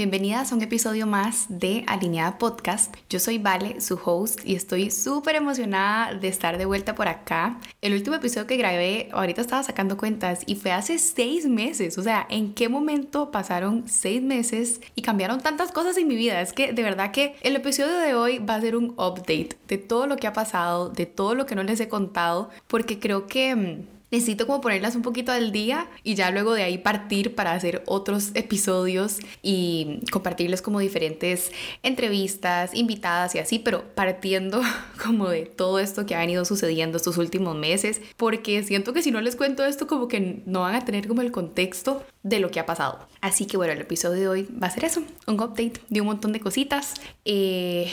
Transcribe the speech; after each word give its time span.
bienvenidas 0.00 0.50
a 0.50 0.54
un 0.54 0.62
episodio 0.62 1.06
más 1.06 1.44
de 1.50 1.84
Alineada 1.86 2.38
Podcast. 2.38 2.96
Yo 3.10 3.20
soy 3.20 3.36
Vale, 3.36 3.82
su 3.82 4.00
host, 4.02 4.40
y 4.46 4.54
estoy 4.54 4.90
súper 4.90 5.36
emocionada 5.36 6.14
de 6.14 6.28
estar 6.28 6.56
de 6.56 6.64
vuelta 6.64 6.94
por 6.94 7.06
acá. 7.06 7.60
El 7.82 7.92
último 7.92 8.16
episodio 8.16 8.46
que 8.46 8.56
grabé, 8.56 9.10
ahorita 9.12 9.42
estaba 9.42 9.62
sacando 9.62 9.98
cuentas, 9.98 10.40
y 10.46 10.54
fue 10.54 10.72
hace 10.72 10.98
seis 10.98 11.46
meses. 11.46 11.98
O 11.98 12.02
sea, 12.02 12.26
¿en 12.30 12.54
qué 12.54 12.70
momento 12.70 13.30
pasaron 13.30 13.84
seis 13.88 14.22
meses 14.22 14.80
y 14.94 15.02
cambiaron 15.02 15.42
tantas 15.42 15.70
cosas 15.70 15.98
en 15.98 16.08
mi 16.08 16.16
vida? 16.16 16.40
Es 16.40 16.54
que 16.54 16.72
de 16.72 16.82
verdad 16.82 17.10
que 17.10 17.36
el 17.42 17.54
episodio 17.54 17.98
de 17.98 18.14
hoy 18.14 18.38
va 18.38 18.54
a 18.54 18.60
ser 18.62 18.76
un 18.76 18.92
update 18.92 19.58
de 19.68 19.76
todo 19.76 20.06
lo 20.06 20.16
que 20.16 20.26
ha 20.26 20.32
pasado, 20.32 20.88
de 20.88 21.04
todo 21.04 21.34
lo 21.34 21.44
que 21.44 21.54
no 21.54 21.62
les 21.62 21.78
he 21.78 21.90
contado, 21.90 22.48
porque 22.68 22.98
creo 22.98 23.26
que 23.26 23.54
mm, 23.54 23.99
necesito 24.10 24.46
como 24.46 24.60
ponerlas 24.60 24.96
un 24.96 25.02
poquito 25.02 25.32
al 25.32 25.52
día 25.52 25.88
y 26.02 26.14
ya 26.14 26.30
luego 26.30 26.54
de 26.54 26.62
ahí 26.62 26.78
partir 26.78 27.34
para 27.34 27.52
hacer 27.52 27.82
otros 27.86 28.30
episodios 28.34 29.18
y 29.42 30.00
compartirles 30.10 30.62
como 30.62 30.80
diferentes 30.80 31.52
entrevistas, 31.82 32.74
invitadas 32.74 33.34
y 33.34 33.38
así, 33.38 33.58
pero 33.58 33.84
partiendo 33.94 34.60
como 35.02 35.28
de 35.28 35.46
todo 35.46 35.78
esto 35.78 36.06
que 36.06 36.14
ha 36.14 36.20
venido 36.20 36.44
sucediendo 36.44 36.96
estos 36.96 37.18
últimos 37.18 37.56
meses, 37.56 38.00
porque 38.16 38.62
siento 38.62 38.92
que 38.92 39.02
si 39.02 39.10
no 39.10 39.20
les 39.20 39.36
cuento 39.36 39.64
esto 39.64 39.86
como 39.86 40.08
que 40.08 40.42
no 40.46 40.60
van 40.60 40.74
a 40.74 40.84
tener 40.84 41.06
como 41.06 41.22
el 41.22 41.32
contexto 41.32 42.04
de 42.22 42.38
lo 42.38 42.50
que 42.50 42.60
ha 42.60 42.66
pasado. 42.66 43.08
Así 43.20 43.46
que 43.46 43.56
bueno, 43.56 43.72
el 43.72 43.80
episodio 43.80 44.20
de 44.20 44.28
hoy 44.28 44.48
va 44.62 44.66
a 44.66 44.70
ser 44.70 44.84
eso, 44.84 45.02
un 45.26 45.34
update 45.34 45.80
de 45.88 46.00
un 46.00 46.06
montón 46.06 46.32
de 46.32 46.40
cositas. 46.40 46.94
Eh, 47.24 47.90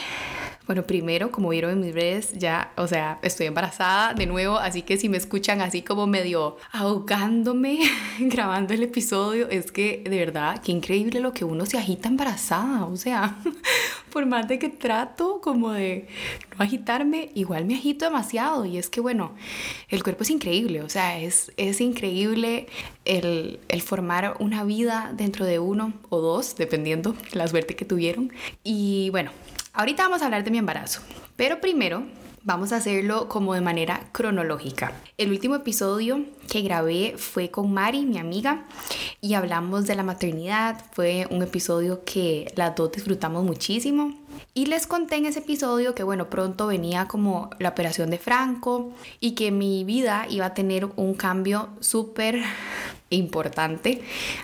bueno, 0.67 0.83
primero, 0.83 1.31
como 1.31 1.47
vieron 1.49 1.71
en 1.71 1.79
mis 1.79 1.93
redes, 1.93 2.33
ya, 2.33 2.73
o 2.75 2.87
sea, 2.87 3.19
estoy 3.21 3.45
embarazada 3.45 4.13
de 4.13 4.25
nuevo, 4.25 4.57
así 4.57 4.81
que 4.81 4.97
si 4.97 5.07
me 5.07 5.15
escuchan 5.15 5.61
así 5.61 5.81
como 5.81 6.07
medio 6.07 6.57
ahogándome 6.73 7.79
grabando 8.19 8.73
el 8.73 8.83
episodio, 8.83 9.49
es 9.49 9.71
que 9.71 10.03
de 10.03 10.17
verdad, 10.17 10.61
qué 10.61 10.73
increíble 10.73 11.21
lo 11.21 11.31
que 11.31 11.45
uno 11.45 11.65
se 11.65 11.77
agita 11.77 12.09
embarazada, 12.09 12.85
o 12.85 12.97
sea, 12.97 13.37
por 14.11 14.25
más 14.25 14.49
de 14.49 14.59
que 14.59 14.67
trato 14.67 15.39
como 15.41 15.71
de 15.71 16.09
no 16.57 16.65
agitarme, 16.65 17.31
igual 17.33 17.63
me 17.63 17.75
agito 17.75 18.03
demasiado 18.03 18.65
y 18.65 18.77
es 18.77 18.89
que 18.89 18.99
bueno, 18.99 19.35
el 19.87 20.03
cuerpo 20.03 20.23
es 20.23 20.31
increíble, 20.31 20.81
o 20.81 20.89
sea, 20.89 21.17
es, 21.17 21.49
es 21.55 21.79
increíble 21.79 22.67
el, 23.05 23.61
el 23.69 23.81
formar 23.81 24.16
una 24.39 24.63
vida 24.63 25.11
dentro 25.15 25.45
de 25.45 25.59
uno 25.59 25.93
o 26.09 26.19
dos, 26.19 26.55
dependiendo 26.55 27.13
de 27.13 27.37
la 27.37 27.47
suerte 27.47 27.75
que 27.75 27.85
tuvieron. 27.85 28.31
Y 28.63 29.09
bueno, 29.11 29.31
Ahorita 29.77 30.01
vamos 30.01 30.23
a 30.23 30.25
hablar 30.25 30.43
de 30.43 30.49
mi 30.49 30.57
embarazo, 30.57 31.01
pero 31.35 31.61
primero 31.61 32.01
vamos 32.41 32.71
a 32.71 32.77
hacerlo 32.77 33.29
como 33.29 33.53
de 33.53 33.61
manera 33.61 34.09
cronológica. 34.11 34.91
El 35.19 35.29
último 35.29 35.53
episodio 35.53 36.25
que 36.49 36.61
grabé 36.61 37.13
fue 37.15 37.51
con 37.51 37.71
Mari, 37.71 38.07
mi 38.07 38.17
amiga, 38.17 38.65
y 39.21 39.35
hablamos 39.35 39.85
de 39.85 39.93
la 39.93 40.01
maternidad. 40.01 40.83
Fue 40.93 41.27
un 41.29 41.43
episodio 41.43 42.03
que 42.05 42.51
las 42.55 42.75
dos 42.75 42.91
disfrutamos 42.91 43.43
muchísimo. 43.43 44.17
Y 44.55 44.65
les 44.65 44.87
conté 44.87 45.17
en 45.17 45.27
ese 45.27 45.39
episodio 45.39 45.93
que, 45.93 46.01
bueno, 46.01 46.27
pronto 46.27 46.65
venía 46.65 47.07
como 47.07 47.51
la 47.59 47.69
operación 47.69 48.09
de 48.09 48.17
Franco 48.17 48.93
y 49.19 49.35
que 49.35 49.51
mi 49.51 49.83
vida 49.83 50.25
iba 50.27 50.47
a 50.47 50.53
tener 50.55 50.85
un 50.95 51.13
cambio 51.13 51.69
súper 51.81 52.41
importante 53.09 54.01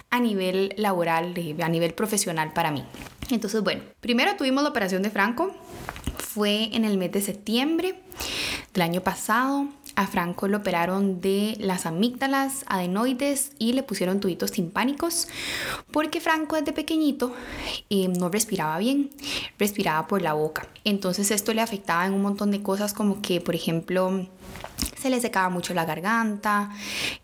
a 0.09 0.19
nivel 0.19 0.73
laboral, 0.78 1.33
a 1.61 1.69
nivel 1.69 1.94
profesional 1.94 2.53
para 2.53 2.72
mí. 2.72 2.83
Entonces, 3.30 3.61
bueno, 3.61 3.81
primero 4.00 4.36
tuvimos 4.36 4.64
la 4.64 4.69
operación 4.69 5.02
de 5.02 5.09
Franco, 5.09 5.56
fue 6.17 6.75
en 6.75 6.84
el 6.84 6.97
mes 6.97 7.11
de 7.11 7.22
septiembre 7.22 7.95
del 8.73 8.81
año 8.81 9.02
pasado. 9.02 9.67
A 9.95 10.08
Franco 10.08 10.47
lo 10.47 10.58
operaron 10.58 11.22
de 11.22 11.56
las 11.59 11.86
amígdalas, 11.86 12.66
adenoides 12.66 13.52
y 13.59 13.73
le 13.73 13.84
pusieron 13.84 14.19
tubitos 14.19 14.52
timpánicos 14.52 15.28
porque 15.91 16.19
Franco 16.19 16.56
desde 16.56 16.73
pequeñito 16.73 17.31
eh, 17.91 18.08
no 18.08 18.30
respiraba 18.30 18.80
bien, 18.80 19.11
respiraba 19.59 20.08
por 20.08 20.23
la 20.23 20.34
boca. 20.34 20.68
Entonces 20.84 21.30
esto 21.30 21.53
le 21.53 21.62
afectaba 21.62 22.07
en 22.07 22.13
un 22.13 22.24
montón 22.24 22.50
de 22.50 22.63
cosas 22.63 22.95
como 22.95 23.22
que, 23.22 23.40
por 23.40 23.53
ejemplo, 23.53 24.28
se 25.03 25.09
le 25.09 25.19
secaba 25.19 25.50
mucho 25.50 25.74
la 25.74 25.84
garganta, 25.84 26.69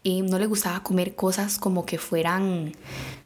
y 0.04 0.22
no 0.22 0.38
le 0.38 0.48
gustaba 0.48 0.84
comer 0.84 1.16
cosas 1.16 1.58
como 1.58 1.86
que 1.86 1.98
fueran 1.98 2.74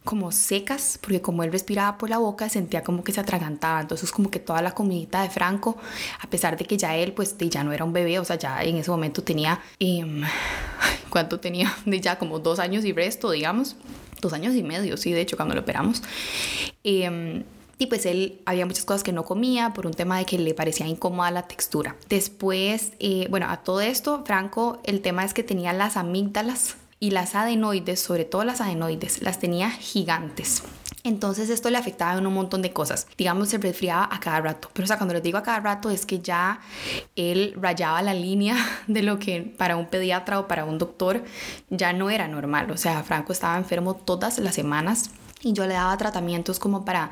como 0.03 0.31
secas, 0.31 0.99
porque 1.01 1.21
como 1.21 1.43
él 1.43 1.51
respiraba 1.51 1.97
por 1.97 2.09
la 2.09 2.17
boca, 2.17 2.49
sentía 2.49 2.83
como 2.83 3.03
que 3.03 3.11
se 3.11 3.21
atragantaba. 3.21 3.81
Entonces 3.81 4.11
como 4.11 4.29
que 4.29 4.39
toda 4.39 4.61
la 4.61 4.71
comidita 4.71 5.23
de 5.23 5.29
Franco, 5.29 5.77
a 6.21 6.27
pesar 6.29 6.57
de 6.57 6.65
que 6.65 6.77
ya 6.77 6.95
él 6.95 7.13
pues 7.13 7.35
ya 7.37 7.63
no 7.63 7.71
era 7.71 7.83
un 7.83 7.93
bebé, 7.93 8.19
o 8.19 8.25
sea, 8.25 8.37
ya 8.37 8.61
en 8.63 8.77
ese 8.77 8.91
momento 8.91 9.23
tenía, 9.23 9.59
eh, 9.79 10.05
¿cuánto 11.09 11.39
tenía? 11.39 11.73
De 11.85 11.99
ya 11.99 12.19
como 12.19 12.39
dos 12.39 12.59
años 12.59 12.85
y 12.85 12.93
resto, 12.93 13.31
digamos. 13.31 13.75
Dos 14.21 14.33
años 14.33 14.55
y 14.55 14.63
medio, 14.63 14.97
sí, 14.97 15.11
de 15.11 15.21
hecho, 15.21 15.35
cuando 15.35 15.55
lo 15.55 15.61
operamos. 15.61 16.01
Eh, 16.83 17.43
y 17.83 17.87
pues 17.87 18.05
él 18.05 18.39
había 18.45 18.65
muchas 18.65 18.85
cosas 18.85 19.03
que 19.03 19.11
no 19.11 19.25
comía 19.25 19.73
por 19.73 19.85
un 19.85 19.93
tema 19.93 20.17
de 20.17 20.25
que 20.25 20.39
le 20.39 20.53
parecía 20.53 20.87
incómoda 20.87 21.31
la 21.31 21.47
textura. 21.47 21.97
Después, 22.07 22.93
eh, 22.99 23.27
bueno, 23.29 23.47
a 23.49 23.57
todo 23.57 23.81
esto, 23.81 24.23
Franco, 24.25 24.79
el 24.85 25.01
tema 25.01 25.25
es 25.25 25.33
que 25.33 25.43
tenía 25.43 25.73
las 25.73 25.97
amígdalas 25.97 26.77
y 27.01 27.11
las 27.11 27.35
adenoides, 27.35 27.99
sobre 27.99 28.23
todo 28.23 28.45
las 28.45 28.61
adenoides, 28.61 29.21
las 29.21 29.37
tenía 29.39 29.69
gigantes. 29.69 30.63
Entonces 31.03 31.49
esto 31.49 31.69
le 31.69 31.77
afectaba 31.77 32.17
en 32.17 32.25
un 32.25 32.33
montón 32.33 32.61
de 32.61 32.71
cosas. 32.71 33.05
Digamos, 33.17 33.49
se 33.49 33.57
resfriaba 33.57 34.07
a 34.09 34.21
cada 34.21 34.39
rato. 34.39 34.69
Pero 34.71 34.85
o 34.85 34.87
sea, 34.87 34.95
cuando 34.95 35.13
les 35.13 35.21
digo 35.21 35.37
a 35.37 35.43
cada 35.43 35.59
rato 35.59 35.89
es 35.89 36.05
que 36.05 36.21
ya 36.21 36.61
él 37.17 37.53
rayaba 37.59 38.01
la 38.01 38.13
línea 38.13 38.55
de 38.87 39.03
lo 39.03 39.19
que 39.19 39.41
para 39.41 39.75
un 39.75 39.87
pediatra 39.87 40.39
o 40.39 40.47
para 40.47 40.63
un 40.63 40.77
doctor 40.77 41.21
ya 41.69 41.91
no 41.91 42.09
era 42.09 42.29
normal. 42.29 42.71
O 42.71 42.77
sea, 42.77 43.03
Franco 43.03 43.33
estaba 43.33 43.57
enfermo 43.57 43.93
todas 43.93 44.39
las 44.39 44.55
semanas 44.55 45.09
y 45.43 45.53
yo 45.53 45.67
le 45.67 45.73
daba 45.73 45.95
tratamientos 45.97 46.59
como 46.59 46.85
para 46.85 47.11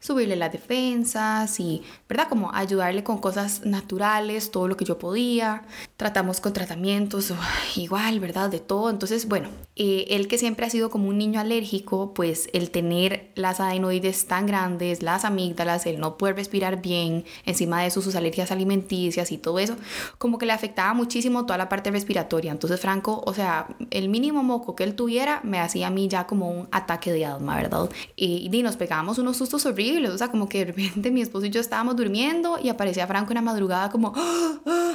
subirle 0.00 0.36
las 0.36 0.52
defensas 0.52 1.60
y, 1.60 1.82
¿verdad? 2.08 2.28
Como 2.28 2.52
ayudarle 2.52 3.04
con 3.04 3.18
cosas 3.18 3.64
naturales, 3.64 4.50
todo 4.50 4.68
lo 4.68 4.76
que 4.76 4.84
yo 4.84 4.98
podía. 4.98 5.62
Tratamos 5.96 6.40
con 6.40 6.52
tratamientos 6.52 7.32
igual, 7.76 8.20
¿verdad? 8.20 8.50
De 8.50 8.58
todo. 8.58 8.90
Entonces, 8.90 9.28
bueno, 9.28 9.48
eh, 9.76 10.06
él 10.10 10.26
que 10.26 10.38
siempre 10.38 10.66
ha 10.66 10.70
sido 10.70 10.90
como 10.90 11.08
un 11.08 11.18
niño 11.18 11.40
alérgico, 11.40 12.12
pues 12.14 12.48
el 12.52 12.70
tener 12.70 13.30
las 13.36 13.60
adenoides 13.60 14.26
tan 14.26 14.46
grandes, 14.46 15.02
las 15.02 15.24
amígdalas, 15.24 15.86
el 15.86 16.00
no 16.00 16.18
poder 16.18 16.34
respirar 16.36 16.82
bien, 16.82 17.24
encima 17.44 17.80
de 17.80 17.86
eso 17.86 18.02
sus 18.02 18.16
alergias 18.16 18.50
alimenticias 18.50 19.30
y 19.30 19.38
todo 19.38 19.58
eso, 19.58 19.76
como 20.18 20.38
que 20.38 20.46
le 20.46 20.52
afectaba 20.52 20.94
muchísimo 20.94 21.46
toda 21.46 21.58
la 21.58 21.68
parte 21.68 21.90
respiratoria. 21.90 22.50
Entonces, 22.50 22.80
Franco, 22.80 23.22
o 23.24 23.34
sea, 23.34 23.68
el 23.90 24.08
mínimo 24.08 24.42
moco 24.42 24.74
que 24.74 24.84
él 24.84 24.94
tuviera 24.94 25.40
me 25.44 25.60
hacía 25.60 25.86
a 25.86 25.90
mí 25.90 26.08
ya 26.08 26.26
como 26.26 26.50
un 26.50 26.68
ataque 26.72 27.12
de 27.12 27.26
asma, 27.26 27.56
¿verdad? 27.56 27.67
Y, 28.16 28.48
y, 28.52 28.62
nos 28.62 28.76
pegábamos 28.76 29.18
unos 29.18 29.36
sustos 29.36 29.64
horribles, 29.66 30.10
o 30.10 30.18
sea, 30.18 30.28
como 30.28 30.48
que 30.48 30.64
de 30.64 30.72
repente 30.72 31.10
mi 31.10 31.22
esposo 31.22 31.46
y 31.46 31.50
yo 31.50 31.60
estábamos 31.60 31.96
durmiendo 31.96 32.58
y 32.62 32.68
aparecía 32.68 33.06
Franco 33.06 33.30
en 33.30 33.36
la 33.36 33.42
madrugada 33.42 33.90
como 33.90 34.12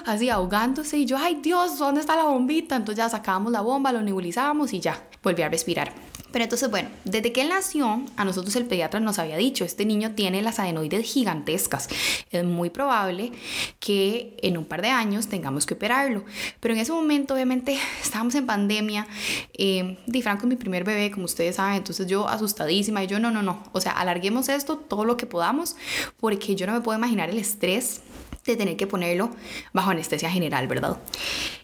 así 0.06 0.30
ahogándose 0.30 0.98
y 0.98 1.06
yo, 1.06 1.18
ay 1.18 1.40
Dios, 1.42 1.78
¿dónde 1.78 2.02
está 2.02 2.16
la 2.16 2.26
bombita? 2.26 2.76
Entonces 2.76 2.98
ya 2.98 3.10
sacábamos 3.10 3.52
la 3.52 3.62
bomba, 3.62 3.92
lo 3.92 4.02
nebulizábamos 4.02 4.74
y 4.74 4.80
ya, 4.80 5.08
volví 5.22 5.42
a 5.42 5.50
respirar. 5.50 6.13
Pero 6.34 6.46
entonces, 6.46 6.68
bueno, 6.72 6.90
desde 7.06 7.32
que 7.32 7.42
él 7.42 7.50
nació, 7.50 8.04
a 8.18 8.26
nosotros 8.26 8.56
el 8.56 8.66
pediatra 8.66 9.00
nos 9.00 9.20
había 9.20 9.38
dicho, 9.38 9.64
este 9.64 9.86
niño 9.86 10.16
tiene 10.16 10.42
las 10.42 10.58
adenoides 10.58 11.06
gigantescas. 11.06 11.88
Es 12.32 12.44
muy 12.44 12.72
probable 12.72 13.32
que 13.80 14.36
en 14.42 14.58
un 14.58 14.66
par 14.66 14.82
de 14.82 14.90
años 14.90 15.28
tengamos 15.28 15.68
que 15.68 15.76
operarlo. 15.76 16.26
Pero 16.60 16.74
en 16.74 16.80
ese 16.80 16.92
momento, 16.92 17.36
obviamente, 17.36 17.78
estábamos 18.02 18.34
en 18.34 18.48
pandemia. 18.48 19.06
Eh, 19.54 20.00
Di 20.08 20.24
Franco 20.24 20.48
mi 20.48 20.56
primer 20.56 20.84
bebé, 20.84 21.12
como 21.12 21.26
ustedes 21.26 21.58
saben, 21.58 21.76
entonces 21.76 22.08
yo 22.08 22.28
asustadísima 22.28 23.04
y 23.04 23.08
yo, 23.08 23.20
no, 23.20 23.30
no, 23.30 23.44
no. 23.44 23.62
O 23.72 23.80
sea, 23.80 23.92
alarguemos 23.92 24.50
esto 24.50 24.78
todo 24.78 25.06
lo 25.06 25.18
que 25.18 25.28
podamos, 25.28 25.76
porque 26.20 26.56
yo 26.56 26.66
no 26.66 26.74
me 26.74 26.82
puedo 26.82 26.98
imaginar 26.98 27.30
el 27.30 27.38
estrés 27.38 28.02
de 28.44 28.56
tener 28.56 28.76
que 28.76 28.88
ponerlo 28.88 29.30
bajo 29.72 29.92
anestesia 29.92 30.32
general, 30.32 30.68
¿verdad? 30.68 30.98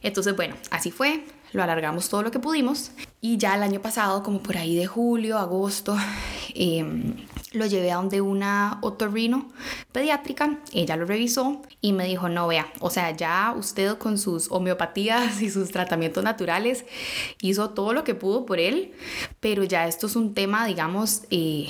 Entonces, 0.03 0.35
bueno, 0.35 0.55
así 0.69 0.91
fue 0.91 1.23
lo 1.51 1.63
alargamos 1.63 2.09
todo 2.09 2.23
lo 2.23 2.31
que 2.31 2.39
pudimos. 2.39 2.91
Y 3.21 3.37
ya 3.37 3.55
el 3.55 3.63
año 3.63 3.81
pasado, 3.81 4.23
como 4.23 4.39
por 4.39 4.57
ahí 4.57 4.75
de 4.75 4.85
julio, 4.85 5.37
agosto, 5.37 5.97
em, 6.55 7.15
lo 7.51 7.65
llevé 7.65 7.91
a 7.91 7.95
donde 7.95 8.21
una 8.21 8.77
otorrino 8.81 9.49
pediátrica, 9.91 10.59
ella 10.71 10.95
lo 10.95 11.05
revisó 11.05 11.61
y 11.81 11.93
me 11.93 12.05
dijo, 12.05 12.29
no 12.29 12.47
vea, 12.47 12.71
o 12.79 12.89
sea, 12.89 13.11
ya 13.11 13.55
usted 13.57 13.97
con 13.97 14.17
sus 14.17 14.51
homeopatías 14.51 15.41
y 15.41 15.49
sus 15.49 15.71
tratamientos 15.71 16.23
naturales 16.23 16.85
hizo 17.41 17.71
todo 17.71 17.93
lo 17.93 18.03
que 18.03 18.15
pudo 18.15 18.45
por 18.45 18.59
él, 18.59 18.93
pero 19.39 19.63
ya 19.63 19.87
esto 19.87 20.07
es 20.07 20.15
un 20.15 20.33
tema, 20.33 20.65
digamos, 20.65 21.23
eh, 21.31 21.69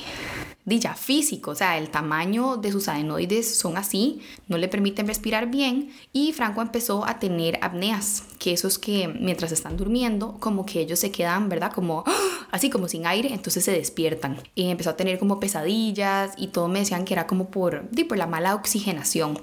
ya 0.78 0.94
físico, 0.94 1.52
o 1.52 1.56
sea, 1.56 1.78
el 1.78 1.90
tamaño 1.90 2.58
de 2.58 2.72
sus 2.72 2.88
adenoides 2.88 3.56
son 3.56 3.78
así, 3.78 4.22
no 4.48 4.58
le 4.58 4.68
permiten 4.68 5.08
respirar 5.08 5.50
bien 5.50 5.92
y 6.14 6.34
Franco 6.34 6.62
empezó 6.62 7.06
a 7.06 7.18
tener 7.18 7.58
apneas, 7.62 8.24
que 8.38 8.54
esos 8.54 8.78
que 8.78 9.08
mientras 9.08 9.52
están 9.52 9.78
durmiendo, 9.78 10.38
como 10.40 10.66
que 10.66 10.82
ellos 10.82 11.00
se 11.00 11.12
quedan, 11.12 11.50
¿verdad? 11.50 11.72
Como 11.74 12.04
así 12.52 12.70
como 12.70 12.88
sin 12.88 13.08
aire, 13.08 13.34
entonces 13.34 13.64
se 13.64 13.72
despiertan. 13.72 14.38
Y 14.56 14.70
empezó 14.70 14.92
a 14.92 14.98
tener 14.98 15.18
como 15.20 15.40
pesadillas 15.40 16.34
y 16.38 16.48
todo 16.48 16.68
me 16.68 16.80
decían 16.80 17.06
que 17.06 17.14
era 17.14 17.26
como 17.26 17.50
por, 17.50 17.88
por 18.08 18.18
la 18.18 18.28
mala 18.28 18.56
oxigenación. 18.56 19.40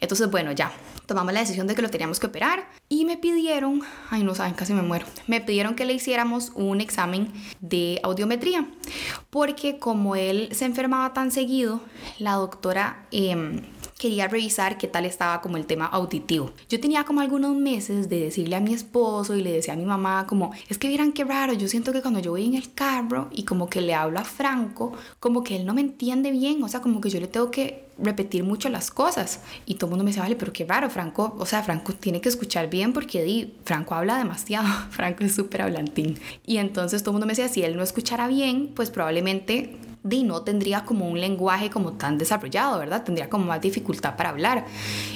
Entonces, 0.00 0.30
bueno, 0.30 0.52
ya, 0.52 0.72
tomamos 1.06 1.32
la 1.32 1.40
decisión 1.40 1.66
de 1.66 1.74
que 1.74 1.82
lo 1.82 1.90
teníamos 1.90 2.20
que 2.20 2.26
operar 2.26 2.68
y 2.88 3.04
me 3.04 3.16
pidieron, 3.16 3.82
ay 4.10 4.22
no 4.22 4.34
saben, 4.34 4.54
casi 4.54 4.74
me 4.74 4.82
muero, 4.82 5.06
me 5.26 5.40
pidieron 5.40 5.74
que 5.74 5.84
le 5.84 5.94
hiciéramos 5.94 6.52
un 6.54 6.80
examen 6.80 7.32
de 7.60 8.00
audiometría, 8.02 8.66
porque 9.30 9.78
como 9.78 10.16
él 10.16 10.48
se 10.52 10.64
enfermaba 10.64 11.12
tan 11.12 11.30
seguido, 11.30 11.80
la 12.18 12.32
doctora... 12.32 13.06
Eh, 13.10 13.62
quería 13.98 14.28
revisar 14.28 14.76
qué 14.78 14.88
tal 14.88 15.06
estaba 15.06 15.40
como 15.40 15.56
el 15.56 15.66
tema 15.66 15.86
auditivo. 15.86 16.52
Yo 16.68 16.80
tenía 16.80 17.04
como 17.04 17.20
algunos 17.20 17.56
meses 17.56 18.08
de 18.08 18.20
decirle 18.20 18.56
a 18.56 18.60
mi 18.60 18.74
esposo 18.74 19.34
y 19.34 19.42
le 19.42 19.52
decía 19.52 19.74
a 19.74 19.76
mi 19.76 19.86
mamá 19.86 20.26
como, 20.28 20.52
es 20.68 20.78
que 20.78 20.88
vieran 20.88 21.12
qué 21.12 21.24
raro, 21.24 21.54
yo 21.54 21.68
siento 21.68 21.92
que 21.92 22.02
cuando 22.02 22.20
yo 22.20 22.32
voy 22.32 22.44
en 22.44 22.54
el 22.54 22.72
carro 22.74 23.28
y 23.32 23.44
como 23.44 23.68
que 23.68 23.80
le 23.80 23.94
hablo 23.94 24.18
a 24.18 24.24
Franco, 24.24 24.92
como 25.18 25.42
que 25.42 25.56
él 25.56 25.64
no 25.64 25.74
me 25.74 25.80
entiende 25.80 26.30
bien, 26.30 26.62
o 26.62 26.68
sea, 26.68 26.80
como 26.80 27.00
que 27.00 27.10
yo 27.10 27.20
le 27.20 27.28
tengo 27.28 27.50
que 27.50 27.86
repetir 27.98 28.44
mucho 28.44 28.68
las 28.68 28.90
cosas. 28.90 29.40
Y 29.64 29.74
todo 29.74 29.86
el 29.86 29.90
mundo 29.92 30.04
me 30.04 30.10
dice, 30.10 30.20
vale, 30.20 30.36
pero 30.36 30.52
qué 30.52 30.64
raro, 30.64 30.90
Franco, 30.90 31.34
o 31.38 31.46
sea, 31.46 31.62
Franco 31.62 31.94
tiene 31.94 32.20
que 32.20 32.28
escuchar 32.28 32.68
bien 32.68 32.92
porque 32.92 33.22
di, 33.22 33.54
Franco 33.64 33.94
habla 33.94 34.18
demasiado, 34.18 34.68
Franco 34.90 35.24
es 35.24 35.34
súper 35.34 35.62
hablantín. 35.62 36.18
Y 36.44 36.58
entonces 36.58 37.02
todo 37.02 37.12
el 37.12 37.14
mundo 37.14 37.26
me 37.26 37.32
decía, 37.32 37.48
si 37.48 37.62
él 37.62 37.76
no 37.76 37.82
escuchara 37.82 38.28
bien, 38.28 38.72
pues 38.74 38.90
probablemente 38.90 39.78
di, 40.08 40.22
no 40.22 40.42
tendría 40.42 40.84
como 40.84 41.08
un 41.08 41.20
lenguaje 41.20 41.70
como 41.70 41.92
tan 41.92 42.18
desarrollado, 42.18 42.78
¿verdad? 42.78 43.04
Tendría 43.04 43.28
como 43.28 43.44
más 43.44 43.60
dificultad 43.60 44.16
para 44.16 44.30
hablar. 44.30 44.66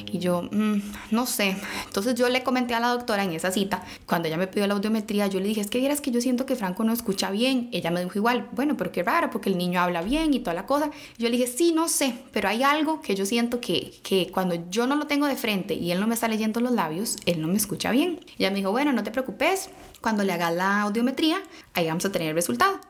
Y 0.07 0.19
yo, 0.19 0.43
mm, 0.43 0.83
no 1.11 1.27
sé. 1.27 1.57
Entonces 1.87 2.15
yo 2.15 2.29
le 2.29 2.43
comenté 2.43 2.75
a 2.75 2.81
la 2.81 2.89
doctora 2.89 3.25
en 3.25 3.33
esa 3.33 3.51
cita, 3.51 3.83
cuando 4.07 4.29
ella 4.29 4.37
me 4.37 4.47
pidió 4.47 4.67
la 4.67 4.75
audiometría, 4.75 5.27
yo 5.27 5.41
le 5.41 5.47
dije, 5.47 5.61
es 5.61 5.71
que 5.71 5.79
vieras 5.79 6.01
que 6.01 6.11
yo 6.11 6.21
siento 6.21 6.47
que 6.47 6.57
Franco 6.57 6.85
no 6.85 6.93
escucha 6.93 7.31
bien. 7.31 7.69
Ella 7.73 7.91
me 7.91 8.03
dijo 8.03 8.19
igual, 8.19 8.49
bueno, 8.53 8.77
pero 8.77 8.93
qué 8.93 9.03
raro, 9.03 9.31
porque 9.31 9.49
el 9.49 9.59
niño 9.59 9.81
habla 9.81 10.03
bien 10.03 10.35
y 10.35 10.41
toda 10.41 10.55
la 10.55 10.67
cosa. 10.67 10.91
Yo 11.19 11.29
le 11.29 11.37
dije, 11.37 11.47
sí, 11.47 11.73
no 11.73 11.89
sé, 11.89 12.15
pero 12.33 12.49
hay 12.49 12.63
algo 12.63 13.01
que 13.01 13.15
yo 13.15 13.27
siento 13.27 13.61
que, 13.61 13.93
que 14.03 14.31
cuando 14.33 14.57
yo 14.71 14.87
no 14.87 14.97
lo 14.97 15.07
tengo 15.07 15.27
de 15.27 15.37
frente 15.37 15.75
y 15.75 15.93
él 15.93 16.01
no 16.01 16.07
me 16.07 16.15
está 16.15 16.29
leyendo 16.29 16.61
los 16.61 16.73
labios, 16.73 17.17
él 17.27 17.41
no 17.41 17.49
me 17.49 17.57
escucha 17.57 17.91
bien. 17.91 18.21
ella 18.39 18.51
me 18.51 18.57
dijo, 18.57 18.71
bueno, 18.71 18.93
no 18.93 19.03
te 19.03 19.11
preocupes, 19.11 19.71
cuando 20.01 20.25
le 20.25 20.33
hagas 20.33 20.55
la 20.55 20.83
audiometría, 20.83 21.43
ahí 21.75 21.87
vamos 21.87 22.05
a 22.05 22.13
tener 22.13 22.29
el 22.29 22.35
resultado. 22.35 22.81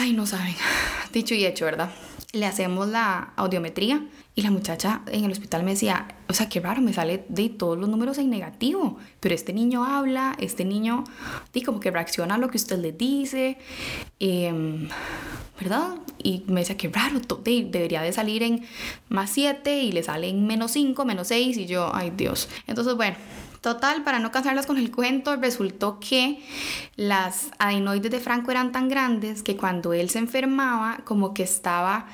Ay, 0.00 0.14
no 0.14 0.24
saben. 0.24 0.54
Dicho 1.12 1.34
y 1.34 1.44
hecho, 1.44 1.66
¿verdad? 1.66 1.90
Le 2.32 2.46
hacemos 2.46 2.88
la 2.88 3.34
audiometría 3.36 4.06
y 4.34 4.40
la 4.40 4.50
muchacha 4.50 5.02
en 5.08 5.24
el 5.24 5.32
hospital 5.32 5.62
me 5.62 5.72
decía, 5.72 6.08
o 6.26 6.32
sea, 6.32 6.48
qué 6.48 6.58
raro, 6.58 6.80
me 6.80 6.94
sale 6.94 7.26
de 7.28 7.50
todos 7.50 7.76
los 7.76 7.86
números 7.86 8.16
en 8.16 8.30
negativo, 8.30 8.96
pero 9.18 9.34
este 9.34 9.52
niño 9.52 9.84
habla, 9.84 10.36
este 10.38 10.64
niño, 10.64 11.04
di 11.52 11.60
como 11.60 11.80
que 11.80 11.90
reacciona 11.90 12.36
a 12.36 12.38
lo 12.38 12.48
que 12.48 12.56
usted 12.56 12.78
le 12.78 12.92
dice, 12.92 13.58
em, 14.20 14.88
¿verdad? 15.60 15.96
Y 16.16 16.44
me 16.46 16.60
decía, 16.60 16.78
qué 16.78 16.88
raro, 16.88 17.20
debería 17.44 18.00
de 18.00 18.14
salir 18.14 18.42
en 18.42 18.64
más 19.10 19.28
7 19.30 19.82
y 19.82 19.92
le 19.92 20.02
sale 20.02 20.30
en 20.30 20.46
menos 20.46 20.70
5, 20.70 21.04
menos 21.04 21.28
6 21.28 21.58
y 21.58 21.66
yo, 21.66 21.90
ay 21.94 22.10
Dios. 22.16 22.48
Entonces, 22.66 22.94
bueno, 22.94 23.16
Total, 23.60 24.02
para 24.04 24.18
no 24.20 24.30
cansarlas 24.30 24.64
con 24.64 24.78
el 24.78 24.90
cuento, 24.90 25.36
resultó 25.36 26.00
que 26.00 26.42
las 26.96 27.50
adenoides 27.58 28.10
de 28.10 28.18
Franco 28.18 28.50
eran 28.50 28.72
tan 28.72 28.88
grandes 28.88 29.42
que 29.42 29.56
cuando 29.56 29.92
él 29.92 30.08
se 30.08 30.18
enfermaba, 30.18 31.00
como 31.04 31.34
que 31.34 31.42
estaba 31.42 32.06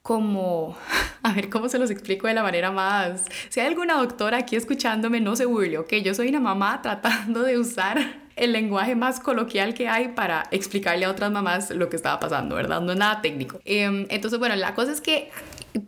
como, 0.00 0.76
a 1.22 1.32
ver 1.34 1.50
cómo 1.50 1.68
se 1.68 1.78
los 1.78 1.90
explico 1.90 2.26
de 2.26 2.34
la 2.34 2.42
manera 2.42 2.70
más, 2.70 3.26
si 3.50 3.60
hay 3.60 3.66
alguna 3.66 3.94
doctora 3.94 4.38
aquí 4.38 4.56
escuchándome, 4.56 5.20
no 5.20 5.36
se 5.36 5.44
burle, 5.44 5.76
ok, 5.76 5.92
yo 6.02 6.14
soy 6.14 6.28
una 6.28 6.40
mamá 6.40 6.80
tratando 6.82 7.42
de 7.42 7.58
usar 7.58 8.22
el 8.34 8.52
lenguaje 8.52 8.96
más 8.96 9.20
coloquial 9.20 9.74
que 9.74 9.88
hay 9.88 10.08
para 10.08 10.44
explicarle 10.52 11.04
a 11.04 11.10
otras 11.10 11.30
mamás 11.30 11.70
lo 11.70 11.90
que 11.90 11.96
estaba 11.96 12.18
pasando, 12.18 12.56
¿verdad? 12.56 12.80
No 12.80 12.92
es 12.92 12.98
nada 12.98 13.20
técnico. 13.20 13.60
Em, 13.66 14.06
entonces, 14.08 14.38
bueno, 14.38 14.56
la 14.56 14.74
cosa 14.74 14.90
es 14.90 15.02
que 15.02 15.30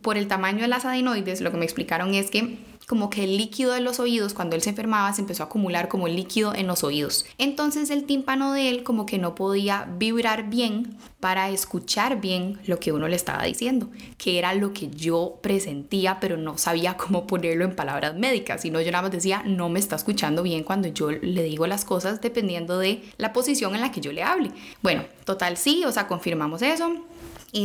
por 0.03 0.15
el 0.15 0.27
tamaño 0.27 0.61
de 0.61 0.67
las 0.67 0.85
adenoides, 0.85 1.41
lo 1.41 1.49
que 1.49 1.57
me 1.57 1.65
explicaron 1.65 2.13
es 2.13 2.29
que 2.29 2.59
como 2.87 3.09
que 3.09 3.23
el 3.23 3.37
líquido 3.37 3.73
de 3.73 3.81
los 3.81 3.99
oídos, 3.99 4.33
cuando 4.33 4.55
él 4.55 4.61
se 4.61 4.69
enfermaba, 4.69 5.11
se 5.13 5.21
empezó 5.21 5.43
a 5.43 5.45
acumular 5.47 5.87
como 5.87 6.07
líquido 6.07 6.53
en 6.53 6.67
los 6.67 6.83
oídos. 6.83 7.25
Entonces 7.37 7.89
el 7.89 8.05
tímpano 8.05 8.53
de 8.53 8.69
él 8.69 8.83
como 8.83 9.05
que 9.05 9.17
no 9.17 9.35
podía 9.35 9.87
vibrar 9.97 10.49
bien 10.49 10.97
para 11.19 11.49
escuchar 11.49 12.21
bien 12.21 12.59
lo 12.65 12.79
que 12.79 12.91
uno 12.91 13.07
le 13.07 13.15
estaba 13.15 13.43
diciendo, 13.43 13.89
que 14.17 14.37
era 14.37 14.53
lo 14.53 14.73
que 14.73 14.89
yo 14.89 15.39
presentía, 15.41 16.19
pero 16.19 16.37
no 16.37 16.57
sabía 16.57 16.97
cómo 16.97 17.25
ponerlo 17.25 17.65
en 17.65 17.75
palabras 17.75 18.15
médicas, 18.15 18.61
sino 18.61 18.81
yo 18.81 18.91
nada 18.91 19.03
más 19.03 19.11
decía, 19.11 19.41
no 19.45 19.69
me 19.69 19.79
está 19.79 19.95
escuchando 19.95 20.43
bien 20.43 20.63
cuando 20.63 20.87
yo 20.87 21.09
le 21.11 21.43
digo 21.43 21.65
las 21.65 21.85
cosas 21.85 22.21
dependiendo 22.21 22.77
de 22.77 23.03
la 23.17 23.33
posición 23.33 23.73
en 23.75 23.81
la 23.81 23.91
que 23.91 24.01
yo 24.01 24.11
le 24.11 24.23
hable. 24.23 24.51
Bueno, 24.83 25.03
total 25.23 25.57
sí, 25.57 25.83
o 25.85 25.91
sea, 25.91 26.07
confirmamos 26.07 26.61
eso 26.61 26.93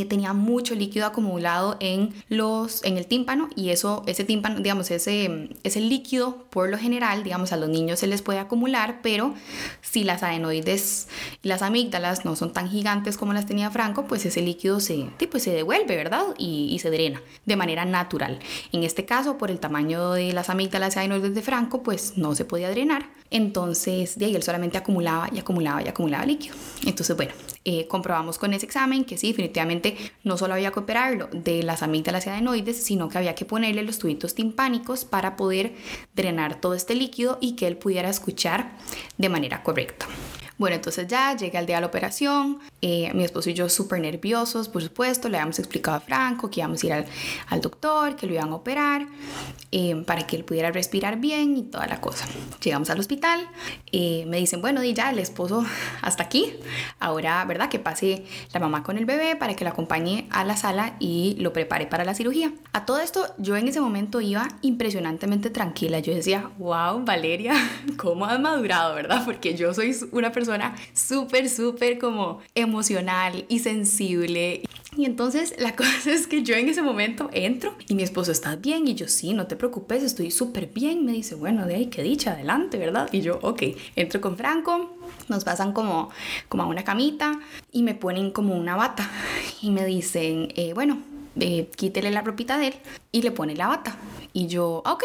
tenía 0.05 0.33
mucho 0.33 0.75
líquido 0.75 1.05
acumulado 1.05 1.77
en, 1.79 2.13
los, 2.29 2.83
en 2.83 2.97
el 2.97 3.05
tímpano 3.05 3.49
y 3.55 3.69
eso, 3.69 4.03
ese 4.07 4.23
tímpano, 4.23 4.59
digamos, 4.59 4.89
ese, 4.91 5.49
ese 5.63 5.81
líquido 5.81 6.45
por 6.49 6.69
lo 6.69 6.77
general, 6.77 7.23
digamos, 7.23 7.51
a 7.51 7.57
los 7.57 7.69
niños 7.69 7.99
se 7.99 8.07
les 8.07 8.21
puede 8.21 8.39
acumular, 8.39 8.99
pero 9.01 9.33
si 9.81 10.03
las 10.03 10.23
adenoides 10.23 11.07
las 11.43 11.61
amígdalas 11.61 12.25
no 12.25 12.35
son 12.35 12.53
tan 12.53 12.69
gigantes 12.69 13.17
como 13.17 13.33
las 13.33 13.45
tenía 13.45 13.71
Franco, 13.71 14.05
pues 14.05 14.25
ese 14.25 14.41
líquido 14.41 14.79
se, 14.79 15.07
pues 15.29 15.43
se 15.43 15.51
devuelve, 15.51 15.95
¿verdad? 15.95 16.23
Y, 16.37 16.69
y 16.71 16.79
se 16.79 16.89
drena 16.89 17.21
de 17.45 17.55
manera 17.55 17.85
natural. 17.85 18.39
En 18.71 18.83
este 18.83 19.05
caso, 19.05 19.37
por 19.37 19.51
el 19.51 19.59
tamaño 19.59 20.11
de 20.11 20.33
las 20.33 20.49
amígdalas 20.49 20.95
y 20.95 20.99
adenoides 20.99 21.35
de 21.35 21.41
Franco, 21.41 21.83
pues 21.83 22.17
no 22.17 22.35
se 22.35 22.45
podía 22.45 22.69
drenar. 22.69 23.09
Entonces, 23.29 24.19
de 24.19 24.25
ahí 24.25 24.35
él 24.35 24.43
solamente 24.43 24.77
acumulaba 24.77 25.29
y 25.33 25.39
acumulaba 25.39 25.81
y 25.81 25.87
acumulaba 25.87 26.25
líquido. 26.25 26.55
Entonces, 26.85 27.15
bueno, 27.15 27.31
eh, 27.63 27.87
comprobamos 27.87 28.37
con 28.37 28.53
ese 28.53 28.65
examen 28.65 29.05
que 29.05 29.17
sí, 29.17 29.27
definitivamente 29.27 29.95
no 30.23 30.37
solo 30.37 30.55
había 30.55 30.71
que 30.71 30.79
operarlo 30.79 31.29
de 31.31 31.63
las 31.63 31.83
amígdalas 31.83 32.25
y 32.25 32.29
adenoides, 32.29 32.83
sino 32.83 33.09
que 33.09 33.17
había 33.17 33.35
que 33.35 33.45
ponerle 33.45 33.83
los 33.83 33.99
tubitos 33.99 34.33
timpánicos 34.33 35.05
para 35.05 35.35
poder 35.35 35.73
drenar 36.15 36.59
todo 36.59 36.73
este 36.73 36.95
líquido 36.95 37.37
y 37.39 37.55
que 37.55 37.67
él 37.67 37.77
pudiera 37.77 38.09
escuchar 38.09 38.71
de 39.17 39.29
manera 39.29 39.61
correcta. 39.63 40.07
Bueno, 40.61 40.75
entonces 40.75 41.07
ya 41.07 41.35
llega 41.35 41.59
el 41.59 41.65
día 41.65 41.77
de 41.77 41.81
la 41.81 41.87
operación, 41.87 42.59
eh, 42.83 43.11
mi 43.15 43.23
esposo 43.23 43.49
y 43.49 43.55
yo 43.55 43.67
súper 43.67 43.99
nerviosos, 43.99 44.69
por 44.69 44.83
supuesto, 44.83 45.27
le 45.27 45.37
habíamos 45.37 45.57
explicado 45.57 45.97
a 45.97 46.01
Franco 46.01 46.51
que 46.51 46.59
íbamos 46.59 46.83
a 46.83 46.85
ir 46.85 47.05
al, 47.47 47.61
doctor, 47.61 48.15
que 48.15 48.27
lo 48.27 48.33
iban 48.33 48.51
a 48.51 48.55
operar, 48.57 49.07
eh, 49.71 50.03
para 50.05 50.27
que 50.27 50.35
él 50.35 50.45
pudiera 50.45 50.69
respirar 50.69 51.17
bien 51.17 51.57
y 51.57 51.63
toda 51.63 51.87
la 51.87 51.99
cosa. 51.99 52.27
Llegamos 52.63 52.91
al 52.91 52.99
hospital, 52.99 53.39
eh, 53.91 54.23
me 54.27 54.37
dicen, 54.37 54.61
bueno, 54.61 54.83
y 54.83 54.93
ya 54.93 55.09
el 55.09 55.17
esposo 55.17 55.65
hasta 56.03 56.21
aquí, 56.21 56.53
ahora, 56.99 57.43
¿verdad? 57.45 57.67
Que 57.67 57.79
pase 57.79 58.27
la 58.53 58.59
mamá 58.59 58.83
con 58.83 58.99
el 58.99 59.05
bebé 59.07 59.35
para 59.35 59.55
que 59.55 59.63
lo 59.63 59.71
acompañe 59.71 60.27
a 60.29 60.43
la 60.43 60.57
sala 60.57 60.95
y 60.99 61.37
lo 61.39 61.53
prepare 61.53 61.87
para 61.87 62.05
la 62.05 62.13
cirugía. 62.13 62.53
A 62.71 62.85
todo 62.85 62.99
esto, 62.99 63.33
yo 63.39 63.57
en 63.57 63.67
ese 63.67 63.81
momento 63.81 64.21
iba 64.21 64.47
impresionantemente 64.61 65.49
tranquila, 65.49 65.97
yo 65.97 66.13
decía, 66.13 66.51
wow, 66.59 67.03
Valeria, 67.03 67.55
¿cómo 67.97 68.27
has 68.27 68.39
madurado, 68.39 68.93
verdad? 68.93 69.23
Porque 69.25 69.55
yo 69.57 69.73
soy 69.73 69.97
una 70.11 70.31
persona 70.31 70.50
súper, 70.93 71.49
súper 71.49 71.99
como 71.99 72.39
emocional 72.55 73.45
y 73.47 73.59
sensible. 73.59 74.63
Y 74.95 75.05
entonces 75.05 75.55
la 75.57 75.75
cosa 75.75 76.11
es 76.11 76.27
que 76.27 76.43
yo 76.43 76.55
en 76.55 76.67
ese 76.67 76.81
momento 76.81 77.29
entro 77.31 77.75
y 77.87 77.95
mi 77.95 78.03
esposo, 78.03 78.31
¿estás 78.31 78.59
bien? 78.59 78.87
Y 78.87 78.95
yo, 78.95 79.07
sí, 79.07 79.33
no 79.33 79.47
te 79.47 79.55
preocupes, 79.55 80.03
estoy 80.03 80.31
súper 80.31 80.67
bien. 80.67 81.05
Me 81.05 81.13
dice, 81.13 81.35
bueno, 81.35 81.65
de 81.65 81.75
ahí, 81.75 81.87
qué 81.87 82.03
dicha, 82.03 82.33
adelante, 82.33 82.77
¿verdad? 82.77 83.09
Y 83.11 83.21
yo, 83.21 83.39
ok, 83.41 83.63
entro 83.95 84.19
con 84.19 84.37
Franco, 84.37 84.97
nos 85.29 85.43
pasan 85.43 85.73
como, 85.73 86.09
como 86.49 86.63
a 86.63 86.65
una 86.67 86.83
camita 86.83 87.39
y 87.71 87.83
me 87.83 87.95
ponen 87.95 88.31
como 88.31 88.55
una 88.55 88.75
bata 88.75 89.09
y 89.61 89.71
me 89.71 89.85
dicen, 89.85 90.51
eh, 90.55 90.73
bueno, 90.73 90.99
eh, 91.39 91.69
quítele 91.75 92.11
la 92.11 92.21
ropita 92.21 92.57
de 92.57 92.67
él 92.67 92.73
y 93.11 93.21
le 93.21 93.31
pone 93.31 93.55
la 93.55 93.67
bata. 93.67 93.95
Y 94.33 94.47
yo, 94.47 94.81
ok, 94.85 95.03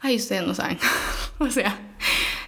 ahí 0.00 0.16
ustedes 0.16 0.46
no 0.46 0.54
saben. 0.54 0.78
o 1.38 1.50
sea, 1.50 1.78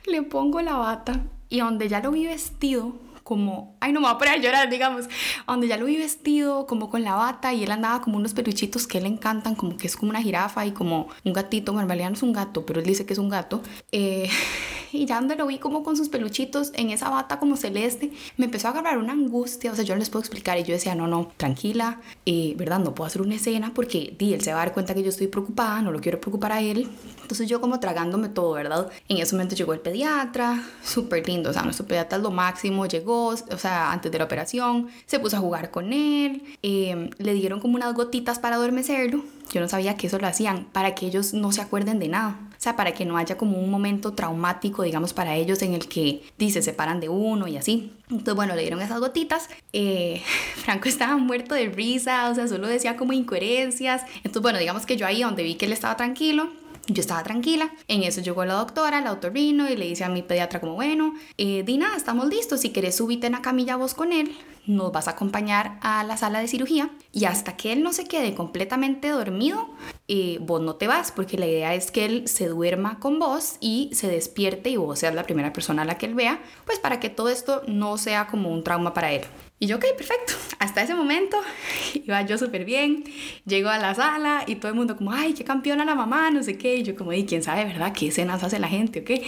le 0.07 0.23
pongo 0.23 0.63
la 0.63 0.77
bata 0.77 1.23
y 1.51 1.61
donde 1.61 1.89
ya 1.89 2.01
lo 2.01 2.13
vi 2.13 2.27
vestido 2.27 2.95
como, 3.25 3.77
ay 3.81 3.93
no 3.93 4.01
me 4.01 4.07
voy 4.07 4.15
a 4.15 4.19
poner 4.19 4.35
a 4.35 4.37
llorar, 4.37 4.71
digamos, 4.71 5.07
donde 5.47 5.67
ya 5.67 5.77
lo 5.77 5.87
vi 5.87 5.97
vestido 5.97 6.67
como 6.67 6.91
con 6.91 7.03
la 7.03 7.15
bata 7.15 7.53
y 7.53 7.65
él 7.65 7.71
andaba 7.71 8.01
como 8.03 8.17
unos 8.17 8.35
peluchitos 8.35 8.87
que 8.87 9.01
le 9.01 9.09
encantan, 9.09 9.55
como 9.55 9.77
que 9.77 9.87
es 9.87 9.97
como 9.97 10.11
una 10.11 10.23
jirafa 10.23 10.67
y 10.67 10.73
como 10.73 11.09
un 11.25 11.33
gatito, 11.33 11.73
bueno, 11.73 11.85
en 11.85 11.89
realidad 11.89 12.11
no 12.11 12.17
es 12.17 12.23
un 12.23 12.33
gato, 12.33 12.65
pero 12.67 12.81
él 12.81 12.87
dice 12.87 13.07
que 13.07 13.15
es 13.15 13.19
un 13.19 13.31
gato. 13.31 13.63
Eh, 13.93 14.29
y 14.93 15.07
ya 15.07 15.17
donde 15.17 15.37
lo 15.37 15.47
vi 15.47 15.59
como 15.59 15.83
con 15.83 15.97
sus 15.97 16.09
peluchitos 16.09 16.73
en 16.75 16.91
esa 16.91 17.09
bata 17.09 17.39
como 17.39 17.57
celeste, 17.57 18.13
me 18.37 18.47
empezó 18.47 18.69
a 18.69 18.71
agarrar 18.73 18.99
una 18.99 19.13
angustia, 19.13 19.73
o 19.73 19.75
sea, 19.75 19.85
yo 19.85 19.95
no 19.95 20.01
les 20.01 20.11
puedo 20.11 20.21
explicar 20.21 20.59
y 20.59 20.65
yo 20.65 20.75
decía, 20.75 20.95
no, 20.95 21.07
no, 21.07 21.33
tranquila, 21.37 22.01
eh, 22.27 22.55
¿verdad? 22.57 22.81
No 22.81 22.95
puedo 22.95 23.07
hacer 23.07 23.23
una 23.23 23.37
escena 23.37 23.73
porque 23.75 24.15
di, 24.19 24.35
él 24.35 24.43
se 24.43 24.53
va 24.53 24.61
a 24.61 24.65
dar 24.67 24.75
cuenta 24.75 24.95
que 24.95 25.03
yo 25.03 25.09
estoy 25.09 25.29
preocupada, 25.29 25.81
no 25.81 25.91
lo 25.93 26.01
quiero 26.01 26.21
preocupar 26.21 26.53
a 26.53 26.61
él. 26.61 26.89
Entonces 27.23 27.49
yo 27.49 27.61
como 27.61 27.81
tragándome 27.81 28.29
todo, 28.29 28.53
¿verdad? 28.53 28.91
En 29.09 29.19
ese 29.19 29.35
momento 29.35 29.55
llegó 29.55 29.73
el 29.73 29.81
pediatra, 29.81 30.63
súper 30.83 31.27
lindo, 31.27 31.51
o 31.51 31.53
sea, 31.53 31.63
nuestro 31.63 31.87
pediatra 31.87 32.19
es 32.19 32.23
lo 32.23 32.31
máximo, 32.31 32.87
llegó, 32.87 33.29
o 33.29 33.59
sea, 33.59 33.70
antes 33.71 34.11
de 34.11 34.19
la 34.19 34.25
operación, 34.25 34.89
se 35.07 35.19
puso 35.19 35.37
a 35.37 35.41
jugar 35.41 35.71
con 35.71 35.93
él, 35.93 36.43
eh, 36.63 37.11
le 37.19 37.35
dieron 37.35 37.61
como 37.61 37.77
unas 37.77 37.95
gotitas 37.95 38.39
para 38.39 38.57
adormecerlo 38.57 39.25
yo 39.53 39.61
no 39.61 39.69
sabía 39.69 39.97
que 39.97 40.07
eso 40.07 40.19
lo 40.19 40.27
hacían 40.27 40.65
para 40.73 40.95
que 40.95 41.07
ellos 41.07 41.35
no 41.35 41.53
se 41.53 41.61
acuerden 41.61 41.99
de 41.99 42.09
nada. 42.09 42.39
O 42.51 42.63
sea, 42.63 42.77
para 42.77 42.93
que 42.93 43.05
no 43.05 43.17
haya 43.17 43.37
como 43.37 43.59
un 43.59 43.71
momento 43.71 44.13
traumático, 44.13 44.83
digamos, 44.83 45.13
para 45.13 45.35
ellos 45.35 45.63
en 45.63 45.73
el 45.73 45.89
que 45.89 46.23
dice, 46.39 46.61
se 46.61 46.71
separan 46.71 47.01
de 47.01 47.09
uno 47.09 47.49
y 47.49 47.57
así. 47.57 47.93
Entonces, 48.11 48.35
bueno, 48.35 48.55
le 48.55 48.63
dieron 48.63 48.81
esas 48.81 49.01
gotitas. 49.01 49.49
Eh, 49.73 50.23
Franco 50.57 50.89
estaba 50.89 51.17
muerto 51.17 51.55
de 51.55 51.71
risa, 51.71 52.29
o 52.31 52.35
sea, 52.35 52.47
solo 52.49 52.69
decía 52.69 52.97
como 52.97 53.13
incoherencias. 53.13 54.03
Entonces, 54.17 54.43
bueno, 54.43 54.59
digamos 54.59 54.87
que 54.87 54.97
yo 54.97 55.07
ahí 55.07 55.23
donde 55.23 55.43
vi 55.43 55.55
que 55.55 55.67
él 55.67 55.73
estaba 55.73 55.97
tranquilo, 55.97 56.51
Yo 56.87 57.01
estaba 57.01 57.23
tranquila. 57.23 57.71
En 57.89 58.03
eso 58.03 58.21
llegó 58.21 58.45
la 58.45 58.55
doctora, 58.55 59.01
la 59.01 59.15
vino 59.31 59.71
y 59.71 59.77
le 59.77 59.87
dice 59.87 60.05
a 60.05 60.09
mi 60.09 60.23
pediatra 60.23 60.61
como, 60.61 60.75
bueno, 60.75 61.15
eh, 61.37 61.63
Dina, 61.65 61.97
estamos 61.97 62.27
listos. 62.29 62.61
Si 62.61 62.73
quieres 62.73 62.97
subirte 62.97 63.27
en 63.27 63.35
la 63.35 63.43
camilla 63.43 63.77
vos 63.77 63.95
con 63.95 64.13
él, 64.13 64.37
nos 64.67 64.91
vas 64.91 65.07
a 65.07 65.13
acompañar 65.13 65.79
a 65.83 66.03
la 66.05 66.17
sala 66.17 66.41
de 66.41 66.49
cirugía. 66.49 66.91
Y 67.13 67.27
hasta 67.27 67.57
que 67.57 67.73
él 67.73 67.83
no 67.83 67.93
se 67.93 68.07
quede 68.07 68.35
completamente 68.35 69.09
dormido, 69.09 69.69
eh, 70.09 70.39
vos 70.41 70.61
no 70.61 70.77
te 70.77 70.87
vas, 70.89 71.13
porque 71.13 71.39
la 71.39 71.47
idea 71.47 71.75
es 71.75 71.91
que 71.91 72.05
él 72.05 72.29
se 72.29 72.49
duerma 72.49 72.99
con 72.99 73.19
vos 73.19 73.57
y 73.61 73.91
se 73.93 74.09
despierte 74.09 74.71
y 74.71 74.77
vos 74.77 74.99
seas 74.99 75.15
la 75.15 75.25
primera 75.25 75.53
persona 75.53 75.83
a 75.83 75.85
la 75.85 75.99
que 75.99 76.07
él 76.07 76.15
vea, 76.15 76.41
pues 76.65 76.79
para 76.79 76.99
que 76.99 77.11
todo 77.11 77.29
esto 77.29 77.63
no 77.67 77.99
sea 77.99 78.27
como 78.27 78.51
un 78.51 78.65
trauma 78.65 78.95
para 78.95 79.13
él. 79.13 79.23
Y 79.63 79.67
yo, 79.67 79.77
ok, 79.77 79.85
perfecto. 79.95 80.33
Hasta 80.59 80.83
ese 80.83 80.95
momento 80.95 81.37
iba 81.95 82.23
yo 82.23 82.39
súper 82.39 82.65
bien. 82.65 83.05
Llego 83.45 83.69
a 83.69 83.77
la 83.77 83.95
sala 83.95 84.43
y 84.47 84.57
todo 84.57 84.71
el 84.71 84.75
mundo 84.75 84.97
como, 84.97 85.13
ay, 85.13 85.35
qué 85.35 85.45
campeona 85.45 85.85
la 85.85 85.95
mamá, 85.95 86.31
no 86.31 86.43
sé 86.43 86.57
qué. 86.57 86.77
Y 86.77 86.83
yo 86.83 86.97
como, 86.97 87.13
y 87.13 87.27
quién 87.27 87.43
sabe, 87.43 87.67
¿verdad? 87.67 87.93
¿Qué 87.93 88.09
escenas 88.09 88.43
hace 88.43 88.59
la 88.59 88.69
gente? 88.69 89.01
Ok. 89.01 89.23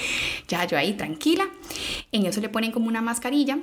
Ya 0.49 0.67
yo 0.67 0.79
ahí 0.79 0.95
tranquila. 0.95 1.49
En 2.13 2.25
eso 2.25 2.41
le 2.41 2.49
ponen 2.49 2.73
como 2.73 2.89
una 2.89 3.03
mascarilla 3.03 3.59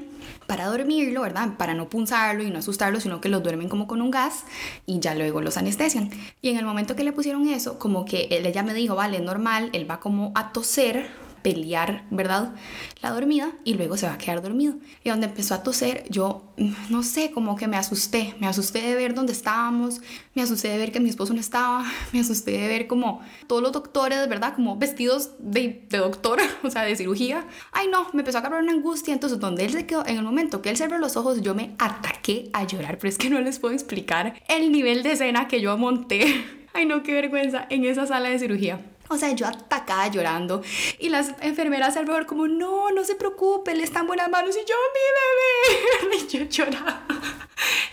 para 0.46 0.68
dormirlo, 0.68 1.22
¿verdad? 1.22 1.58
Para 1.58 1.74
no 1.74 1.90
punzarlo 1.90 2.44
y 2.44 2.52
no 2.52 2.60
asustarlo, 2.60 3.00
sino 3.00 3.20
que 3.20 3.30
los 3.30 3.42
duermen 3.42 3.68
como 3.68 3.88
con 3.88 4.00
un 4.02 4.12
gas 4.12 4.46
y 4.86 5.00
ya 5.00 5.16
luego 5.16 5.42
los 5.42 5.58
anestesian. 5.58 6.12
Y 6.40 6.50
en 6.50 6.58
el 6.58 6.66
momento 6.66 6.96
que 6.96 7.04
le 7.04 7.14
pusieron 7.14 7.48
eso, 7.50 7.80
como 7.80 8.06
que 8.06 8.28
ella 8.30 8.62
me 8.62 8.76
dijo, 8.76 8.96
vale, 8.96 9.18
es 9.18 9.24
normal, 9.24 9.72
él 9.74 9.90
va 9.90 10.00
como 10.00 10.32
a 10.36 10.52
toser 10.52 11.10
pelear, 11.42 12.06
¿verdad? 12.12 12.54
La 13.02 13.12
dormida 13.12 13.52
y 13.64 13.74
luego 13.74 13.98
se 13.98 14.08
va 14.08 14.14
a 14.14 14.18
quedar 14.18 14.42
dormido. 14.42 14.76
Y 15.04 15.10
donde 15.10 15.28
empezó 15.28 15.56
a 15.56 15.64
toser, 15.64 16.06
yo 16.10 16.54
no 16.90 17.04
sé, 17.04 17.32
como 17.32 17.56
que 17.56 17.68
me 17.68 17.78
asusté, 17.78 18.36
me 18.40 18.48
asusté 18.48 18.82
de 18.82 18.96
ver 18.96 19.14
dónde 19.14 19.34
estábamos, 19.34 20.02
me 20.36 20.42
asusté 20.42 20.70
de 20.70 20.78
ver 20.78 20.92
que 20.92 21.00
mi 21.00 21.10
esposo 21.10 21.34
no 21.34 21.40
estaba, 21.40 21.86
me 22.14 22.20
asusté 22.20 22.52
de 22.52 22.68
ver 22.68 22.88
como 22.88 23.22
todos 23.48 23.62
los 23.62 23.72
doctores, 23.72 24.28
¿verdad? 24.28 24.54
Como 24.56 24.78
vestidos 24.78 25.32
de, 25.40 25.86
de 25.90 25.98
doctor, 25.98 26.40
o 26.64 26.70
sea, 26.70 26.84
de 26.84 26.96
cirugía. 26.96 27.46
Ay, 27.72 27.88
no, 27.88 28.08
me 28.14 28.22
empezó 28.22 28.38
a 28.38 28.42
agarrar 28.42 28.64
una 28.64 28.74
angustia. 28.74 29.14
Entonces, 29.14 29.40
donde 29.40 29.66
él 29.66 29.72
se 29.72 29.86
quedó, 29.86 30.06
en 30.06 30.18
el 30.18 30.24
momento 30.24 30.62
que 30.62 30.70
él 30.70 30.78
cerró 30.78 30.98
los 30.98 31.18
ojos, 31.18 31.42
yo 31.42 31.56
me 31.56 31.76
ataqué 31.78 32.50
a 32.54 32.66
llorar, 32.66 32.98
pero 32.98 33.10
es 33.10 33.18
que 33.18 33.30
no 33.30 33.40
les 33.42 33.60
puedo 33.60 33.74
explicar 33.74 34.42
el 34.48 34.72
nivel 34.72 35.04
de 35.04 35.14
escena 35.14 35.48
que 35.48 35.62
yo 35.62 35.78
monté. 35.78 36.46
Ay, 36.74 36.86
no, 36.86 37.04
qué 37.04 37.14
vergüenza 37.14 37.66
en 37.70 37.84
esa 37.86 38.06
sala 38.06 38.30
de 38.30 38.40
cirugía. 38.40 38.80
O 39.10 39.18
sea, 39.18 39.32
yo 39.32 39.48
atacada 39.48 40.08
llorando. 40.08 40.62
Y 41.00 41.10
las 41.10 41.34
enfermeras 41.42 41.98
alrededor 41.98 42.26
como, 42.26 42.48
no, 42.48 42.92
no 42.92 43.04
se 43.04 43.16
preocupe, 43.16 43.72
él 43.72 43.82
está 43.82 44.02
en 44.02 44.08
buenas 44.08 44.30
manos. 44.30 44.56
Y 44.56 44.66
yo, 44.68 44.76
mi 44.96 46.10
bebé. 46.10 46.20
Y 46.20 46.28
yo 46.28 46.44
lloraba. 46.46 47.04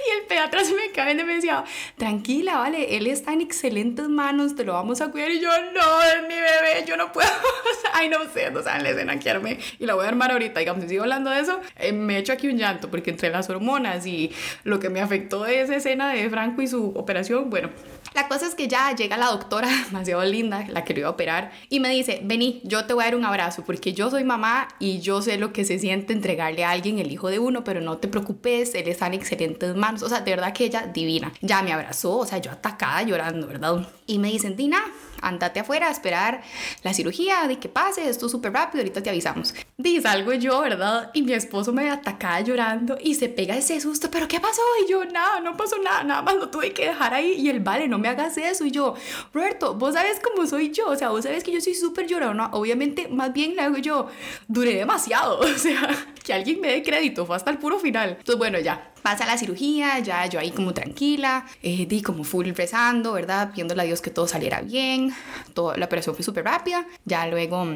Y 0.06 0.20
el 0.20 0.26
pediatra 0.26 0.64
se 0.64 0.75
me 0.75 0.90
cae 0.92 1.12
y 1.12 1.25
me 1.25 1.35
decía, 1.35 1.64
tranquila, 1.96 2.58
vale, 2.58 2.96
él 2.96 3.06
está 3.06 3.32
en 3.32 3.40
excelentes 3.40 4.08
manos, 4.08 4.54
te 4.54 4.64
lo 4.64 4.75
vamos 4.75 5.00
a 5.00 5.11
cuidar. 5.11 5.30
Y 5.30 5.40
yo, 5.40 5.49
no, 5.73 6.02
es 6.02 6.23
mi 6.23 6.35
bebé, 6.35 6.85
yo 6.87 6.96
no 6.96 7.12
puedo. 7.12 7.28
Ay, 7.92 8.08
no 8.08 8.18
sé, 8.32 8.50
no 8.50 8.62
saben 8.62 8.85
la 8.85 8.90
escena 8.90 9.18
que 9.18 9.58
Y 9.78 9.87
la 9.87 9.94
voy 9.94 10.04
a 10.04 10.08
armar 10.08 10.30
ahorita. 10.30 10.61
Digamos, 10.61 10.85
si 10.85 10.90
sigo 10.90 11.02
hablando 11.02 11.30
de 11.30 11.40
eso, 11.40 11.61
eh, 11.76 11.92
me 11.92 12.18
echo 12.18 12.32
aquí 12.32 12.49
un 12.49 12.58
llanto, 12.58 12.90
porque 12.90 13.11
entre 13.11 13.30
las 13.30 13.50
hormonas 13.50 14.06
y 14.06 14.32
lo 14.64 14.78
que 14.78 14.90
me 14.90 15.00
afectó 15.00 15.42
de 15.42 15.62
esa 15.62 15.76
escena 15.76 16.12
de 16.12 16.28
Franco 16.30 16.62
y 16.62 16.68
su 16.68 16.90
operación, 16.90 17.50
bueno, 17.50 17.70
la 18.16 18.28
cosa 18.28 18.46
es 18.46 18.54
que 18.54 18.66
ya 18.66 18.94
llega 18.96 19.18
la 19.18 19.26
doctora, 19.26 19.68
demasiado 19.87 20.25
linda, 20.25 20.64
la 20.68 20.85
que 20.85 20.94
lo 20.94 21.00
iba 21.00 21.08
a 21.08 21.12
operar, 21.12 21.52
y 21.68 21.80
me 21.80 21.90
dice, 21.90 22.20
vení, 22.25 22.62
yo 22.64 22.87
te 22.87 22.94
voy 22.94 23.02
a 23.02 23.06
dar 23.08 23.14
un 23.14 23.26
abrazo, 23.26 23.62
porque 23.64 23.92
yo 23.92 24.11
soy 24.11 24.25
mamá 24.25 24.68
y 24.78 25.00
yo 25.00 25.20
sé 25.20 25.37
lo 25.37 25.52
que 25.52 25.66
se 25.66 25.78
siente 25.78 26.14
entregarle 26.14 26.64
a 26.64 26.70
alguien 26.70 26.99
el 26.99 27.12
hijo 27.12 27.28
de 27.28 27.38
uno, 27.38 27.62
pero 27.62 27.82
no 27.82 27.99
te 27.99 28.08
preocupes, 28.08 28.75
él 28.75 28.88
está 28.88 29.06
en 29.06 29.14
excelentes 29.14 29.76
manos. 29.76 30.02
O 30.02 30.08
sea, 30.08 30.23
de 30.23 30.30
verdad 30.30 30.54
que 30.54 30.64
ella 30.64 30.87
divina. 30.87 31.30
Ya 31.42 31.62
me 31.62 31.75
abrazó, 31.75 32.16
o 32.16 32.26
sea, 32.26 32.38
yo 32.38 32.50
atacada 32.50 33.02
llorando, 33.02 33.46
¿verdad? 33.46 33.87
Y 34.06 34.18
me 34.18 34.28
dicen, 34.28 34.56
Dina, 34.56 34.82
andate 35.20 35.61
afuera 35.61 35.88
a 35.88 35.90
esperar 35.90 36.42
la 36.82 36.94
cirugía, 36.94 37.46
de 37.46 37.58
que 37.58 37.68
pase, 37.68 38.08
esto 38.08 38.28
súper 38.30 38.52
rápido, 38.52 38.82
ahorita 38.82 39.02
te 39.02 39.11
avisamos. 39.11 39.54
Di, 39.78 40.00
salgo 40.00 40.33
yo, 40.33 40.62
¿verdad? 40.62 41.11
Y 41.12 41.21
mi 41.21 41.35
esposo 41.35 41.71
me 41.71 41.90
atacaba 41.90 42.40
llorando 42.40 42.97
y 42.99 43.14
se 43.14 43.28
pega 43.28 43.54
ese 43.59 43.78
susto, 43.78 44.11
¿pero 44.11 44.26
qué 44.26 44.40
pasó? 44.40 44.62
Y 44.83 44.90
yo, 44.90 45.04
nada, 45.04 45.40
no 45.40 45.54
pasó 45.54 45.76
nada, 45.76 46.02
nada 46.02 46.23
más 46.23 46.37
lo 46.37 46.49
tuve 46.49 46.73
que 46.73 46.87
dejar 46.87 47.12
ahí. 47.12 47.33
Y 47.33 47.50
él, 47.50 47.61
vale, 47.61 47.87
no 47.87 47.99
me 47.99 48.09
hagas 48.09 48.38
eso. 48.38 48.64
Y 48.64 48.71
yo, 48.71 48.95
Roberto, 49.35 49.75
vos 49.75 49.92
sabes 49.92 50.18
cómo 50.18 50.47
soy 50.47 50.71
yo, 50.71 50.88
o 50.88 50.97
sea, 50.97 51.11
vos 51.11 51.25
sabes 51.25 51.45
que 51.45 51.52
yo 51.52 51.61
soy 51.61 51.75
súper 51.75 52.06
llorona. 52.06 52.49
Obviamente, 52.54 53.09
más 53.09 53.35
bien 53.35 53.54
le 53.54 53.61
hago 53.61 53.76
yo, 53.76 54.09
duré 54.49 54.76
demasiado, 54.76 55.40
o 55.40 55.59
sea, 55.59 55.90
que 56.25 56.33
alguien 56.33 56.59
me 56.59 56.68
dé 56.68 56.83
crédito, 56.83 57.26
fue 57.26 57.37
hasta 57.37 57.50
el 57.50 57.59
puro 57.59 57.78
final. 57.78 58.16
Entonces, 58.18 58.38
bueno, 58.38 58.59
ya, 58.59 58.95
pasa 59.02 59.26
la 59.26 59.37
cirugía, 59.37 59.99
ya 59.99 60.25
yo 60.25 60.40
ahí 60.40 60.52
como 60.52 60.73
tranquila, 60.73 61.45
eh, 61.62 61.85
di 61.85 62.00
como 62.00 62.25
full 62.25 62.49
rezando, 62.54 63.12
¿verdad? 63.12 63.50
Pidiéndole 63.50 63.83
a 63.83 63.85
Dios 63.85 64.00
que 64.00 64.11
todo 64.11 64.26
saliera 64.26 64.62
bien, 64.62 65.14
todo, 65.52 65.76
la 65.76 65.85
operación 65.85 66.14
fue 66.14 66.25
súper 66.25 66.45
rápida, 66.45 66.87
ya 67.04 67.26
luego 67.26 67.66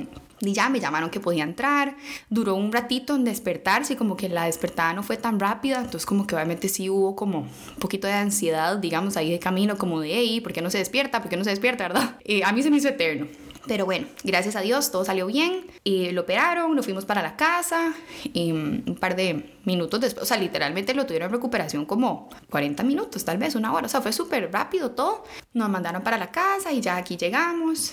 y 0.40 0.52
ya 0.52 0.68
me 0.68 0.80
llamaron 0.80 1.10
que 1.10 1.20
podía 1.20 1.44
entrar. 1.44 1.96
Duró 2.28 2.54
un 2.54 2.72
ratito 2.72 3.14
en 3.14 3.24
despertarse, 3.24 3.96
como 3.96 4.16
que 4.16 4.28
la 4.28 4.44
despertada 4.44 4.92
no 4.92 5.02
fue 5.02 5.16
tan 5.16 5.38
rápida, 5.38 5.78
entonces 5.78 6.06
como 6.06 6.26
que 6.26 6.34
obviamente 6.34 6.68
sí 6.68 6.88
hubo 6.88 7.14
como 7.16 7.40
un 7.40 7.78
poquito 7.78 8.06
de 8.06 8.14
ansiedad, 8.14 8.76
digamos, 8.78 9.16
ahí 9.16 9.30
de 9.30 9.38
camino, 9.38 9.76
como 9.76 10.00
de, 10.00 10.10
hey, 10.14 10.40
¿por 10.40 10.52
qué 10.52 10.62
no 10.62 10.70
se 10.70 10.78
despierta? 10.78 11.20
¿Por 11.20 11.30
qué 11.30 11.36
no 11.36 11.44
se 11.44 11.50
despierta, 11.50 11.88
verdad? 11.88 12.16
Eh, 12.30 12.44
a 12.44 12.52
mí 12.52 12.62
se 12.62 12.70
me 12.70 12.76
hizo 12.76 12.88
eterno. 12.88 13.26
Pero 13.66 13.84
bueno, 13.84 14.06
gracias 14.24 14.56
a 14.56 14.60
Dios 14.60 14.90
todo 14.90 15.04
salió 15.04 15.26
bien. 15.26 15.66
Y 15.84 16.10
lo 16.10 16.22
operaron, 16.22 16.74
nos 16.74 16.84
fuimos 16.84 17.04
para 17.04 17.22
la 17.22 17.36
casa. 17.36 17.94
Y 18.32 18.52
un 18.52 18.96
par 18.98 19.16
de 19.16 19.54
minutos 19.64 20.00
después, 20.00 20.24
o 20.24 20.26
sea, 20.26 20.38
literalmente 20.38 20.94
lo 20.94 21.06
tuvieron 21.06 21.26
en 21.26 21.32
recuperación 21.32 21.84
como 21.84 22.30
40 22.48 22.82
minutos, 22.84 23.24
tal 23.24 23.38
vez 23.38 23.54
una 23.54 23.72
hora. 23.72 23.86
O 23.86 23.88
sea, 23.88 24.00
fue 24.00 24.12
súper 24.12 24.50
rápido 24.50 24.92
todo. 24.92 25.24
Nos 25.52 25.68
mandaron 25.68 26.02
para 26.02 26.18
la 26.18 26.30
casa 26.30 26.72
y 26.72 26.80
ya 26.80 26.96
aquí 26.96 27.16
llegamos. 27.16 27.92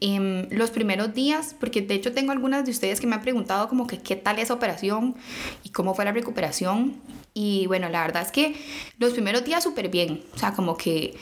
Em, 0.00 0.48
los 0.50 0.70
primeros 0.70 1.14
días, 1.14 1.54
porque 1.58 1.80
de 1.80 1.94
hecho 1.94 2.12
tengo 2.12 2.32
algunas 2.32 2.64
de 2.64 2.70
ustedes 2.70 3.00
que 3.00 3.06
me 3.06 3.14
han 3.14 3.22
preguntado 3.22 3.68
como 3.68 3.86
que 3.86 3.98
qué 3.98 4.14
tal 4.14 4.38
esa 4.38 4.52
operación 4.52 5.16
y 5.64 5.70
cómo 5.70 5.94
fue 5.94 6.04
la 6.04 6.12
recuperación. 6.12 6.96
Y 7.32 7.66
bueno, 7.66 7.88
la 7.90 8.00
verdad 8.00 8.22
es 8.22 8.32
que 8.32 8.56
los 8.98 9.12
primeros 9.12 9.44
días 9.44 9.62
súper 9.62 9.88
bien. 9.90 10.22
O 10.34 10.38
sea, 10.38 10.54
como 10.54 10.76
que 10.76 11.16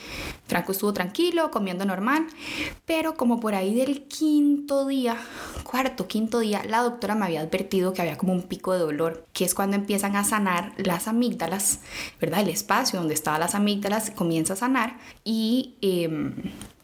Franco 0.47 0.71
estuvo 0.71 0.93
tranquilo, 0.93 1.51
comiendo 1.51 1.83
normal. 1.85 2.25
Pero 2.85 3.15
como 3.15 3.39
por 3.39 3.53
ahí 3.53 3.75
del 3.75 4.03
quinto 4.07 4.87
día, 4.87 5.17
cuarto, 5.63 6.07
quinto 6.07 6.39
día, 6.39 6.63
la 6.65 6.83
doctora 6.83 7.15
me 7.15 7.25
había 7.25 7.41
advertido 7.41 7.93
que 7.93 8.01
había 8.01 8.17
como 8.17 8.31
un 8.31 8.43
pico 8.43 8.73
de 8.73 8.79
dolor, 8.79 9.25
que 9.33 9.43
es 9.43 9.53
cuando 9.53 9.75
empiezan 9.75 10.15
a 10.15 10.23
sanar 10.23 10.73
las 10.77 11.07
amígdalas, 11.09 11.79
¿verdad? 12.21 12.41
El 12.41 12.49
espacio 12.49 12.99
donde 12.99 13.13
estaban 13.13 13.41
las 13.41 13.55
amígdalas 13.55 14.11
comienza 14.11 14.53
a 14.53 14.57
sanar 14.57 14.97
y... 15.23 15.75
Eh, 15.81 16.33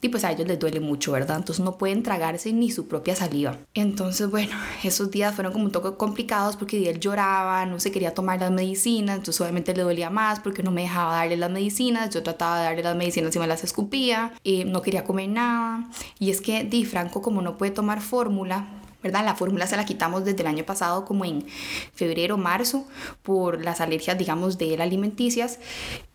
y 0.02 0.10
pues 0.10 0.24
a 0.24 0.32
ellos 0.32 0.48
les 0.48 0.60
duele 0.60 0.80
mucho, 0.80 1.12
¿verdad? 1.12 1.38
Entonces 1.38 1.64
no 1.64 1.78
pueden 1.78 2.04
tragarse 2.04 2.52
ni 2.52 2.72
su 2.72 2.88
propia 2.88 3.16
saliva. 3.16 3.58
Entonces, 3.74 4.30
bueno, 4.30 4.56
esos 4.84 5.12
días 5.12 5.36
fueron 5.36 5.54
como 5.54 5.66
un 5.66 5.72
poco 5.72 5.98
complicados 5.98 6.58
porque 6.58 6.90
él 6.90 7.00
lloraba, 7.00 7.66
no 7.66 7.80
se 7.80 7.92
quería 7.92 8.14
tomar 8.14 8.40
las 8.40 8.52
medicinas, 8.52 9.18
entonces 9.18 9.40
obviamente 9.42 9.74
le 9.74 9.84
dolía 9.84 10.10
más 10.10 10.40
porque 10.40 10.64
no 10.64 10.72
me 10.72 10.82
dejaba 10.82 11.14
darle 11.14 11.38
las 11.38 11.52
medicinas, 11.52 12.10
yo 12.10 12.24
trataba 12.24 12.60
de 12.60 12.64
darle 12.66 12.84
las 12.84 12.96
medicinas 12.96 13.36
y 13.36 13.40
me 13.40 13.48
las 13.48 13.64
escupía, 13.64 14.34
y 14.44 14.66
no 14.66 14.82
quería 14.82 15.04
comer 15.04 15.30
nada. 15.30 15.90
Y 16.20 16.32
es 16.32 16.42
que 16.42 16.64
Di 16.64 16.86
Franco 16.86 17.22
como 17.22 17.42
no 17.42 17.58
puede 17.58 17.72
tomar 17.72 18.02
fórmula, 18.02 18.81
¿verdad? 19.04 19.26
La 19.26 19.36
fórmula 19.36 19.68
se 19.68 19.78
la 19.78 19.86
quitamos 19.86 20.26
desde 20.26 20.42
el 20.42 20.48
año 20.48 20.66
pasado, 20.66 21.06
como 21.06 21.26
en 21.26 21.46
febrero, 21.94 22.38
marzo, 22.38 22.86
por 23.24 23.64
las 23.64 23.82
alergias, 23.82 24.18
digamos, 24.18 24.58
de 24.58 24.74
él 24.74 24.82
alimenticias 24.82 25.60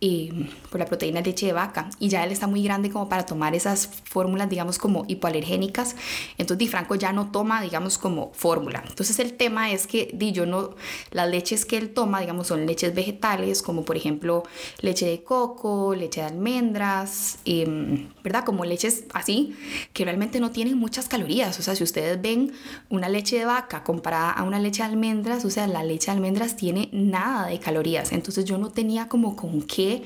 y 0.01 0.49
por 0.71 0.81
la 0.81 0.87
proteína 0.87 1.21
de 1.21 1.31
leche 1.31 1.47
de 1.47 1.53
vaca. 1.53 1.91
Y 1.99 2.09
ya 2.09 2.25
él 2.25 2.33
está 2.33 2.47
muy 2.47 2.63
grande 2.63 2.91
como 2.91 3.09
para 3.09 3.27
tomar 3.27 3.55
esas 3.55 3.89
fórmulas, 4.05 4.49
digamos, 4.49 4.79
como 4.79 5.05
hipoalergénicas. 5.09 5.97
Entonces, 6.39 6.59
Di 6.59 6.69
Franco 6.69 6.95
ya 6.95 7.13
no 7.13 7.31
toma, 7.31 7.63
digamos, 7.63 7.99
como 7.99 8.33
fórmula. 8.35 8.85
Entonces, 8.89 9.19
el 9.19 9.35
tema 9.35 9.71
es 9.71 9.87
que, 9.87 10.11
Di, 10.15 10.33
yo 10.33 10.47
no, 10.47 10.75
las 11.11 11.29
leches 11.29 11.65
que 11.65 11.77
él 11.77 11.93
toma, 11.93 12.21
digamos, 12.21 12.47
son 12.47 12.67
leches 12.67 12.95
vegetales, 12.95 13.63
como 13.63 13.85
por 13.85 13.97
ejemplo 13.97 14.45
leche 14.81 15.07
de 15.07 15.23
coco, 15.23 15.95
leche 15.95 16.21
de 16.21 16.27
almendras, 16.27 17.39
em, 17.45 18.09
¿verdad? 18.23 18.45
Como 18.45 18.65
leches 18.65 19.05
así, 19.13 19.57
que 19.93 20.05
realmente 20.05 20.41
no 20.41 20.51
tienen 20.51 20.79
muchas 20.79 21.09
calorías. 21.09 21.59
O 21.59 21.63
sea, 21.63 21.75
si 21.75 21.85
ustedes 21.85 22.21
ven 22.21 22.53
una 22.91 23.09
leche 23.09 23.39
de 23.39 23.45
vaca 23.45 23.83
comparada 23.85 24.31
a 24.31 24.43
una 24.43 24.59
leche 24.59 24.83
de 24.83 24.89
almendras, 24.89 25.45
o 25.45 25.51
sea, 25.51 25.67
la 25.67 25.83
leche 25.83 26.07
de 26.07 26.13
almendras 26.13 26.57
tiene 26.57 26.89
nada 26.93 27.49
de 27.49 27.59
calorías, 27.59 28.13
entonces 28.13 28.45
yo 28.45 28.59
no 28.59 28.71
tenía 28.71 29.09
como 29.09 29.37
con 29.37 29.63
qué, 29.63 30.05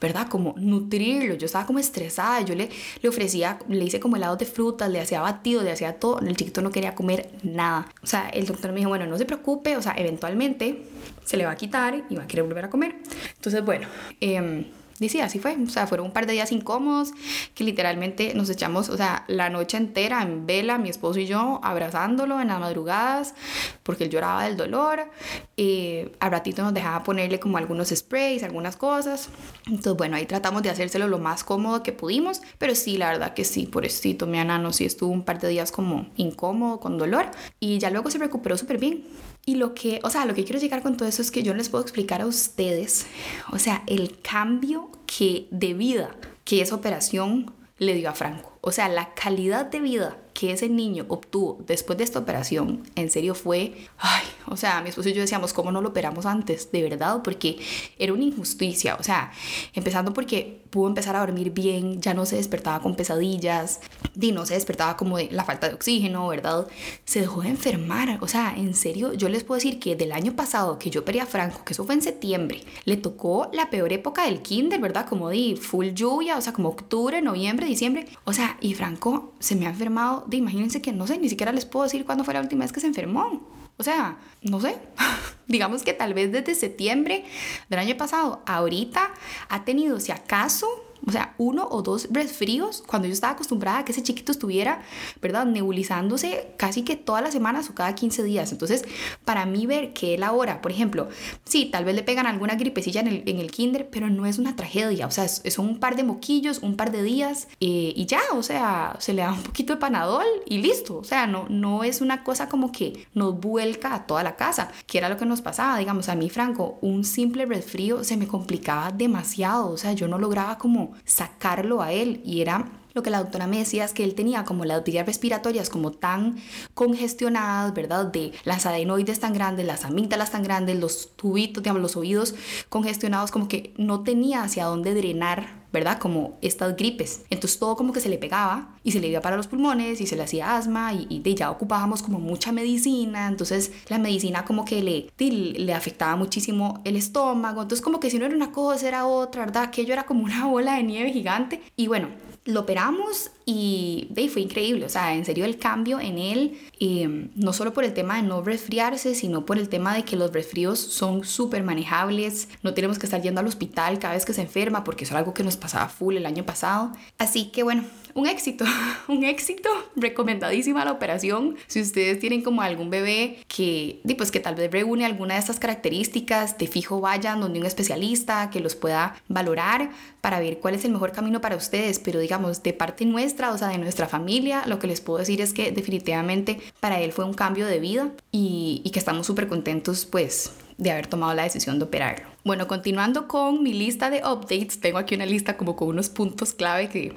¿verdad? 0.00 0.28
Como 0.28 0.54
nutrirlo, 0.56 1.34
yo 1.34 1.46
estaba 1.46 1.66
como 1.66 1.78
estresada, 1.78 2.40
yo 2.42 2.54
le, 2.54 2.70
le 3.02 3.08
ofrecía, 3.08 3.58
le 3.68 3.84
hice 3.84 4.00
como 4.00 4.16
helado 4.16 4.36
de 4.36 4.46
frutas, 4.46 4.90
le 4.90 5.00
hacía 5.00 5.20
batido, 5.20 5.62
le 5.62 5.72
hacía 5.72 5.94
todo, 5.98 6.20
el 6.20 6.36
chiquito 6.36 6.62
no 6.62 6.70
quería 6.70 6.94
comer 6.94 7.30
nada, 7.42 7.88
o 8.02 8.06
sea, 8.06 8.28
el 8.28 8.46
doctor 8.46 8.72
me 8.72 8.78
dijo, 8.78 8.88
bueno, 8.88 9.06
no 9.06 9.18
se 9.18 9.24
preocupe, 9.24 9.76
o 9.76 9.82
sea, 9.82 9.94
eventualmente 9.96 10.84
se 11.24 11.36
le 11.36 11.44
va 11.44 11.52
a 11.52 11.56
quitar 11.56 12.04
y 12.08 12.14
va 12.16 12.24
a 12.24 12.26
querer 12.26 12.44
volver 12.44 12.64
a 12.64 12.70
comer. 12.70 12.96
Entonces, 13.36 13.64
bueno, 13.64 13.86
eh, 14.20 14.66
dice, 14.98 15.22
así 15.22 15.38
fue. 15.38 15.56
O 15.56 15.68
sea, 15.68 15.86
fueron 15.86 16.06
un 16.06 16.12
par 16.12 16.26
de 16.26 16.34
días 16.34 16.52
incómodos 16.52 17.12
que 17.54 17.64
literalmente 17.64 18.34
nos 18.34 18.50
echamos, 18.50 18.88
o 18.88 18.96
sea, 18.96 19.24
la 19.28 19.50
noche 19.50 19.76
entera 19.76 20.22
en 20.22 20.46
vela, 20.46 20.78
mi 20.78 20.88
esposo 20.88 21.18
y 21.20 21.26
yo, 21.26 21.60
abrazándolo 21.62 22.40
en 22.40 22.48
las 22.48 22.60
madrugadas, 22.60 23.34
porque 23.82 24.04
él 24.04 24.10
lloraba 24.10 24.44
del 24.44 24.56
dolor. 24.56 25.10
Eh, 25.56 26.12
al 26.20 26.30
ratito 26.30 26.62
nos 26.62 26.74
dejaba 26.74 27.02
ponerle 27.02 27.40
como 27.40 27.58
algunos 27.58 27.88
sprays, 27.88 28.42
algunas 28.42 28.76
cosas. 28.76 29.28
Entonces, 29.66 29.94
bueno, 29.94 30.16
ahí 30.16 30.26
tratamos 30.26 30.62
de 30.62 30.70
hacérselo 30.70 31.08
lo 31.08 31.18
más 31.18 31.44
cómodo 31.44 31.82
que 31.82 31.92
pudimos, 31.92 32.42
pero 32.58 32.74
sí, 32.74 32.96
la 32.96 33.08
verdad 33.10 33.34
que 33.34 33.44
sí, 33.44 33.62
por 33.62 33.78
pobrecito, 33.78 34.26
mi 34.26 34.38
anano 34.38 34.72
sí 34.72 34.84
estuvo 34.84 35.12
un 35.12 35.22
par 35.22 35.40
de 35.40 35.48
días 35.48 35.70
como 35.70 36.08
incómodo, 36.16 36.80
con 36.80 36.98
dolor, 36.98 37.26
y 37.60 37.78
ya 37.78 37.90
luego 37.90 38.10
se 38.10 38.18
recuperó 38.18 38.58
súper 38.58 38.78
bien. 38.78 39.04
Y 39.48 39.54
lo 39.54 39.72
que, 39.72 39.98
o 40.02 40.10
sea, 40.10 40.26
lo 40.26 40.34
que 40.34 40.44
quiero 40.44 40.60
llegar 40.60 40.82
con 40.82 40.98
todo 40.98 41.08
eso 41.08 41.22
es 41.22 41.30
que 41.30 41.42
yo 41.42 41.54
les 41.54 41.70
puedo 41.70 41.80
explicar 41.82 42.20
a 42.20 42.26
ustedes, 42.26 43.06
o 43.50 43.58
sea, 43.58 43.82
el 43.86 44.20
cambio 44.20 44.90
que 45.06 45.48
de 45.50 45.72
vida 45.72 46.14
que 46.44 46.60
esa 46.60 46.74
operación 46.74 47.54
le 47.78 47.94
dio 47.94 48.10
a 48.10 48.12
Franco. 48.12 48.58
O 48.60 48.72
sea, 48.72 48.90
la 48.90 49.14
calidad 49.14 49.64
de 49.64 49.80
vida 49.80 50.18
que 50.38 50.52
ese 50.52 50.68
niño 50.68 51.04
obtuvo 51.08 51.58
después 51.66 51.98
de 51.98 52.04
esta 52.04 52.20
operación, 52.20 52.84
en 52.94 53.10
serio 53.10 53.34
fue, 53.34 53.74
ay, 53.98 54.22
o 54.46 54.56
sea, 54.56 54.80
mi 54.82 54.90
esposo 54.90 55.08
y 55.08 55.12
yo 55.12 55.20
decíamos, 55.20 55.52
¿cómo 55.52 55.72
no 55.72 55.80
lo 55.80 55.88
operamos 55.88 56.26
antes? 56.26 56.70
De 56.70 56.80
verdad, 56.80 57.22
porque 57.24 57.58
era 57.98 58.12
una 58.12 58.22
injusticia, 58.22 58.94
o 59.00 59.02
sea, 59.02 59.32
empezando 59.74 60.12
porque 60.12 60.62
pudo 60.70 60.86
empezar 60.86 61.16
a 61.16 61.20
dormir 61.20 61.50
bien, 61.50 62.00
ya 62.00 62.14
no 62.14 62.24
se 62.24 62.36
despertaba 62.36 62.80
con 62.80 62.94
pesadillas, 62.94 63.80
y 64.20 64.32
no 64.32 64.46
se 64.46 64.54
despertaba 64.54 64.96
como 64.96 65.16
de 65.16 65.28
la 65.32 65.44
falta 65.44 65.68
de 65.68 65.74
oxígeno, 65.74 66.28
¿verdad? 66.28 66.68
Se 67.04 67.20
dejó 67.20 67.42
de 67.42 67.48
enfermar, 67.48 68.18
o 68.20 68.28
sea, 68.28 68.54
en 68.56 68.74
serio, 68.74 69.14
yo 69.14 69.28
les 69.28 69.42
puedo 69.42 69.56
decir 69.56 69.80
que 69.80 69.96
del 69.96 70.12
año 70.12 70.36
pasado 70.36 70.78
que 70.78 70.90
yo 70.90 71.00
operé 71.00 71.20
a 71.20 71.26
Franco, 71.26 71.64
que 71.64 71.72
eso 71.72 71.84
fue 71.84 71.94
en 71.94 72.02
septiembre, 72.02 72.62
le 72.84 72.96
tocó 72.96 73.50
la 73.52 73.70
peor 73.70 73.92
época 73.92 74.26
del 74.26 74.42
kinder, 74.42 74.80
¿verdad? 74.80 75.06
Como 75.08 75.30
de 75.30 75.56
full 75.60 75.88
lluvia, 75.88 76.36
o 76.36 76.40
sea, 76.40 76.52
como 76.52 76.68
octubre, 76.68 77.20
noviembre, 77.22 77.66
diciembre, 77.66 78.06
o 78.24 78.32
sea, 78.32 78.56
y 78.60 78.74
Franco 78.74 79.32
se 79.40 79.56
me 79.56 79.66
ha 79.66 79.70
enfermado 79.70 80.24
imagínense 80.36 80.82
que 80.82 80.92
no 80.92 81.06
sé, 81.06 81.18
ni 81.18 81.28
siquiera 81.28 81.52
les 81.52 81.64
puedo 81.64 81.84
decir 81.84 82.04
cuándo 82.04 82.24
fue 82.24 82.34
la 82.34 82.40
última 82.40 82.64
vez 82.64 82.72
que 82.72 82.80
se 82.80 82.86
enfermó. 82.86 83.48
O 83.76 83.82
sea, 83.82 84.18
no 84.42 84.60
sé. 84.60 84.76
Digamos 85.46 85.82
que 85.82 85.94
tal 85.94 86.12
vez 86.12 86.30
desde 86.32 86.54
septiembre 86.54 87.24
del 87.68 87.78
año 87.78 87.96
pasado, 87.96 88.42
ahorita 88.46 89.10
ha 89.48 89.64
tenido, 89.64 90.00
si 90.00 90.12
acaso, 90.12 90.87
o 91.06 91.12
sea, 91.12 91.34
uno 91.38 91.66
o 91.70 91.82
dos 91.82 92.08
resfríos 92.10 92.82
cuando 92.86 93.08
yo 93.08 93.14
estaba 93.14 93.32
acostumbrada 93.32 93.78
a 93.78 93.84
que 93.84 93.92
ese 93.92 94.02
chiquito 94.02 94.32
estuviera, 94.32 94.82
¿verdad? 95.22 95.46
Nebulizándose 95.46 96.54
casi 96.56 96.82
que 96.82 96.96
todas 96.96 97.22
las 97.22 97.32
semanas 97.32 97.70
o 97.70 97.74
cada 97.74 97.94
15 97.94 98.22
días. 98.22 98.52
Entonces, 98.52 98.84
para 99.24 99.46
mí 99.46 99.66
ver 99.66 99.92
que 99.92 100.14
él 100.14 100.22
ahora, 100.22 100.60
por 100.60 100.72
ejemplo, 100.72 101.08
sí, 101.44 101.66
tal 101.66 101.84
vez 101.84 101.94
le 101.94 102.02
pegan 102.02 102.26
alguna 102.26 102.56
gripecilla 102.56 103.00
en 103.00 103.08
el, 103.08 103.22
en 103.26 103.38
el 103.38 103.50
kinder, 103.50 103.88
pero 103.90 104.10
no 104.10 104.26
es 104.26 104.38
una 104.38 104.56
tragedia. 104.56 105.06
O 105.06 105.10
sea, 105.10 105.28
son 105.28 105.66
un 105.66 105.80
par 105.80 105.96
de 105.96 106.04
moquillos, 106.04 106.58
un 106.58 106.76
par 106.76 106.92
de 106.92 107.02
días 107.02 107.48
eh, 107.60 107.92
y 107.94 108.06
ya, 108.06 108.20
o 108.34 108.42
sea, 108.42 108.96
se 108.98 109.12
le 109.14 109.22
da 109.22 109.32
un 109.32 109.42
poquito 109.42 109.74
de 109.74 109.80
panadol 109.80 110.26
y 110.46 110.58
listo. 110.58 110.98
O 110.98 111.04
sea, 111.04 111.26
no, 111.26 111.46
no 111.48 111.84
es 111.84 112.00
una 112.00 112.24
cosa 112.24 112.48
como 112.48 112.72
que 112.72 113.06
nos 113.14 113.38
vuelca 113.38 113.94
a 113.94 114.06
toda 114.06 114.22
la 114.22 114.36
casa, 114.36 114.70
que 114.86 114.98
era 114.98 115.08
lo 115.08 115.16
que 115.16 115.26
nos 115.26 115.42
pasaba. 115.42 115.78
Digamos, 115.78 116.08
a 116.08 116.14
mí, 116.14 116.30
Franco, 116.30 116.78
un 116.82 117.04
simple 117.04 117.46
resfrío 117.46 118.04
se 118.04 118.16
me 118.16 118.26
complicaba 118.26 118.90
demasiado. 118.90 119.70
O 119.70 119.76
sea, 119.76 119.92
yo 119.92 120.08
no 120.08 120.18
lograba 120.18 120.58
como 120.58 120.87
sacarlo 121.04 121.82
a 121.82 121.92
él 121.92 122.20
y 122.24 122.40
era 122.40 122.70
lo 122.98 123.02
que 123.04 123.10
la 123.10 123.20
doctora 123.20 123.46
me 123.46 123.58
decía 123.58 123.84
es 123.84 123.92
que 123.92 124.02
él 124.02 124.16
tenía 124.16 124.44
como 124.44 124.64
las 124.64 124.82
vías 124.82 125.06
respiratorias 125.06 125.70
como 125.70 125.92
tan 125.92 126.36
congestionadas, 126.74 127.72
¿verdad? 127.72 128.06
De 128.06 128.32
las 128.44 128.66
adenoides 128.66 129.20
tan 129.20 129.34
grandes, 129.34 129.66
las 129.66 129.84
amígdalas 129.84 130.32
tan 130.32 130.42
grandes, 130.42 130.80
los 130.80 131.14
tubitos, 131.14 131.62
digamos, 131.62 131.80
los 131.80 131.96
oídos 131.96 132.34
congestionados, 132.68 133.30
como 133.30 133.46
que 133.46 133.72
no 133.76 134.02
tenía 134.02 134.42
hacia 134.42 134.64
dónde 134.64 134.94
drenar 134.94 135.57
¿verdad? 135.72 135.98
Como 135.98 136.38
estas 136.42 136.76
gripes. 136.76 137.22
Entonces 137.30 137.58
todo 137.58 137.76
como 137.76 137.92
que 137.92 138.00
se 138.00 138.08
le 138.08 138.18
pegaba 138.18 138.76
y 138.82 138.92
se 138.92 139.00
le 139.00 139.08
iba 139.08 139.20
para 139.20 139.36
los 139.36 139.46
pulmones 139.46 140.00
y 140.00 140.06
se 140.06 140.16
le 140.16 140.22
hacía 140.22 140.56
asma 140.56 140.92
y, 140.94 141.20
de 141.20 141.34
ya 141.34 141.50
ocupábamos 141.50 142.02
como 142.02 142.18
mucha 142.18 142.52
medicina. 142.52 143.26
Entonces 143.28 143.72
la 143.88 143.98
medicina 143.98 144.44
como 144.44 144.64
que 144.64 144.82
le, 144.82 145.10
le 145.18 145.74
afectaba 145.74 146.16
muchísimo 146.16 146.80
el 146.84 146.96
estómago. 146.96 147.62
Entonces 147.62 147.84
como 147.84 148.00
que 148.00 148.10
si 148.10 148.18
no 148.18 148.26
era 148.26 148.34
una 148.34 148.52
cosa 148.52 148.88
era 148.88 149.06
otra, 149.06 149.44
¿verdad? 149.44 149.64
Aquello 149.64 149.92
era 149.92 150.04
como 150.04 150.24
una 150.24 150.46
bola 150.46 150.74
de 150.74 150.82
nieve 150.82 151.12
gigante. 151.12 151.62
Y 151.76 151.88
bueno, 151.88 152.08
lo 152.44 152.60
operamos 152.60 153.30
y 153.44 154.08
de 154.10 154.28
fue 154.28 154.42
increíble, 154.42 154.86
o 154.86 154.88
sea, 154.88 155.14
en 155.14 155.24
serio 155.24 155.44
el 155.44 155.58
cambio 155.58 156.00
en 156.00 156.18
él, 156.18 156.58
em, 156.80 157.30
no 157.34 157.52
solo 157.52 157.72
por 157.72 157.84
el 157.84 157.94
tema 157.94 158.16
de 158.16 158.22
no 158.22 158.42
resfriarse, 158.42 159.14
sino 159.14 159.46
por 159.46 159.58
el 159.58 159.68
tema 159.68 159.94
de 159.94 160.04
que 160.04 160.16
los 160.16 160.32
resfríos 160.32 160.78
son 160.78 161.24
súper 161.24 161.62
manejables, 161.62 162.48
no 162.62 162.74
tenemos 162.74 162.98
que 162.98 163.06
estar 163.06 163.22
yendo 163.22 163.40
al 163.40 163.46
hospital 163.46 163.98
cada 163.98 164.14
vez 164.14 164.24
que 164.24 164.34
se 164.34 164.42
enferma, 164.42 164.84
porque 164.84 165.04
eso 165.04 165.14
es 165.14 165.18
algo 165.18 165.34
que 165.34 165.44
nos 165.44 165.56
pasaba 165.56 165.88
full 165.88 166.16
el 166.16 166.26
año 166.26 166.44
pasado. 166.44 166.92
Así 167.18 167.46
que 167.50 167.62
bueno, 167.62 167.84
un 168.18 168.26
éxito, 168.26 168.64
un 169.08 169.24
éxito, 169.24 169.70
recomendadísima 169.96 170.84
la 170.84 170.92
operación. 170.92 171.56
Si 171.66 171.80
ustedes 171.80 172.18
tienen 172.18 172.42
como 172.42 172.62
algún 172.62 172.90
bebé 172.90 173.38
que, 173.46 174.00
pues 174.16 174.30
que 174.30 174.40
tal 174.40 174.56
vez 174.56 174.70
reúne 174.70 175.04
alguna 175.04 175.34
de 175.34 175.40
estas 175.40 175.60
características, 175.60 176.58
de 176.58 176.66
fijo 176.66 177.00
vayan 177.00 177.40
donde 177.40 177.60
un 177.60 177.66
especialista 177.66 178.50
que 178.50 178.60
los 178.60 178.74
pueda 178.74 179.16
valorar 179.28 179.90
para 180.20 180.40
ver 180.40 180.58
cuál 180.58 180.74
es 180.74 180.84
el 180.84 180.92
mejor 180.92 181.12
camino 181.12 181.40
para 181.40 181.56
ustedes, 181.56 181.98
pero 182.00 182.18
digamos, 182.18 182.62
de 182.62 182.72
parte 182.72 183.04
nuestra, 183.04 183.52
o 183.52 183.58
sea, 183.58 183.68
de 183.68 183.78
nuestra 183.78 184.08
familia, 184.08 184.64
lo 184.66 184.78
que 184.78 184.88
les 184.88 185.00
puedo 185.00 185.20
decir 185.20 185.40
es 185.40 185.52
que 185.52 185.70
definitivamente 185.70 186.58
para 186.80 187.00
él 187.00 187.12
fue 187.12 187.24
un 187.24 187.34
cambio 187.34 187.66
de 187.66 187.78
vida 187.78 188.10
y, 188.32 188.82
y 188.84 188.90
que 188.90 188.98
estamos 188.98 189.26
súper 189.26 189.48
contentos 189.48 190.06
pues 190.06 190.52
de 190.78 190.90
haber 190.90 191.06
tomado 191.06 191.34
la 191.34 191.42
decisión 191.42 191.78
de 191.78 191.84
operarlo. 191.84 192.26
Bueno, 192.44 192.66
continuando 192.66 193.28
con 193.28 193.62
mi 193.62 193.74
lista 193.74 194.08
de 194.10 194.18
updates, 194.18 194.80
tengo 194.80 194.98
aquí 194.98 195.14
una 195.14 195.26
lista 195.26 195.56
como 195.56 195.76
con 195.76 195.88
unos 195.88 196.08
puntos 196.08 196.54
clave 196.54 196.88
que 196.88 197.14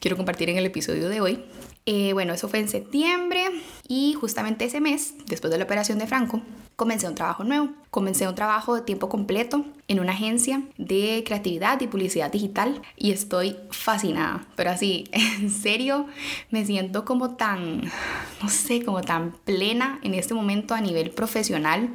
quiero 0.00 0.16
compartir 0.16 0.50
en 0.50 0.58
el 0.58 0.66
episodio 0.66 1.08
de 1.08 1.20
hoy. 1.20 1.44
Eh, 1.86 2.12
bueno, 2.12 2.32
eso 2.32 2.48
fue 2.48 2.60
en 2.60 2.68
septiembre 2.68 3.44
y 3.88 4.14
justamente 4.14 4.64
ese 4.64 4.80
mes, 4.80 5.14
después 5.26 5.50
de 5.50 5.58
la 5.58 5.64
operación 5.64 5.98
de 5.98 6.06
Franco, 6.06 6.40
comencé 6.76 7.06
un 7.06 7.14
trabajo 7.14 7.44
nuevo. 7.44 7.70
Comencé 7.90 8.26
un 8.26 8.34
trabajo 8.34 8.74
de 8.74 8.82
tiempo 8.82 9.08
completo 9.08 9.64
en 9.86 10.00
una 10.00 10.12
agencia 10.12 10.62
de 10.78 11.22
creatividad 11.26 11.80
y 11.80 11.86
publicidad 11.86 12.32
digital 12.32 12.82
y 12.96 13.12
estoy 13.12 13.56
fascinada. 13.70 14.46
Pero 14.56 14.70
así, 14.70 15.04
en 15.12 15.50
serio, 15.50 16.06
me 16.50 16.64
siento 16.64 17.04
como 17.04 17.36
tan, 17.36 17.82
no 18.44 18.50
sé, 18.50 18.84
como 18.84 19.00
tan 19.00 19.32
plena 19.44 19.98
en 20.02 20.14
este 20.14 20.34
momento 20.34 20.74
a 20.74 20.80
nivel 20.80 21.10
profesional 21.10 21.94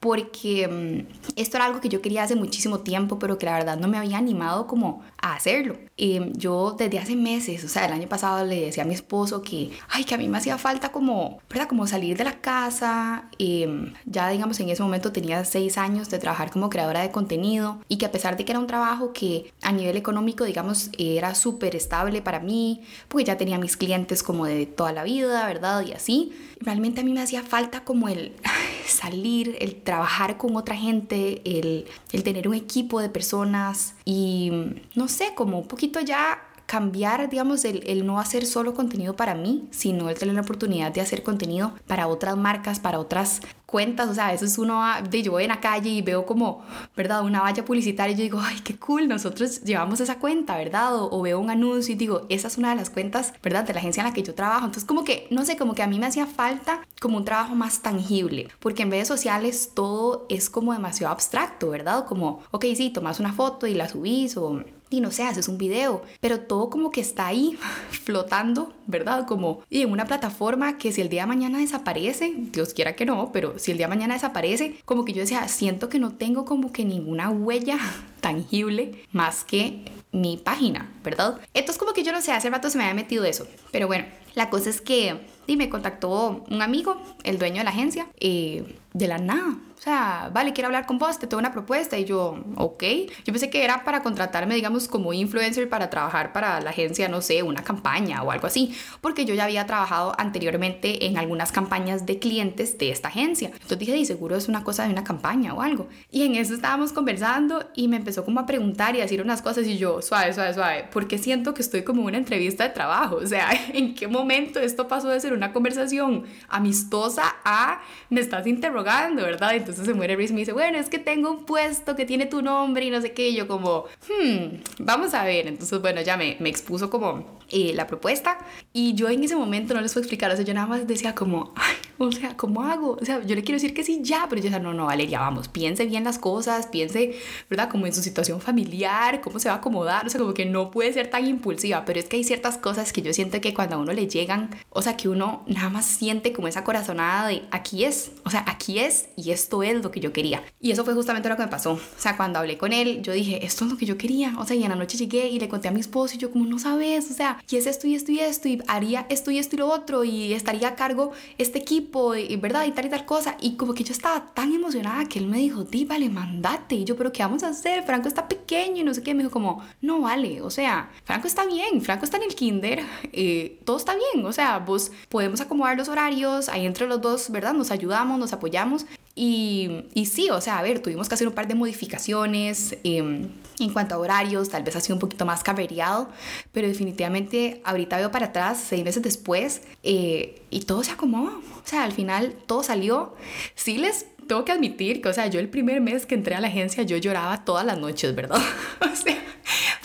porque 0.00 0.68
mm, 0.68 1.30
esto 1.36 1.56
era 1.56 1.66
algo 1.66 1.80
que 1.80 1.88
yo 1.88 2.00
quería 2.00 2.22
hace 2.22 2.36
muchísimo 2.36 2.80
tiempo, 2.80 3.18
pero 3.18 3.38
que 3.38 3.46
la 3.46 3.54
verdad 3.54 3.78
no 3.78 3.88
me 3.88 3.98
había 3.98 4.18
animado 4.18 4.66
como 4.66 5.02
a 5.20 5.34
hacerlo. 5.34 5.76
Y 5.96 6.20
yo 6.38 6.76
desde 6.78 6.98
hace 6.98 7.16
meses, 7.16 7.64
o 7.64 7.68
sea, 7.68 7.86
el 7.86 7.92
año 7.92 8.08
pasado 8.08 8.44
le 8.44 8.60
decía 8.66 8.84
a 8.84 8.86
mi 8.86 8.94
esposo 8.94 9.42
que, 9.42 9.70
ay, 9.88 10.04
que 10.04 10.14
a 10.14 10.18
mí 10.18 10.28
me 10.28 10.38
hacía 10.38 10.58
falta 10.58 10.92
como, 10.92 11.40
¿verdad? 11.50 11.68
Como 11.68 11.86
salir 11.86 12.16
de 12.16 12.24
la 12.24 12.40
casa. 12.40 13.28
Mm, 13.38 13.94
ya, 14.06 14.28
digamos, 14.28 14.60
en 14.60 14.68
ese 14.68 14.82
momento 14.82 15.12
tenía 15.12 15.44
seis 15.44 15.78
años 15.78 16.08
de 16.10 16.18
trabajar 16.18 16.50
como 16.50 16.70
creadora 16.70 17.02
de 17.02 17.10
contenido 17.10 17.80
y 17.88 17.98
que 17.98 18.06
a 18.06 18.12
pesar 18.12 18.36
de 18.36 18.44
que 18.44 18.52
era 18.52 18.60
un 18.60 18.66
trabajo 18.66 19.12
que 19.12 19.52
a 19.62 19.72
nivel 19.72 19.96
económico, 19.96 20.44
digamos, 20.44 20.90
era 20.98 21.34
súper 21.34 21.74
estable 21.74 22.22
para 22.22 22.40
mí, 22.40 22.82
porque 23.08 23.24
ya 23.24 23.36
tenía 23.36 23.58
mis 23.58 23.76
clientes 23.76 24.22
como 24.22 24.46
de 24.46 24.66
toda 24.66 24.92
la 24.92 25.02
vida, 25.02 25.46
¿verdad? 25.46 25.67
Y 25.86 25.92
así, 25.92 26.32
realmente 26.60 27.00
a 27.00 27.04
mí 27.04 27.12
me 27.12 27.22
hacía 27.22 27.42
falta 27.42 27.84
como 27.84 28.08
el 28.08 28.32
salir, 28.86 29.56
el 29.60 29.76
trabajar 29.76 30.36
con 30.36 30.56
otra 30.56 30.76
gente, 30.76 31.42
el, 31.44 31.86
el 32.12 32.22
tener 32.22 32.48
un 32.48 32.54
equipo 32.54 33.00
de 33.00 33.08
personas 33.08 33.94
y 34.04 34.50
no 34.94 35.08
sé, 35.08 35.34
como 35.34 35.58
un 35.58 35.68
poquito 35.68 36.00
ya 36.00 36.47
cambiar, 36.68 37.30
digamos, 37.30 37.64
el, 37.64 37.82
el, 37.86 38.06
no 38.06 38.20
hacer 38.20 38.44
solo 38.44 38.74
contenido 38.74 39.16
para 39.16 39.34
mí, 39.34 39.66
sino 39.70 40.10
el 40.10 40.18
tener 40.18 40.34
la 40.34 40.42
oportunidad 40.42 40.92
de 40.92 41.00
hacer 41.00 41.22
contenido 41.22 41.72
para 41.86 42.06
otras 42.06 42.36
marcas, 42.36 42.78
para 42.78 43.00
otras 43.00 43.40
cuentas, 43.64 44.08
o 44.08 44.14
sea, 44.14 44.28
a 44.28 44.32
veces 44.32 44.56
uno 44.56 44.82
de 45.10 45.22
yo 45.22 45.32
voy 45.32 45.44
en 45.44 45.48
la 45.48 45.60
calle 45.60 45.90
y 45.90 46.02
veo 46.02 46.24
como, 46.24 46.62
¿verdad? 46.96 47.22
Una 47.22 47.40
valla 47.40 47.64
publicitaria 47.64 48.14
y 48.14 48.16
yo 48.16 48.22
digo, 48.22 48.40
ay, 48.42 48.60
qué 48.64 48.76
cool, 48.78 49.08
nosotros 49.08 49.62
llevamos 49.62 50.00
esa 50.00 50.18
cuenta, 50.18 50.56
¿verdad? 50.58 50.94
O, 50.94 51.22
veo 51.22 51.38
un 51.38 51.50
anuncio 51.50 51.94
y 51.94 51.96
digo, 51.96 52.26
esa 52.28 52.48
es 52.48 52.58
una 52.58 52.70
de 52.70 52.76
las 52.76 52.90
cuentas, 52.90 53.32
¿verdad? 53.42 53.64
De 53.64 53.72
la 53.74 53.80
agencia 53.80 54.02
en 54.02 54.06
la 54.06 54.14
que 54.14 54.22
yo 54.22 54.34
trabajo. 54.34 54.64
Entonces, 54.64 54.86
como 54.86 55.04
que, 55.04 55.26
no 55.30 55.44
sé, 55.44 55.56
como 55.56 55.74
que 55.74 55.82
a 55.82 55.86
mí 55.86 55.98
me 55.98 56.06
hacía 56.06 56.26
falta 56.26 56.80
como 57.00 57.18
un 57.18 57.24
trabajo 57.26 57.54
más 57.54 57.80
tangible, 57.80 58.48
porque 58.58 58.84
en 58.84 58.90
redes 58.90 59.08
sociales 59.08 59.72
todo 59.74 60.26
es 60.28 60.48
como 60.50 60.72
demasiado 60.72 61.12
abstracto, 61.12 61.70
¿verdad? 61.70 62.06
Como, 62.06 62.40
ok, 62.50 62.64
sí, 62.74 62.90
tomas 62.90 63.20
una 63.20 63.32
foto 63.32 63.66
y 63.66 63.74
la 63.74 63.88
subís 63.88 64.36
o 64.38 64.64
y 64.90 65.00
no 65.00 65.10
sé, 65.10 65.24
haces 65.24 65.48
un 65.48 65.58
video, 65.58 66.02
pero 66.20 66.40
todo 66.40 66.70
como 66.70 66.90
que 66.90 67.00
está 67.00 67.26
ahí 67.26 67.58
flotando, 67.90 68.72
¿verdad? 68.86 69.26
Como 69.26 69.62
y 69.70 69.82
en 69.82 69.92
una 69.92 70.06
plataforma 70.06 70.78
que 70.78 70.92
si 70.92 71.00
el 71.00 71.08
día 71.08 71.22
de 71.22 71.28
mañana 71.28 71.58
desaparece, 71.58 72.34
Dios 72.36 72.74
quiera 72.74 72.96
que 72.96 73.06
no, 73.06 73.30
pero 73.32 73.58
si 73.58 73.70
el 73.70 73.78
día 73.78 73.86
de 73.86 73.94
mañana 73.94 74.14
desaparece, 74.14 74.76
como 74.84 75.04
que 75.04 75.12
yo 75.12 75.20
decía, 75.20 75.46
siento 75.48 75.88
que 75.88 75.98
no 75.98 76.12
tengo 76.12 76.44
como 76.44 76.72
que 76.72 76.84
ninguna 76.84 77.30
huella 77.30 77.78
tangible 78.20 79.04
más 79.12 79.44
que 79.44 79.84
mi 80.12 80.36
página, 80.38 80.90
¿verdad? 81.04 81.38
Entonces 81.52 81.78
como 81.78 81.92
que 81.92 82.02
yo 82.02 82.12
no 82.12 82.22
sé, 82.22 82.32
hace 82.32 82.48
rato 82.50 82.70
se 82.70 82.78
me 82.78 82.84
había 82.84 82.94
metido 82.94 83.24
eso, 83.24 83.46
pero 83.70 83.86
bueno, 83.86 84.06
La 84.34 84.50
cosa 84.50 84.70
es 84.70 84.80
que 84.80 85.20
y 85.48 85.56
me 85.56 85.70
contactó 85.70 86.44
un 86.50 86.60
amigo, 86.62 87.00
el 87.24 87.38
dueño 87.38 87.56
de 87.56 87.64
la 87.64 87.70
agencia, 87.70 88.06
eh, 88.20 88.76
de 88.92 89.08
la 89.08 89.16
nada. 89.16 89.56
O 89.78 89.80
sea, 89.80 90.28
vale, 90.34 90.52
quiero 90.52 90.66
hablar 90.66 90.86
con 90.86 90.98
vos, 90.98 91.20
te 91.20 91.28
tengo 91.28 91.38
una 91.38 91.52
propuesta. 91.52 91.96
Y 91.96 92.04
yo, 92.04 92.44
ok. 92.56 92.82
Yo 93.24 93.32
pensé 93.32 93.48
que 93.48 93.64
era 93.64 93.84
para 93.84 94.02
contratarme, 94.02 94.56
digamos, 94.56 94.88
como 94.88 95.12
influencer 95.12 95.68
para 95.68 95.88
trabajar 95.88 96.32
para 96.32 96.60
la 96.60 96.70
agencia, 96.70 97.08
no 97.08 97.22
sé, 97.22 97.44
una 97.44 97.62
campaña 97.62 98.22
o 98.24 98.32
algo 98.32 98.48
así. 98.48 98.74
Porque 99.00 99.24
yo 99.24 99.34
ya 99.34 99.44
había 99.44 99.64
trabajado 99.66 100.14
anteriormente 100.18 101.06
en 101.06 101.16
algunas 101.16 101.52
campañas 101.52 102.06
de 102.06 102.18
clientes 102.18 102.76
de 102.76 102.90
esta 102.90 103.08
agencia. 103.08 103.50
Entonces 103.52 103.78
dije, 103.78 103.96
y 103.96 104.04
seguro 104.04 104.36
es 104.36 104.48
una 104.48 104.64
cosa 104.64 104.84
de 104.84 104.90
una 104.90 105.04
campaña 105.04 105.54
o 105.54 105.62
algo. 105.62 105.88
Y 106.10 106.24
en 106.24 106.34
eso 106.34 106.54
estábamos 106.54 106.92
conversando 106.92 107.70
y 107.74 107.86
me 107.86 107.96
empezó 107.96 108.24
como 108.24 108.40
a 108.40 108.46
preguntar 108.46 108.96
y 108.96 108.98
a 108.98 109.02
decir 109.02 109.22
unas 109.22 109.42
cosas. 109.42 109.64
Y 109.66 109.78
yo, 109.78 110.02
suave, 110.02 110.34
suave, 110.34 110.54
suave, 110.54 110.88
porque 110.92 111.18
siento 111.18 111.54
que 111.54 111.62
estoy 111.62 111.84
como 111.84 112.04
una 112.04 112.18
entrevista 112.18 112.64
de 112.64 112.70
trabajo. 112.70 113.18
O 113.28 113.30
sea, 113.30 113.50
¿en 113.74 113.94
qué 113.94 114.08
momento 114.08 114.17
esto 114.60 114.88
pasó 114.88 115.08
de 115.08 115.20
ser 115.20 115.32
una 115.32 115.52
conversación 115.52 116.24
amistosa 116.48 117.36
a 117.44 117.80
me 118.10 118.20
estás 118.20 118.46
interrogando, 118.46 119.22
¿verdad? 119.22 119.54
Entonces 119.54 119.84
se 119.84 119.94
muere 119.94 120.16
Reese 120.16 120.32
y 120.32 120.34
me 120.34 120.40
dice, 120.40 120.52
bueno, 120.52 120.78
es 120.78 120.88
que 120.88 120.98
tengo 120.98 121.30
un 121.30 121.44
puesto 121.44 121.96
que 121.96 122.04
tiene 122.04 122.26
tu 122.26 122.42
nombre 122.42 122.84
y 122.84 122.90
no 122.90 123.00
sé 123.00 123.12
qué. 123.12 123.28
Y 123.28 123.36
yo 123.36 123.48
como, 123.48 123.84
hmm, 124.08 124.80
vamos 124.80 125.14
a 125.14 125.24
ver. 125.24 125.46
Entonces, 125.46 125.80
bueno, 125.80 126.00
ya 126.00 126.16
me, 126.16 126.36
me 126.40 126.48
expuso 126.48 126.90
como 126.90 127.38
eh, 127.50 127.72
la 127.74 127.86
propuesta 127.86 128.36
y 128.74 128.92
yo 128.92 129.08
en 129.08 129.24
ese 129.24 129.34
momento 129.34 129.72
no 129.72 129.80
les 129.80 129.94
puedo 129.94 130.02
explicar, 130.02 130.30
o 130.30 130.36
sea, 130.36 130.44
yo 130.44 130.52
nada 130.52 130.66
más 130.66 130.86
decía 130.86 131.14
como, 131.14 131.54
ay, 131.56 131.76
o 131.96 132.12
sea, 132.12 132.36
¿cómo 132.36 132.62
hago? 132.62 132.98
O 133.00 133.04
sea, 133.06 133.24
yo 133.24 133.34
le 133.34 133.42
quiero 133.42 133.56
decir 133.56 133.72
que 133.72 133.84
sí 133.84 134.00
ya, 134.02 134.26
pero 134.28 134.42
yo 134.42 134.50
decía, 134.50 134.58
no, 134.58 134.74
no, 134.74 134.84
Valeria, 134.84 135.20
vamos, 135.20 135.48
piense 135.48 135.86
bien 135.86 136.04
las 136.04 136.18
cosas, 136.18 136.66
piense, 136.66 137.18
¿verdad? 137.48 137.70
Como 137.70 137.86
en 137.86 137.94
su 137.94 138.02
situación 138.02 138.42
familiar, 138.42 139.22
cómo 139.22 139.38
se 139.38 139.48
va 139.48 139.54
a 139.54 139.58
acomodar, 139.58 140.06
o 140.06 140.10
sea, 140.10 140.20
como 140.20 140.34
que 140.34 140.44
no 140.44 140.70
puede 140.70 140.92
ser 140.92 141.08
tan 141.08 141.26
impulsiva, 141.26 141.86
pero 141.86 141.98
es 141.98 142.04
que 142.04 142.16
hay 142.18 142.24
ciertas 142.24 142.58
cosas 142.58 142.92
que 142.92 143.00
yo 143.00 143.14
siento 143.14 143.40
que 143.40 143.54
cuando 143.54 143.76
a 143.76 143.78
uno 143.78 143.94
le 143.94 144.02
llegan, 144.08 144.50
o 144.70 144.82
sea, 144.82 144.96
que 144.96 145.08
uno 145.08 145.44
nada 145.46 145.68
más 145.68 145.86
siente 145.86 146.32
como 146.32 146.48
esa 146.48 146.64
corazonada 146.64 147.28
de 147.28 147.42
aquí 147.50 147.84
es, 147.84 148.12
o 148.24 148.30
sea, 148.30 148.44
aquí 148.46 148.78
es 148.78 149.08
y 149.16 149.30
esto 149.30 149.62
es 149.62 149.82
lo 149.82 149.90
que 149.90 150.00
yo 150.00 150.12
quería. 150.12 150.42
Y 150.60 150.70
eso 150.70 150.84
fue 150.84 150.94
justamente 150.94 151.28
lo 151.28 151.36
que 151.36 151.42
me 151.42 151.48
pasó. 151.48 151.72
O 151.72 151.80
sea, 151.96 152.16
cuando 152.16 152.38
hablé 152.38 152.58
con 152.58 152.72
él, 152.72 153.02
yo 153.02 153.12
dije, 153.12 153.44
esto 153.44 153.64
es 153.64 153.70
lo 153.70 153.76
que 153.76 153.86
yo 153.86 153.98
quería. 153.98 154.34
O 154.38 154.44
sea, 154.44 154.56
y 154.56 154.62
en 154.62 154.70
la 154.70 154.76
noche 154.76 154.96
llegué 154.96 155.28
y 155.28 155.38
le 155.38 155.48
conté 155.48 155.68
a 155.68 155.70
mi 155.70 155.80
esposo 155.80 156.14
y 156.14 156.18
yo 156.18 156.30
como, 156.30 156.46
no 156.46 156.58
sabes, 156.58 157.10
o 157.10 157.14
sea, 157.14 157.42
y 157.48 157.56
es 157.56 157.66
esto 157.66 157.86
y 157.86 157.94
esto 157.94 158.12
y 158.12 158.20
esto 158.20 158.48
y 158.48 158.62
haría 158.66 159.06
esto 159.08 159.30
y 159.30 159.38
esto 159.38 159.56
y 159.56 159.58
lo 159.58 159.68
otro 159.68 160.04
y 160.04 160.32
estaría 160.32 160.68
a 160.68 160.74
cargo 160.74 161.12
este 161.38 161.58
equipo 161.58 162.14
y, 162.14 162.36
¿verdad? 162.36 162.66
Y 162.66 162.72
tal 162.72 162.86
y 162.86 162.88
tal 162.88 163.04
cosa. 163.04 163.36
Y 163.40 163.56
como 163.56 163.74
que 163.74 163.84
yo 163.84 163.92
estaba 163.92 164.32
tan 164.34 164.52
emocionada 164.52 165.04
que 165.06 165.18
él 165.18 165.26
me 165.26 165.38
dijo, 165.38 165.64
di, 165.64 165.84
vale, 165.84 166.08
mandate. 166.08 166.76
Y 166.76 166.84
yo, 166.84 166.96
pero 166.96 167.12
¿qué 167.12 167.22
vamos 167.22 167.42
a 167.42 167.48
hacer? 167.48 167.82
Franco 167.84 168.08
está 168.08 168.28
pequeño 168.28 168.82
y 168.82 168.84
no 168.84 168.94
sé 168.94 169.02
qué. 169.02 169.14
Me 169.14 169.22
dijo 169.22 169.32
como, 169.32 169.62
no 169.80 170.00
vale, 170.00 170.40
o 170.42 170.50
sea, 170.50 170.90
Franco 171.04 171.26
está 171.26 171.46
bien, 171.46 171.80
Franco 171.82 172.04
está 172.04 172.16
en 172.16 172.24
el 172.24 172.34
kinder, 172.34 172.84
eh, 173.12 173.60
todo 173.64 173.76
está 173.76 173.94
bien. 173.94 173.97
O 174.24 174.32
sea, 174.32 174.58
vos 174.58 174.90
podemos 175.08 175.40
acomodar 175.40 175.76
los 175.76 175.88
horarios, 175.88 176.48
ahí 176.48 176.66
entre 176.66 176.86
los 176.86 177.00
dos, 177.00 177.30
¿verdad? 177.30 177.52
Nos 177.52 177.70
ayudamos, 177.70 178.18
nos 178.18 178.32
apoyamos. 178.32 178.86
Y, 179.14 179.86
y, 179.94 180.06
sí, 180.06 180.30
o 180.30 180.40
sea, 180.40 180.58
a 180.58 180.62
ver, 180.62 180.80
tuvimos 180.80 181.08
que 181.08 181.14
hacer 181.14 181.26
un 181.26 181.34
par 181.34 181.48
de 181.48 181.54
modificaciones 181.56 182.76
em, 182.84 183.28
en 183.58 183.72
cuanto 183.72 183.96
a 183.96 183.98
horarios, 183.98 184.48
tal 184.48 184.62
vez 184.62 184.76
ha 184.76 184.80
sido 184.80 184.94
un 184.94 185.00
poquito 185.00 185.26
más 185.26 185.42
cabreado, 185.42 186.08
pero 186.52 186.68
definitivamente 186.68 187.60
ahorita 187.64 187.96
veo 187.96 188.12
para 188.12 188.26
atrás, 188.26 188.62
seis 188.64 188.84
meses 188.84 189.02
después, 189.02 189.62
eh, 189.82 190.42
y 190.50 190.60
todo 190.60 190.84
se 190.84 190.92
acomodó. 190.92 191.38
O 191.38 191.62
sea, 191.64 191.82
al 191.82 191.92
final 191.92 192.34
todo 192.46 192.62
salió. 192.62 193.16
Sí 193.56 193.78
les 193.78 194.06
tengo 194.28 194.44
que 194.44 194.52
admitir 194.52 195.02
que, 195.02 195.08
o 195.08 195.12
sea, 195.12 195.26
yo 195.26 195.40
el 195.40 195.48
primer 195.48 195.80
mes 195.80 196.06
que 196.06 196.14
entré 196.14 196.36
a 196.36 196.40
la 196.40 196.48
agencia, 196.48 196.84
yo 196.84 196.96
lloraba 196.96 197.44
todas 197.44 197.66
las 197.66 197.78
noches, 197.78 198.14
¿verdad? 198.14 198.40
o 198.80 198.94
sea, 198.94 199.18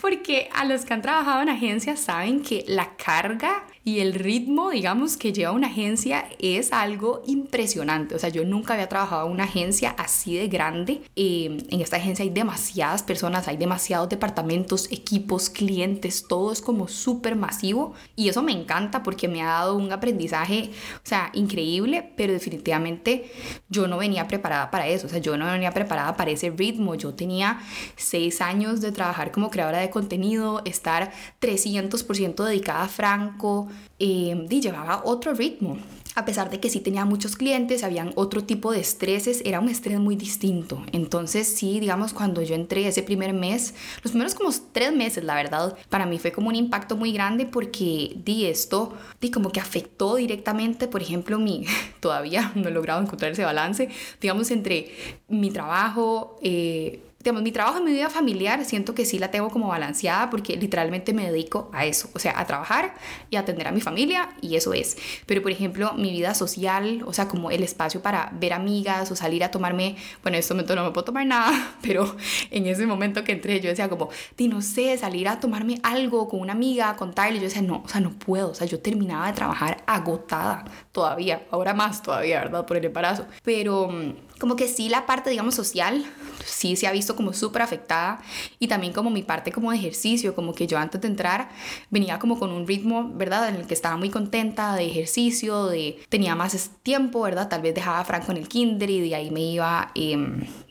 porque 0.00 0.48
a 0.54 0.64
los 0.64 0.84
que 0.84 0.94
han 0.94 1.02
trabajado 1.02 1.42
en 1.42 1.48
agencias 1.48 1.98
saben 1.98 2.42
que 2.42 2.64
la 2.68 2.94
carga 2.96 3.64
y 3.86 4.00
el 4.00 4.14
ritmo, 4.14 4.70
digamos, 4.70 5.18
que 5.18 5.34
lleva 5.34 5.52
una 5.52 5.66
agencia 5.66 6.24
es 6.38 6.72
algo 6.72 7.22
impresionante. 7.26 8.14
O 8.14 8.18
sea, 8.18 8.30
yo 8.30 8.42
nunca 8.42 8.72
había 8.72 8.88
trabajado 8.88 9.26
en 9.26 9.32
una 9.32 9.44
agencia 9.44 9.94
así 9.98 10.36
de 10.36 10.48
grande. 10.48 11.02
Eh, 11.16 11.58
en 11.68 11.80
esta 11.82 11.98
agencia 11.98 12.22
hay 12.22 12.30
demasiadas 12.30 13.02
personas, 13.02 13.46
hay 13.46 13.58
demasiados 13.58 14.08
departamentos, 14.08 14.90
equipos, 14.90 15.50
clientes, 15.50 16.26
todo 16.26 16.50
es 16.50 16.62
como 16.62 16.88
súper 16.88 17.36
masivo. 17.36 17.92
Y 18.16 18.30
eso 18.30 18.42
me 18.42 18.52
encanta 18.52 19.02
porque 19.02 19.28
me 19.28 19.42
ha 19.42 19.48
dado 19.48 19.76
un 19.76 19.92
aprendizaje, 19.92 20.70
o 20.96 21.06
sea, 21.06 21.30
increíble, 21.34 22.10
pero 22.16 22.32
definitivamente 22.32 23.30
yo 23.68 23.86
no 23.86 23.98
venía 23.98 24.26
preparada 24.26 24.70
para 24.70 24.88
eso. 24.88 25.08
O 25.08 25.10
sea, 25.10 25.18
yo 25.18 25.36
no 25.36 25.44
venía 25.44 25.72
preparada 25.72 26.16
para 26.16 26.30
ese 26.30 26.48
ritmo. 26.48 26.94
Yo 26.94 27.12
tenía 27.12 27.60
seis 27.96 28.40
años 28.40 28.80
de 28.80 28.92
trabajar 28.92 29.30
como 29.30 29.50
creadora 29.50 29.80
de 29.80 29.90
contenido, 29.90 30.62
estar 30.64 31.12
300% 31.42 32.44
dedicada 32.44 32.84
a 32.84 32.88
Franco, 32.88 33.68
eh, 33.98 34.46
y 34.48 34.60
llevaba 34.60 35.02
otro 35.04 35.34
ritmo. 35.34 35.78
A 36.16 36.24
pesar 36.24 36.48
de 36.48 36.60
que 36.60 36.70
sí 36.70 36.78
tenía 36.78 37.04
muchos 37.04 37.34
clientes, 37.34 37.82
habían 37.82 38.12
otro 38.14 38.44
tipo 38.44 38.70
de 38.70 38.78
estreses, 38.78 39.42
era 39.44 39.58
un 39.58 39.68
estrés 39.68 39.98
muy 39.98 40.14
distinto. 40.14 40.84
Entonces 40.92 41.48
sí, 41.48 41.80
digamos, 41.80 42.12
cuando 42.12 42.40
yo 42.40 42.54
entré 42.54 42.86
ese 42.86 43.02
primer 43.02 43.32
mes, 43.32 43.74
los 44.04 44.12
primeros 44.12 44.36
como 44.36 44.50
tres 44.70 44.94
meses, 44.94 45.24
la 45.24 45.34
verdad, 45.34 45.76
para 45.88 46.06
mí 46.06 46.20
fue 46.20 46.30
como 46.30 46.50
un 46.50 46.54
impacto 46.54 46.96
muy 46.96 47.12
grande 47.12 47.46
porque 47.46 48.16
di 48.24 48.46
esto, 48.46 48.92
di 49.20 49.32
como 49.32 49.50
que 49.50 49.58
afectó 49.58 50.14
directamente, 50.14 50.86
por 50.86 51.02
ejemplo, 51.02 51.38
mi, 51.40 51.66
todavía 52.00 52.52
no 52.54 52.68
he 52.68 52.72
logrado 52.72 53.02
encontrar 53.02 53.32
ese 53.32 53.44
balance, 53.44 53.88
digamos, 54.20 54.52
entre 54.52 54.92
mi 55.28 55.50
trabajo, 55.50 56.38
eh, 56.42 57.00
digamos, 57.24 57.42
mi 57.42 57.52
trabajo 57.52 57.78
y 57.78 57.82
mi 57.82 57.92
vida 57.92 58.10
familiar 58.10 58.62
siento 58.66 58.94
que 58.94 59.06
sí 59.06 59.18
la 59.18 59.30
tengo 59.30 59.48
como 59.48 59.68
balanceada 59.68 60.28
porque 60.28 60.56
literalmente 60.58 61.14
me 61.14 61.30
dedico 61.30 61.70
a 61.72 61.86
eso, 61.86 62.10
o 62.12 62.18
sea, 62.18 62.38
a 62.38 62.44
trabajar 62.44 62.94
y 63.30 63.36
atender 63.36 63.66
a 63.66 63.72
mi 63.72 63.80
familia 63.80 64.28
y 64.42 64.56
eso 64.56 64.74
es. 64.74 64.98
Pero 65.24 65.40
por 65.40 65.50
ejemplo, 65.50 65.94
mi 65.94 66.10
vida 66.10 66.34
social, 66.34 67.02
o 67.06 67.14
sea, 67.14 67.26
como 67.26 67.50
el 67.50 67.62
espacio 67.62 68.02
para 68.02 68.30
ver 68.38 68.52
amigas 68.52 69.10
o 69.10 69.16
salir 69.16 69.42
a 69.42 69.50
tomarme, 69.50 69.96
bueno, 70.22 70.36
en 70.36 70.40
este 70.40 70.52
momento 70.52 70.76
no 70.76 70.84
me 70.84 70.90
puedo 70.90 71.06
tomar 71.06 71.24
nada, 71.24 71.76
pero 71.82 72.14
en 72.50 72.66
ese 72.66 72.86
momento 72.86 73.24
que 73.24 73.32
entré 73.32 73.58
yo 73.58 73.70
decía 73.70 73.88
como, 73.88 74.10
di 74.36 74.48
no 74.48 74.60
sé, 74.60 74.98
salir 74.98 75.26
a 75.26 75.40
tomarme 75.40 75.80
algo 75.82 76.28
con 76.28 76.40
una 76.40 76.52
amiga, 76.52 76.94
contarle, 76.96 77.38
yo 77.38 77.44
decía, 77.44 77.62
no, 77.62 77.82
o 77.86 77.88
sea, 77.88 78.02
no 78.02 78.10
puedo, 78.10 78.50
o 78.50 78.54
sea, 78.54 78.66
yo 78.66 78.80
terminaba 78.80 79.28
de 79.28 79.32
trabajar 79.32 79.82
agotada 79.86 80.66
todavía, 80.92 81.46
ahora 81.50 81.72
más 81.72 82.02
todavía, 82.02 82.40
¿verdad? 82.40 82.66
Por 82.66 82.76
el 82.76 82.84
embarazo. 82.84 83.26
Pero 83.42 83.88
mm, 83.88 84.38
como 84.38 84.56
que 84.56 84.68
sí 84.68 84.90
la 84.90 85.06
parte, 85.06 85.30
digamos, 85.30 85.54
social, 85.54 86.04
sí 86.44 86.76
se 86.76 86.86
ha 86.86 86.92
visto 86.92 87.13
como 87.14 87.32
súper 87.32 87.62
afectada 87.62 88.20
y 88.58 88.68
también 88.68 88.92
como 88.92 89.10
mi 89.10 89.22
parte 89.22 89.52
como 89.52 89.70
de 89.70 89.78
ejercicio, 89.78 90.34
como 90.34 90.54
que 90.54 90.66
yo 90.66 90.78
antes 90.78 91.00
de 91.00 91.08
entrar 91.08 91.48
venía 91.90 92.18
como 92.18 92.38
con 92.38 92.50
un 92.50 92.66
ritmo, 92.66 93.10
¿verdad? 93.14 93.48
En 93.48 93.56
el 93.56 93.66
que 93.66 93.74
estaba 93.74 93.96
muy 93.96 94.10
contenta 94.10 94.74
de 94.74 94.86
ejercicio, 94.86 95.66
de 95.66 95.98
tenía 96.08 96.34
más 96.34 96.54
tiempo, 96.82 97.22
¿verdad? 97.22 97.48
Tal 97.48 97.62
vez 97.62 97.74
dejaba 97.74 98.00
a 98.00 98.04
Franco 98.04 98.32
en 98.32 98.38
el 98.38 98.48
kinder 98.48 98.88
y 98.90 99.08
de 99.08 99.14
ahí 99.14 99.30
me 99.30 99.40
iba, 99.40 99.90
eh, 99.94 100.16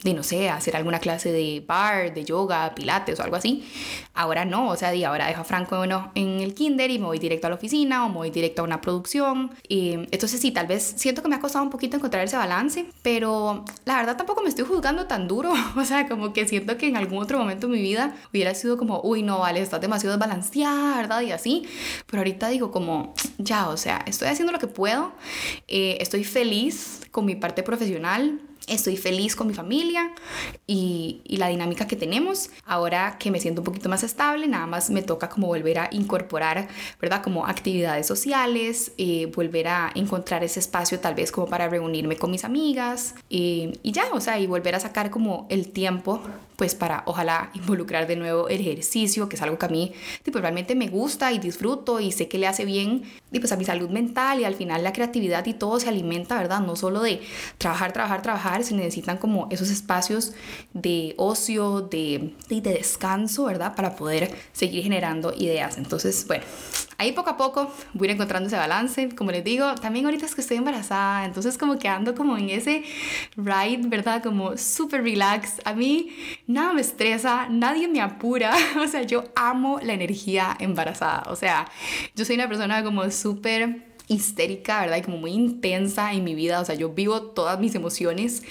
de 0.04 0.14
no 0.14 0.24
sé, 0.24 0.50
a 0.50 0.56
hacer 0.56 0.76
alguna 0.76 1.00
clase 1.00 1.32
de 1.32 1.64
bar, 1.66 2.14
de 2.14 2.24
yoga, 2.24 2.74
pilates 2.76 3.20
o 3.20 3.24
algo 3.24 3.36
así. 3.36 3.64
Ahora 4.14 4.46
no, 4.46 4.70
o 4.70 4.76
sea, 4.76 4.92
de 4.92 5.06
ahora 5.06 5.28
dejo 5.28 5.42
a 5.42 5.44
Franco 5.44 5.84
en 5.84 6.40
el 6.40 6.54
kinder 6.54 6.92
y 6.92 7.00
me 7.00 7.06
voy 7.06 7.20
directo 7.20 7.48
a 7.48 7.50
la 7.50 7.56
oficina 7.56 8.06
o 8.06 8.10
me 8.10 8.16
voy 8.16 8.30
directo 8.30 8.62
a 8.62 8.66
una 8.66 8.82
producción. 8.82 9.52
Y, 9.68 9.94
entonces 10.12 10.40
sí, 10.40 10.52
tal 10.52 10.68
vez 10.68 10.94
siento 10.98 11.22
que 11.22 11.28
me 11.28 11.36
ha 11.36 11.40
costado 11.40 11.64
un 11.64 11.72
poquito 11.72 11.98
encontrar 11.98 12.24
ese 12.24 12.38
balance, 12.38 12.86
pero 13.02 13.66
la 13.86 13.98
verdad 13.98 14.18
tampoco 14.18 14.42
me 14.42 14.50
estoy 14.50 14.66
juzgando 14.66 15.08
tan 15.08 15.28
duro. 15.28 15.54
O 15.76 15.86
sea, 15.86 16.08
como 16.08 16.33
que 16.34 16.48
siento 16.48 16.78
que 16.78 16.88
en 16.88 16.98
algún 16.98 17.20
otro 17.20 17.38
momento 17.38 17.68
de 17.68 17.74
mi 17.74 17.82
vida 17.82 18.16
hubiera 18.32 18.54
sido 18.56 18.78
como, 18.78 19.02
uy, 19.02 19.24
no, 19.24 19.40
vale, 19.40 19.62
estás 19.62 19.82
demasiado 19.82 20.18
desbalanceada, 20.18 20.98
¿verdad? 20.98 21.22
Y 21.22 21.32
así. 21.32 21.64
Pero 22.08 22.20
ahorita 22.22 22.50
digo 22.50 22.72
como, 22.72 23.14
ya, 23.38 23.70
o 23.70 23.78
sea, 23.78 24.04
estoy 24.06 24.28
haciendo 24.28 24.52
lo 24.52 24.60
que 24.60 24.68
puedo. 24.68 25.14
Eh, 25.68 25.98
estoy 26.00 26.24
feliz 26.24 27.02
con 27.12 27.26
mi 27.26 27.36
parte 27.36 27.64
profesional 27.64 28.40
Estoy 28.68 28.98
feliz 28.98 29.36
con 29.36 29.48
mi 29.48 29.54
familia 29.54 30.14
y, 30.68 31.22
y, 31.26 31.38
la 31.38 31.48
dinámica 31.48 31.88
que 31.88 31.96
tenemos. 31.96 32.50
Ahora 32.66 33.18
que 33.20 33.32
me 33.32 33.40
siento 33.40 33.62
un 33.62 33.66
poquito 33.66 33.90
más 33.90 34.04
estable, 34.04 34.48
nada 34.48 34.66
más 34.66 34.90
me 34.90 35.02
toca 35.02 35.30
como 35.30 35.48
volver 35.48 35.80
a 35.80 35.90
incorporar, 35.92 36.68
¿verdad? 37.02 37.22
Como 37.22 37.46
actividades 37.46 38.08
sociales, 38.08 38.94
eh, 38.98 39.32
volver 39.36 39.68
a 39.68 39.92
encontrar 39.96 40.44
ese 40.44 40.60
espacio 40.60 41.00
tal 41.00 41.16
vez 41.16 41.32
como 41.32 41.48
para 41.48 41.68
reunirme 41.68 42.16
con 42.16 42.32
mis 42.32 42.44
amigas 42.44 43.16
y 43.30 43.74
ya, 43.84 44.06
o 44.14 44.22
sea, 44.22 44.40
y 44.40 44.48
volver 44.48 44.76
a 44.76 44.80
sacar 44.80 45.10
como 45.10 45.46
el 45.50 45.72
tiempo 45.72 46.22
pues 46.64 46.76
para 46.76 47.04
ojalá 47.08 47.50
involucrar 47.56 48.08
de 48.08 48.16
nuevo 48.16 48.48
el 48.48 48.62
ejercicio, 48.62 49.28
que 49.28 49.36
es 49.36 49.42
algo 49.42 49.60
que 49.60 49.66
a 49.66 49.68
mí 49.68 49.92
tipo, 50.24 50.40
realmente 50.40 50.76
me 50.76 50.88
gusta 50.88 51.34
y 51.34 51.38
disfruto 51.38 52.00
y 52.00 52.14
sé 52.14 52.30
que 52.30 52.38
le 52.38 52.48
hace 52.48 52.64
bien 52.64 53.04
y 53.34 53.40
pues 53.40 53.52
a 53.52 53.58
mi 53.58 53.66
salud 53.66 53.90
mental 53.90 54.40
y 54.40 54.46
al 54.46 54.56
final 54.56 54.82
la 54.82 54.94
creatividad 54.94 55.46
y 55.46 55.56
todo 55.56 55.78
se 55.82 55.90
alimenta, 55.90 56.38
¿verdad? 56.38 56.62
No 56.62 56.78
solo 56.78 57.02
de 57.02 57.20
trabajar, 57.58 57.92
trabajar, 57.92 58.22
trabajar, 58.22 58.64
se 58.64 58.76
necesitan 58.76 59.18
como 59.18 59.50
esos 59.52 59.70
espacios 59.70 60.32
de 60.72 61.16
ocio, 61.18 61.82
de, 61.82 62.34
de 62.48 62.62
descanso, 62.62 63.44
¿verdad? 63.44 63.76
Para 63.76 63.98
poder 63.98 64.34
seguir 64.54 64.84
generando 64.84 65.34
ideas. 65.36 65.78
Entonces, 65.78 66.26
bueno, 66.28 66.46
ahí 66.98 67.12
poco 67.12 67.32
a 67.32 67.38
poco 67.38 67.74
voy 67.94 68.08
a 68.08 68.12
ir 68.12 68.16
encontrando 68.16 68.48
ese 68.48 68.56
balance. 68.56 69.10
Como 69.16 69.32
les 69.32 69.44
digo, 69.44 69.76
también 69.76 70.06
ahorita 70.06 70.26
es 70.26 70.36
que 70.36 70.42
estoy 70.42 70.58
embarazada, 70.58 71.26
entonces 71.26 71.58
como 71.58 71.78
que 71.78 71.90
ando 71.90 72.16
como 72.16 72.38
en 72.38 72.50
ese 72.50 72.84
ride, 73.36 73.82
¿verdad? 73.88 74.24
Como 74.24 74.58
súper 74.58 75.04
relax. 75.04 75.62
A 75.66 75.74
mí 75.74 76.10
nada 76.54 76.74
me 76.74 76.82
estresa, 76.82 77.48
nadie 77.50 77.88
me 77.88 78.02
apura. 78.02 78.54
O 78.84 78.88
sea, 78.88 79.04
yo 79.04 79.26
amo 79.36 79.80
la 79.82 79.94
energía 79.94 80.56
embarazada. 80.60 81.24
O 81.28 81.36
sea, 81.36 81.68
yo 82.16 82.26
soy 82.26 82.36
una 82.36 82.48
persona 82.48 82.84
como 82.84 83.10
súper 83.12 83.94
histérica, 84.08 84.82
¿verdad? 84.82 84.98
Y 84.98 85.02
como 85.02 85.18
muy 85.18 85.32
intensa 85.32 86.14
en 86.14 86.24
mi 86.24 86.36
vida, 86.36 86.60
o 86.60 86.66
sea, 86.66 86.76
yo 86.76 86.90
vivo 86.90 87.22
todas 87.22 87.60
mis 87.60 87.74
emociones 87.76 88.44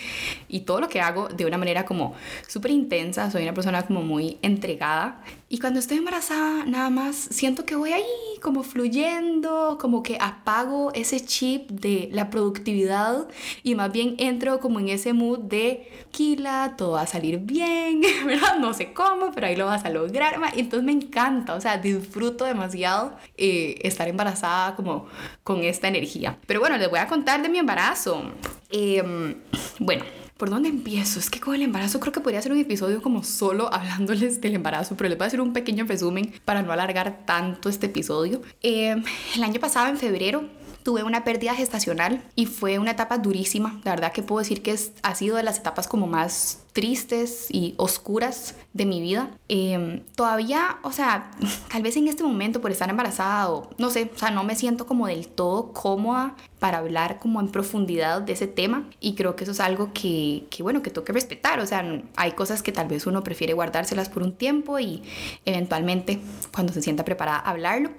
y 0.48 0.60
todo 0.60 0.80
lo 0.80 0.88
que 0.88 1.00
hago 1.00 1.28
de 1.28 1.44
una 1.44 1.58
manera 1.58 1.84
como 1.84 2.14
súper 2.48 2.70
intensa, 2.70 3.30
soy 3.30 3.42
una 3.42 3.54
persona 3.54 3.82
como 3.82 4.02
muy 4.02 4.38
entregada 4.42 5.22
y 5.52 5.58
cuando 5.58 5.80
estoy 5.80 5.98
embarazada, 5.98 6.64
nada 6.64 6.88
más 6.88 7.14
siento 7.14 7.66
que 7.66 7.76
voy 7.76 7.92
ahí 7.92 8.06
como 8.40 8.62
fluyendo, 8.62 9.76
como 9.78 10.02
que 10.02 10.16
apago 10.18 10.90
ese 10.94 11.20
chip 11.20 11.68
de 11.68 12.08
la 12.10 12.30
productividad 12.30 13.28
y 13.62 13.74
más 13.74 13.92
bien 13.92 14.14
entro 14.16 14.60
como 14.60 14.80
en 14.80 14.88
ese 14.88 15.12
mood 15.12 15.40
de 15.40 15.92
quila, 16.10 16.72
todo 16.78 16.92
va 16.92 17.02
a 17.02 17.06
salir 17.06 17.36
bien, 17.40 18.00
¿verdad? 18.24 18.60
No 18.60 18.72
sé 18.72 18.94
cómo, 18.94 19.30
pero 19.34 19.46
ahí 19.46 19.54
lo 19.54 19.66
vas 19.66 19.84
a 19.84 19.90
lograr. 19.90 20.40
Entonces 20.56 20.84
me 20.84 20.92
encanta, 20.92 21.52
o 21.54 21.60
sea, 21.60 21.76
disfruto 21.76 22.46
demasiado 22.46 23.18
eh, 23.36 23.74
estar 23.82 24.08
embarazada 24.08 24.74
como 24.74 25.06
con 25.44 25.64
esta 25.64 25.86
energía. 25.86 26.38
Pero 26.46 26.60
bueno, 26.60 26.78
les 26.78 26.88
voy 26.88 27.00
a 27.00 27.06
contar 27.06 27.42
de 27.42 27.50
mi 27.50 27.58
embarazo. 27.58 28.22
Em, 28.70 29.34
bueno. 29.78 30.21
¿Por 30.42 30.50
dónde 30.50 30.70
empiezo? 30.70 31.20
Es 31.20 31.30
que 31.30 31.38
con 31.38 31.54
el 31.54 31.62
embarazo 31.62 32.00
creo 32.00 32.12
que 32.12 32.18
podría 32.18 32.42
ser 32.42 32.50
un 32.50 32.58
episodio 32.58 33.00
como 33.00 33.22
solo 33.22 33.72
hablándoles 33.72 34.40
del 34.40 34.56
embarazo, 34.56 34.96
pero 34.96 35.08
les 35.08 35.16
voy 35.16 35.26
a 35.26 35.28
hacer 35.28 35.40
un 35.40 35.52
pequeño 35.52 35.84
resumen 35.84 36.34
para 36.44 36.62
no 36.62 36.72
alargar 36.72 37.24
tanto 37.24 37.68
este 37.68 37.86
episodio. 37.86 38.42
Eh, 38.60 39.00
el 39.36 39.44
año 39.44 39.60
pasado, 39.60 39.88
en 39.88 39.98
febrero, 39.98 40.42
tuve 40.82 41.04
una 41.04 41.22
pérdida 41.22 41.54
gestacional 41.54 42.24
y 42.34 42.46
fue 42.46 42.80
una 42.80 42.90
etapa 42.90 43.18
durísima. 43.18 43.80
La 43.84 43.92
verdad 43.92 44.12
que 44.12 44.24
puedo 44.24 44.40
decir 44.40 44.62
que 44.62 44.76
ha 45.02 45.14
sido 45.14 45.36
de 45.36 45.44
las 45.44 45.58
etapas 45.58 45.86
como 45.86 46.08
más 46.08 46.58
tristes 46.72 47.48
y 47.50 47.74
oscuras 47.76 48.54
de 48.72 48.86
mi 48.86 49.00
vida. 49.00 49.30
Em, 49.48 50.02
todavía, 50.16 50.78
o 50.82 50.92
sea, 50.92 51.30
tal 51.70 51.82
vez 51.82 51.96
en 51.96 52.08
este 52.08 52.22
momento 52.22 52.60
por 52.60 52.70
estar 52.70 52.88
embarazada 52.88 53.50
o 53.50 53.70
no 53.78 53.90
sé, 53.90 54.10
o 54.14 54.18
sea, 54.18 54.30
no 54.30 54.44
me 54.44 54.56
siento 54.56 54.86
como 54.86 55.06
del 55.06 55.28
todo 55.28 55.72
cómoda 55.72 56.34
para 56.58 56.78
hablar 56.78 57.18
como 57.18 57.40
en 57.40 57.48
profundidad 57.48 58.22
de 58.22 58.34
ese 58.34 58.46
tema 58.46 58.88
y 59.00 59.14
creo 59.14 59.34
que 59.34 59.42
eso 59.42 59.50
es 59.50 59.58
algo 59.58 59.90
que, 59.92 60.46
que 60.48 60.62
bueno, 60.62 60.80
que 60.80 60.90
tengo 60.90 61.04
que 61.04 61.12
respetar. 61.12 61.58
O 61.58 61.66
sea, 61.66 61.84
hay 62.16 62.32
cosas 62.32 62.62
que 62.62 62.70
tal 62.70 62.86
vez 62.86 63.06
uno 63.06 63.24
prefiere 63.24 63.52
guardárselas 63.52 64.08
por 64.08 64.22
un 64.22 64.32
tiempo 64.32 64.78
y 64.78 65.02
eventualmente 65.44 66.20
cuando 66.54 66.72
se 66.72 66.80
sienta 66.80 67.04
preparada 67.04 67.38
hablarlo. 67.38 67.90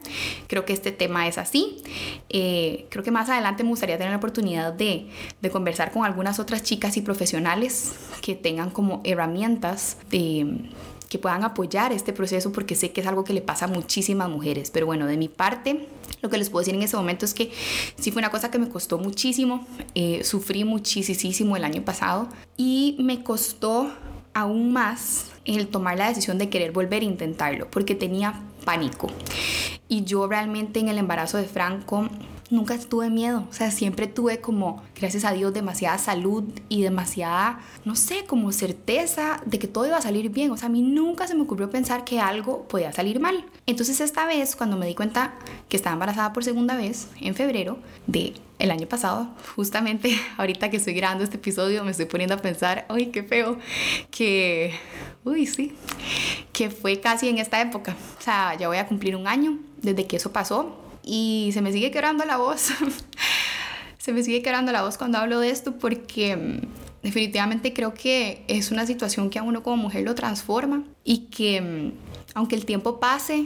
Creo 0.47 0.63
que 0.63 0.73
este 0.73 0.91
tema 0.91 1.27
es 1.27 1.37
así. 1.37 1.83
Eh, 2.29 2.87
creo 2.89 3.03
que 3.03 3.11
más 3.11 3.29
adelante 3.29 3.63
me 3.63 3.69
gustaría 3.69 3.97
tener 3.97 4.11
la 4.11 4.17
oportunidad 4.17 4.71
de, 4.71 5.09
de 5.41 5.49
conversar 5.49 5.91
con 5.91 6.05
algunas 6.05 6.39
otras 6.39 6.63
chicas 6.63 6.95
y 6.95 7.01
profesionales 7.01 7.93
que 8.21 8.33
tengan 8.33 8.62
como 8.69 9.01
herramientas 9.03 9.97
de 10.09 10.69
que 11.13 11.19
puedan 11.19 11.43
apoyar 11.43 11.93
este 11.93 12.11
proceso 12.11 12.51
porque 12.51 12.73
sé 12.73 12.91
que 12.91 13.01
es 13.01 13.05
algo 13.05 13.23
que 13.23 13.33
le 13.33 13.41
pasa 13.41 13.65
a 13.65 13.67
muchísimas 13.67 14.29
mujeres. 14.29 14.71
Pero 14.71 14.87
bueno, 14.87 15.05
de 15.05 15.15
mi 15.15 15.29
parte, 15.29 15.87
lo 16.23 16.29
que 16.31 16.39
les 16.39 16.49
puedo 16.49 16.61
decir 16.61 16.73
en 16.73 16.81
ese 16.81 16.97
momento 16.97 17.23
es 17.23 17.35
que 17.35 17.51
sí 17.99 18.09
fue 18.11 18.19
una 18.19 18.31
cosa 18.31 18.49
que 18.49 18.57
me 18.57 18.67
costó 18.67 18.97
muchísimo. 18.97 19.63
Eh, 19.93 20.23
sufrí 20.23 20.63
muchísimo 20.63 21.55
el 21.55 21.65
año 21.65 21.83
pasado 21.83 22.29
y 22.57 22.95
me 22.99 23.23
costó 23.23 23.91
aún 24.33 24.73
más 24.73 25.27
el 25.45 25.67
tomar 25.67 25.99
la 25.99 26.07
decisión 26.07 26.39
de 26.39 26.49
querer 26.49 26.71
volver 26.71 27.03
a 27.03 27.05
intentarlo 27.05 27.69
porque 27.69 27.93
tenía 27.93 28.41
pánico. 28.65 29.11
Y 29.87 30.05
yo 30.05 30.27
realmente 30.27 30.79
en 30.79 30.87
el 30.87 30.97
embarazo 30.97 31.37
de 31.37 31.45
Franco 31.45 32.09
nunca 32.53 32.77
tuve 32.77 33.09
miedo, 33.09 33.47
o 33.49 33.53
sea, 33.53 33.71
siempre 33.71 34.07
tuve 34.07 34.39
como, 34.39 34.83
gracias 34.95 35.25
a 35.25 35.33
Dios, 35.33 35.53
demasiada 35.53 35.97
salud 35.97 36.43
y 36.69 36.83
demasiada, 36.83 37.59
no 37.83 37.95
sé, 37.95 38.25
como 38.25 38.51
certeza 38.51 39.41
de 39.45 39.59
que 39.59 39.67
todo 39.67 39.87
iba 39.87 39.97
a 39.97 40.01
salir 40.01 40.29
bien, 40.29 40.51
o 40.51 40.57
sea, 40.57 40.67
a 40.67 40.71
mí 40.71 40.81
nunca 40.81 41.27
se 41.27 41.35
me 41.35 41.41
ocurrió 41.41 41.69
pensar 41.69 42.03
que 42.05 42.19
algo 42.19 42.67
podía 42.67 42.93
salir 42.93 43.19
mal. 43.19 43.45
Entonces 43.65 43.99
esta 43.99 44.25
vez, 44.25 44.55
cuando 44.55 44.77
me 44.77 44.85
di 44.85 44.93
cuenta 44.93 45.33
que 45.67 45.75
estaba 45.75 45.93
embarazada 45.93 46.31
por 46.31 46.43
segunda 46.43 46.77
vez, 46.77 47.07
en 47.19 47.33
febrero 47.33 47.79
de 48.05 48.33
el 48.59 48.69
año 48.69 48.87
pasado, 48.87 49.29
justamente 49.55 50.15
ahorita 50.37 50.69
que 50.69 50.77
estoy 50.77 50.93
grabando 50.93 51.23
este 51.23 51.37
episodio, 51.37 51.83
me 51.83 51.91
estoy 51.91 52.05
poniendo 52.05 52.35
a 52.35 52.37
pensar, 52.37 52.85
uy, 52.89 53.07
qué 53.07 53.23
feo, 53.23 53.57
que, 54.11 54.73
uy, 55.25 55.47
sí, 55.47 55.75
que 56.51 56.69
fue 56.69 56.99
casi 56.99 57.29
en 57.29 57.39
esta 57.39 57.59
época. 57.59 57.95
O 58.19 58.21
sea, 58.21 58.55
ya 58.55 58.67
voy 58.67 58.77
a 58.77 58.87
cumplir 58.87 59.15
un 59.15 59.27
año 59.27 59.57
desde 59.81 60.05
que 60.05 60.17
eso 60.17 60.31
pasó 60.31 60.82
y 61.03 61.51
se 61.53 61.61
me 61.61 61.71
sigue 61.71 61.91
quebrando 61.91 62.25
la 62.25 62.37
voz. 62.37 62.69
se 63.97 64.13
me 64.13 64.23
sigue 64.23 64.41
quebrando 64.41 64.71
la 64.71 64.83
voz 64.83 64.97
cuando 64.97 65.17
hablo 65.17 65.39
de 65.39 65.49
esto 65.49 65.77
porque 65.77 66.35
mm, 66.35 67.03
definitivamente 67.03 67.73
creo 67.73 67.93
que 67.93 68.43
es 68.47 68.71
una 68.71 68.85
situación 68.85 69.29
que 69.29 69.39
a 69.39 69.43
uno 69.43 69.63
como 69.63 69.77
mujer 69.77 70.03
lo 70.03 70.15
transforma 70.15 70.83
y 71.03 71.25
que 71.25 71.61
mm, 71.61 71.91
aunque 72.33 72.55
el 72.55 72.65
tiempo 72.65 72.99
pase, 72.99 73.45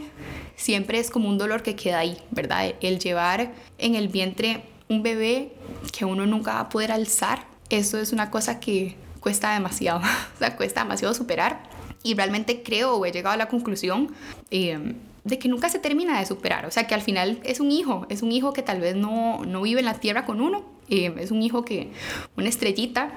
siempre 0.55 0.99
es 0.99 1.09
como 1.09 1.27
un 1.29 1.37
dolor 1.37 1.61
que 1.61 1.75
queda 1.75 1.99
ahí, 1.99 2.17
¿verdad? 2.31 2.73
El 2.81 2.99
llevar 2.99 3.51
en 3.77 3.95
el 3.95 4.07
vientre 4.07 4.63
un 4.89 5.03
bebé 5.03 5.51
que 5.91 6.05
uno 6.05 6.25
nunca 6.25 6.53
va 6.53 6.59
a 6.61 6.69
poder 6.69 6.91
alzar, 6.91 7.45
eso 7.69 7.97
es 7.97 8.13
una 8.13 8.31
cosa 8.31 8.59
que 8.59 8.95
cuesta 9.19 9.53
demasiado, 9.53 9.99
o 10.35 10.37
sea, 10.39 10.55
cuesta 10.55 10.83
demasiado 10.83 11.13
superar. 11.13 11.63
Y 12.03 12.13
realmente 12.13 12.63
creo 12.63 12.95
o 12.95 13.05
he 13.05 13.11
llegado 13.11 13.33
a 13.33 13.37
la 13.37 13.49
conclusión 13.49 14.13
eh, 14.49 14.95
de 15.27 15.37
que 15.37 15.49
nunca 15.49 15.69
se 15.69 15.79
termina 15.79 16.19
de 16.19 16.25
superar. 16.25 16.65
O 16.65 16.71
sea, 16.71 16.87
que 16.87 16.95
al 16.95 17.01
final 17.01 17.39
es 17.43 17.59
un 17.59 17.71
hijo, 17.71 18.05
es 18.09 18.21
un 18.21 18.31
hijo 18.31 18.53
que 18.53 18.63
tal 18.63 18.79
vez 18.79 18.95
no, 18.95 19.43
no 19.45 19.61
vive 19.61 19.81
en 19.81 19.85
la 19.85 19.95
tierra 19.95 20.25
con 20.25 20.41
uno, 20.41 20.63
eh, 20.89 21.13
es 21.19 21.31
un 21.31 21.41
hijo 21.41 21.65
que, 21.65 21.91
una 22.37 22.47
estrellita 22.47 23.11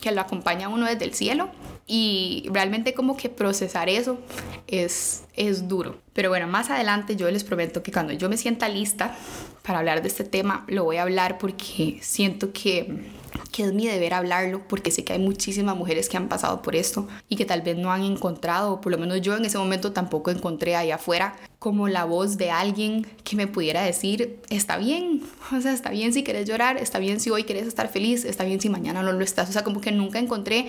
que 0.00 0.10
lo 0.10 0.20
acompaña 0.20 0.66
a 0.66 0.68
uno 0.68 0.86
desde 0.86 1.04
el 1.04 1.14
cielo. 1.14 1.50
Y 1.86 2.48
realmente 2.50 2.94
como 2.94 3.16
que 3.16 3.28
procesar 3.28 3.88
eso 3.88 4.18
es, 4.66 5.24
es 5.34 5.68
duro. 5.68 5.98
Pero 6.12 6.28
bueno, 6.28 6.46
más 6.46 6.70
adelante 6.70 7.16
yo 7.16 7.30
les 7.30 7.44
prometo 7.44 7.82
que 7.82 7.92
cuando 7.92 8.12
yo 8.12 8.28
me 8.28 8.36
sienta 8.36 8.68
lista 8.68 9.16
para 9.62 9.80
hablar 9.80 10.00
de 10.00 10.08
este 10.08 10.24
tema, 10.24 10.64
lo 10.68 10.84
voy 10.84 10.96
a 10.96 11.02
hablar 11.02 11.38
porque 11.38 11.98
siento 12.00 12.52
que 12.52 13.10
que 13.50 13.64
es 13.64 13.72
mi 13.72 13.86
deber 13.86 14.14
hablarlo 14.14 14.66
porque 14.66 14.90
sé 14.90 15.04
que 15.04 15.12
hay 15.12 15.18
muchísimas 15.18 15.76
mujeres 15.76 16.08
que 16.08 16.16
han 16.16 16.28
pasado 16.28 16.62
por 16.62 16.74
esto 16.74 17.06
y 17.28 17.36
que 17.36 17.44
tal 17.44 17.62
vez 17.62 17.76
no 17.76 17.92
han 17.92 18.02
encontrado, 18.02 18.72
o 18.74 18.80
por 18.80 18.92
lo 18.92 18.98
menos 18.98 19.20
yo 19.20 19.36
en 19.36 19.44
ese 19.44 19.58
momento 19.58 19.92
tampoco 19.92 20.30
encontré 20.30 20.74
ahí 20.74 20.90
afuera 20.90 21.36
como 21.62 21.86
la 21.86 22.04
voz 22.04 22.38
de 22.38 22.50
alguien 22.50 23.06
que 23.22 23.36
me 23.36 23.46
pudiera 23.46 23.82
decir, 23.82 24.40
está 24.50 24.78
bien, 24.78 25.22
o 25.56 25.60
sea, 25.60 25.72
está 25.72 25.90
bien 25.90 26.12
si 26.12 26.24
quieres 26.24 26.48
llorar, 26.48 26.76
está 26.76 26.98
bien 26.98 27.20
si 27.20 27.30
hoy 27.30 27.44
quieres 27.44 27.68
estar 27.68 27.88
feliz, 27.88 28.24
está 28.24 28.42
bien 28.42 28.60
si 28.60 28.68
mañana 28.68 29.00
no 29.04 29.12
lo 29.12 29.22
estás, 29.22 29.48
o 29.48 29.52
sea, 29.52 29.62
como 29.62 29.80
que 29.80 29.92
nunca 29.92 30.18
encontré 30.18 30.66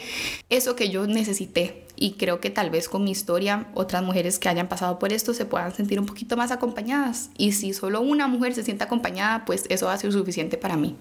eso 0.51 0.75
que 0.75 0.89
yo 0.89 1.07
necesité 1.07 1.87
y 1.95 2.11
creo 2.11 2.39
que 2.39 2.51
tal 2.51 2.69
vez 2.69 2.89
con 2.89 3.03
mi 3.03 3.09
historia 3.09 3.65
otras 3.73 4.03
mujeres 4.03 4.37
que 4.37 4.49
hayan 4.49 4.69
pasado 4.69 4.99
por 4.99 5.11
esto 5.13 5.33
se 5.33 5.45
puedan 5.45 5.73
sentir 5.73 5.99
un 5.99 6.05
poquito 6.05 6.37
más 6.37 6.51
acompañadas 6.51 7.31
y 7.39 7.53
si 7.53 7.73
solo 7.73 7.99
una 8.01 8.27
mujer 8.27 8.53
se 8.53 8.63
siente 8.63 8.83
acompañada, 8.83 9.45
pues 9.45 9.63
eso 9.69 9.87
va 9.87 9.93
a 9.93 9.97
ser 9.97 10.11
suficiente 10.11 10.57
para 10.57 10.77
mí. 10.77 10.95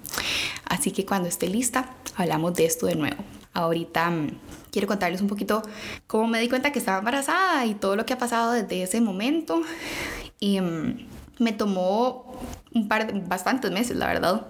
Así 0.64 0.90
que 0.90 1.04
cuando 1.04 1.28
esté 1.28 1.48
lista, 1.48 1.94
hablamos 2.16 2.54
de 2.54 2.64
esto 2.64 2.86
de 2.86 2.94
nuevo. 2.94 3.41
Ahorita 3.54 4.10
mm, 4.10 4.28
quiero 4.70 4.88
contarles 4.88 5.20
un 5.20 5.28
poquito 5.28 5.62
cómo 6.06 6.26
me 6.26 6.40
di 6.40 6.48
cuenta 6.48 6.72
que 6.72 6.78
estaba 6.78 6.98
embarazada 6.98 7.66
y 7.66 7.74
todo 7.74 7.96
lo 7.96 8.06
que 8.06 8.14
ha 8.14 8.18
pasado 8.18 8.52
desde 8.52 8.82
ese 8.82 9.00
momento. 9.00 9.62
Y 10.40 10.60
mm, 10.60 11.06
me 11.38 11.52
tomó 11.52 12.38
un 12.74 12.88
par 12.88 13.06
de, 13.06 13.20
bastantes 13.20 13.70
meses, 13.70 13.96
la 13.96 14.06
verdad, 14.06 14.46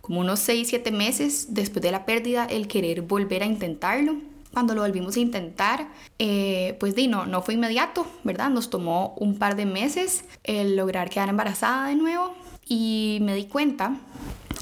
como 0.00 0.20
unos 0.20 0.40
6, 0.40 0.68
7 0.68 0.90
meses 0.90 1.48
después 1.50 1.82
de 1.82 1.90
la 1.90 2.06
pérdida, 2.06 2.46
el 2.46 2.68
querer 2.68 3.02
volver 3.02 3.42
a 3.42 3.46
intentarlo. 3.46 4.16
Cuando 4.52 4.74
lo 4.74 4.80
volvimos 4.80 5.16
a 5.16 5.20
intentar, 5.20 5.88
eh, 6.18 6.76
pues 6.80 6.96
di, 6.96 7.06
no, 7.06 7.24
no 7.24 7.40
fue 7.42 7.54
inmediato, 7.54 8.06
¿verdad? 8.24 8.50
Nos 8.50 8.68
tomó 8.68 9.14
un 9.18 9.38
par 9.38 9.54
de 9.54 9.64
meses 9.64 10.24
el 10.42 10.74
lograr 10.76 11.08
quedar 11.08 11.28
embarazada 11.28 11.88
de 11.88 11.94
nuevo 11.94 12.34
y 12.66 13.18
me 13.22 13.34
di 13.34 13.44
cuenta 13.44 13.96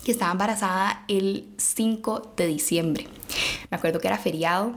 que 0.05 0.13
estaba 0.13 0.33
embarazada 0.33 1.05
el 1.09 1.49
5 1.57 2.35
de 2.37 2.47
diciembre. 2.47 3.18
Me 3.71 3.77
acuerdo 3.77 4.01
que 4.01 4.09
era 4.09 4.19
feriado 4.19 4.75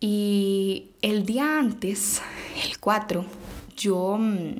y 0.00 0.90
el 1.02 1.24
día 1.24 1.58
antes, 1.58 2.20
el 2.64 2.78
4, 2.78 3.24
yo 3.76 4.18
mm, 4.18 4.54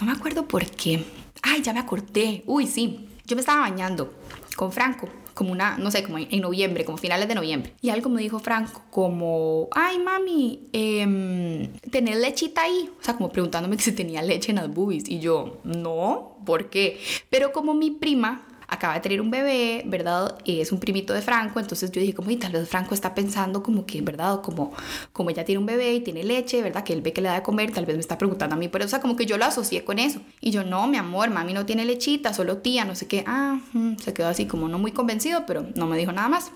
no 0.00 0.06
me 0.06 0.12
acuerdo 0.12 0.46
por 0.46 0.64
qué. 0.66 1.04
Ay, 1.42 1.62
ya 1.62 1.72
me 1.72 1.80
acordé. 1.80 2.42
Uy, 2.46 2.66
sí. 2.66 3.08
Yo 3.26 3.36
me 3.36 3.40
estaba 3.40 3.60
bañando 3.60 4.12
con 4.56 4.72
Franco 4.72 5.08
como 5.34 5.52
una, 5.52 5.78
no 5.78 5.90
sé, 5.90 6.02
como 6.02 6.18
en 6.18 6.40
noviembre, 6.40 6.84
como 6.84 6.98
finales 6.98 7.28
de 7.28 7.34
noviembre. 7.34 7.72
Y 7.80 7.90
algo 7.90 8.10
me 8.10 8.20
dijo 8.20 8.38
Franco, 8.38 8.82
como, 8.90 9.68
ay 9.72 9.98
mami, 9.98 10.68
eh, 10.72 11.70
¿tenés 11.90 12.18
lechita 12.18 12.62
ahí? 12.62 12.90
O 13.00 13.02
sea, 13.02 13.14
como 13.14 13.30
preguntándome 13.30 13.78
si 13.80 13.92
tenía 13.92 14.22
leche 14.22 14.50
en 14.50 14.56
las 14.56 14.72
boobies. 14.72 15.08
Y 15.08 15.20
yo, 15.20 15.58
no, 15.64 16.36
¿por 16.44 16.70
qué? 16.70 17.00
Pero 17.30 17.52
como 17.52 17.74
mi 17.74 17.90
prima 17.90 18.46
acaba 18.72 18.94
de 18.94 19.00
tener 19.00 19.20
un 19.20 19.30
bebé, 19.30 19.82
¿verdad? 19.84 20.38
Es 20.46 20.72
un 20.72 20.80
primito 20.80 21.12
de 21.12 21.20
Franco, 21.20 21.60
entonces 21.60 21.90
yo 21.90 22.00
dije, 22.00 22.14
como, 22.14 22.30
y 22.30 22.36
tal 22.36 22.52
vez 22.52 22.66
Franco 22.68 22.94
está 22.94 23.14
pensando 23.14 23.62
como 23.62 23.84
que, 23.84 24.00
¿verdad? 24.00 24.40
Como, 24.40 24.72
como 25.12 25.28
ella 25.28 25.44
tiene 25.44 25.58
un 25.58 25.66
bebé 25.66 25.92
y 25.92 26.00
tiene 26.00 26.24
leche, 26.24 26.62
¿verdad? 26.62 26.82
Que 26.82 26.94
él 26.94 27.02
ve 27.02 27.12
que 27.12 27.20
le 27.20 27.28
da 27.28 27.34
de 27.34 27.42
comer, 27.42 27.70
tal 27.70 27.84
vez 27.84 27.96
me 27.96 28.00
está 28.00 28.16
preguntando 28.16 28.56
a 28.56 28.58
mí, 28.58 28.68
pero 28.68 28.86
o 28.86 28.88
sea, 28.88 29.00
como 29.00 29.14
que 29.14 29.26
yo 29.26 29.36
lo 29.36 29.44
asocié 29.44 29.84
con 29.84 29.98
eso. 29.98 30.22
Y 30.40 30.52
yo, 30.52 30.64
no, 30.64 30.86
mi 30.86 30.96
amor, 30.96 31.28
mami 31.28 31.52
no 31.52 31.66
tiene 31.66 31.84
lechita, 31.84 32.32
solo 32.32 32.58
tía, 32.58 32.86
no 32.86 32.94
sé 32.94 33.06
qué. 33.06 33.24
Ah, 33.26 33.60
mm", 33.74 33.96
se 33.96 34.14
quedó 34.14 34.28
así 34.28 34.46
como 34.46 34.68
no 34.68 34.78
muy 34.78 34.92
convencido, 34.92 35.44
pero 35.46 35.66
no 35.74 35.86
me 35.86 35.98
dijo 35.98 36.12
nada 36.12 36.30
más. 36.30 36.50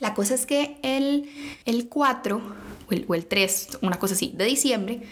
La 0.00 0.12
cosa 0.12 0.34
es 0.34 0.44
que 0.44 0.76
el, 0.82 1.30
el 1.64 1.88
4 1.88 2.42
o 3.06 3.14
el, 3.14 3.26
3, 3.26 3.78
una 3.82 3.98
cosa 3.98 4.14
así, 4.14 4.32
de 4.36 4.44
diciembre, 4.44 5.02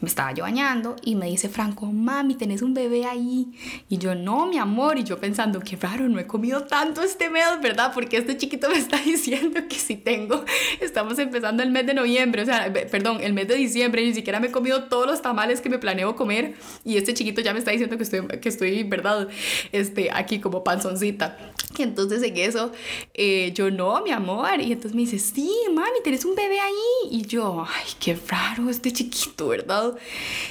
me 0.00 0.08
estaba 0.08 0.32
yo 0.32 0.44
bañando 0.44 0.96
y 1.02 1.14
me 1.14 1.26
dice 1.26 1.48
Franco, 1.48 1.86
mami, 1.86 2.34
tenés 2.34 2.62
un 2.62 2.74
bebé 2.74 3.04
ahí. 3.06 3.48
Y 3.88 3.98
yo, 3.98 4.14
no, 4.14 4.46
mi 4.46 4.58
amor. 4.58 4.98
Y 4.98 5.04
yo 5.04 5.18
pensando, 5.18 5.60
qué 5.60 5.76
raro, 5.76 6.08
no 6.08 6.18
he 6.18 6.26
comido 6.26 6.64
tanto 6.64 7.02
este 7.02 7.30
mes, 7.30 7.44
¿verdad? 7.62 7.92
Porque 7.94 8.16
este 8.16 8.36
chiquito 8.36 8.68
me 8.68 8.78
está 8.78 8.98
diciendo 9.04 9.60
que 9.68 9.76
si 9.76 9.96
tengo, 9.96 10.44
estamos 10.80 11.18
empezando 11.18 11.62
el 11.62 11.70
mes 11.70 11.86
de 11.86 11.94
noviembre, 11.94 12.42
o 12.42 12.44
sea, 12.44 12.72
perdón, 12.72 13.18
el 13.20 13.32
mes 13.32 13.48
de 13.48 13.56
diciembre, 13.56 14.04
ni 14.04 14.14
siquiera 14.14 14.40
me 14.40 14.48
he 14.48 14.50
comido 14.50 14.84
todos 14.84 15.06
los 15.06 15.22
tamales 15.22 15.60
que 15.60 15.68
me 15.68 15.78
planeo 15.78 16.16
comer. 16.16 16.54
Y 16.84 16.96
este 16.96 17.14
chiquito 17.14 17.40
ya 17.40 17.52
me 17.52 17.58
está 17.58 17.70
diciendo 17.70 17.96
que 17.96 18.02
estoy, 18.02 18.26
que 18.40 18.48
estoy 18.48 18.82
¿verdad? 18.84 19.28
Este, 19.72 20.10
aquí 20.12 20.40
como 20.40 20.64
panzoncita. 20.64 21.38
Y 21.78 21.82
entonces 21.82 22.22
en 22.22 22.36
eso, 22.36 22.72
eh, 23.14 23.52
yo, 23.54 23.70
no, 23.70 24.02
mi 24.02 24.10
amor. 24.10 24.60
Y 24.60 24.72
entonces 24.72 24.94
me 24.94 25.02
dice, 25.02 25.18
sí, 25.18 25.50
mami, 25.72 26.02
tenés 26.02 26.24
un 26.24 26.34
bebé 26.34 26.60
ahí. 26.60 27.10
Y 27.10 27.22
yo, 27.30 27.64
ay, 27.64 27.92
qué 28.00 28.18
raro 28.28 28.68
este 28.68 28.92
chiquito, 28.92 29.46
¿verdad? 29.48 29.94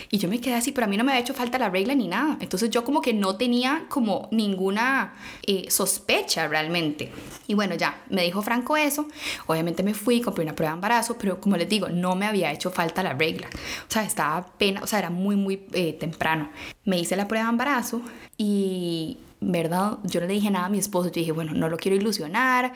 Y 0.10 0.18
yo 0.18 0.30
me 0.30 0.40
quedé 0.40 0.56
así, 0.56 0.72
pero 0.72 0.86
a 0.86 0.90
mí 0.90 0.96
no 0.96 1.04
me 1.04 1.12
había 1.12 1.22
hecho 1.22 1.34
falta 1.34 1.60
la 1.60 1.70
regla 1.70 1.94
ni 1.94 2.08
nada. 2.08 2.38
Entonces 2.40 2.70
yo 2.70 2.86
como 2.86 3.02
que 3.02 3.14
no 3.14 3.36
tenía 3.36 3.86
como 3.90 4.30
ninguna 4.32 5.14
eh, 5.46 5.70
sospecha 5.70 6.48
realmente. 6.48 7.12
Y 7.48 7.54
bueno, 7.54 7.76
ya, 7.76 8.02
me 8.10 8.24
dijo 8.24 8.42
Franco 8.42 8.78
eso. 8.78 9.08
Obviamente 9.48 9.84
me 9.84 9.94
fui, 9.94 10.22
compré 10.22 10.44
una 10.44 10.56
prueba 10.56 10.72
de 10.72 10.78
embarazo, 10.78 11.18
pero 11.20 11.42
como 11.42 11.58
les 11.58 11.68
digo, 11.68 11.90
no 11.90 12.16
me 12.16 12.26
había 12.26 12.52
hecho 12.54 12.72
falta 12.72 13.04
la 13.04 13.14
regla. 13.14 13.50
O 13.88 13.92
sea, 13.92 14.04
estaba 14.04 14.46
pena, 14.58 14.82
o 14.82 14.88
sea, 14.88 15.00
era 15.00 15.10
muy, 15.10 15.36
muy 15.36 15.68
eh, 15.74 15.94
temprano. 16.00 16.50
Me 16.86 16.98
hice 16.98 17.18
la 17.18 17.28
prueba 17.28 17.46
de 17.48 17.52
embarazo 17.52 18.02
y 18.38 19.18
¿verdad? 19.42 20.00
Yo 20.04 20.20
no 20.20 20.28
le 20.28 20.34
dije 20.34 20.52
nada 20.52 20.66
a 20.66 20.70
mi 20.70 20.80
esposo, 20.80 21.08
yo 21.10 21.14
dije, 21.14 21.32
bueno, 21.32 21.54
no 21.54 21.70
lo 21.70 21.78
quiero 21.78 21.96
ilusionar, 21.96 22.74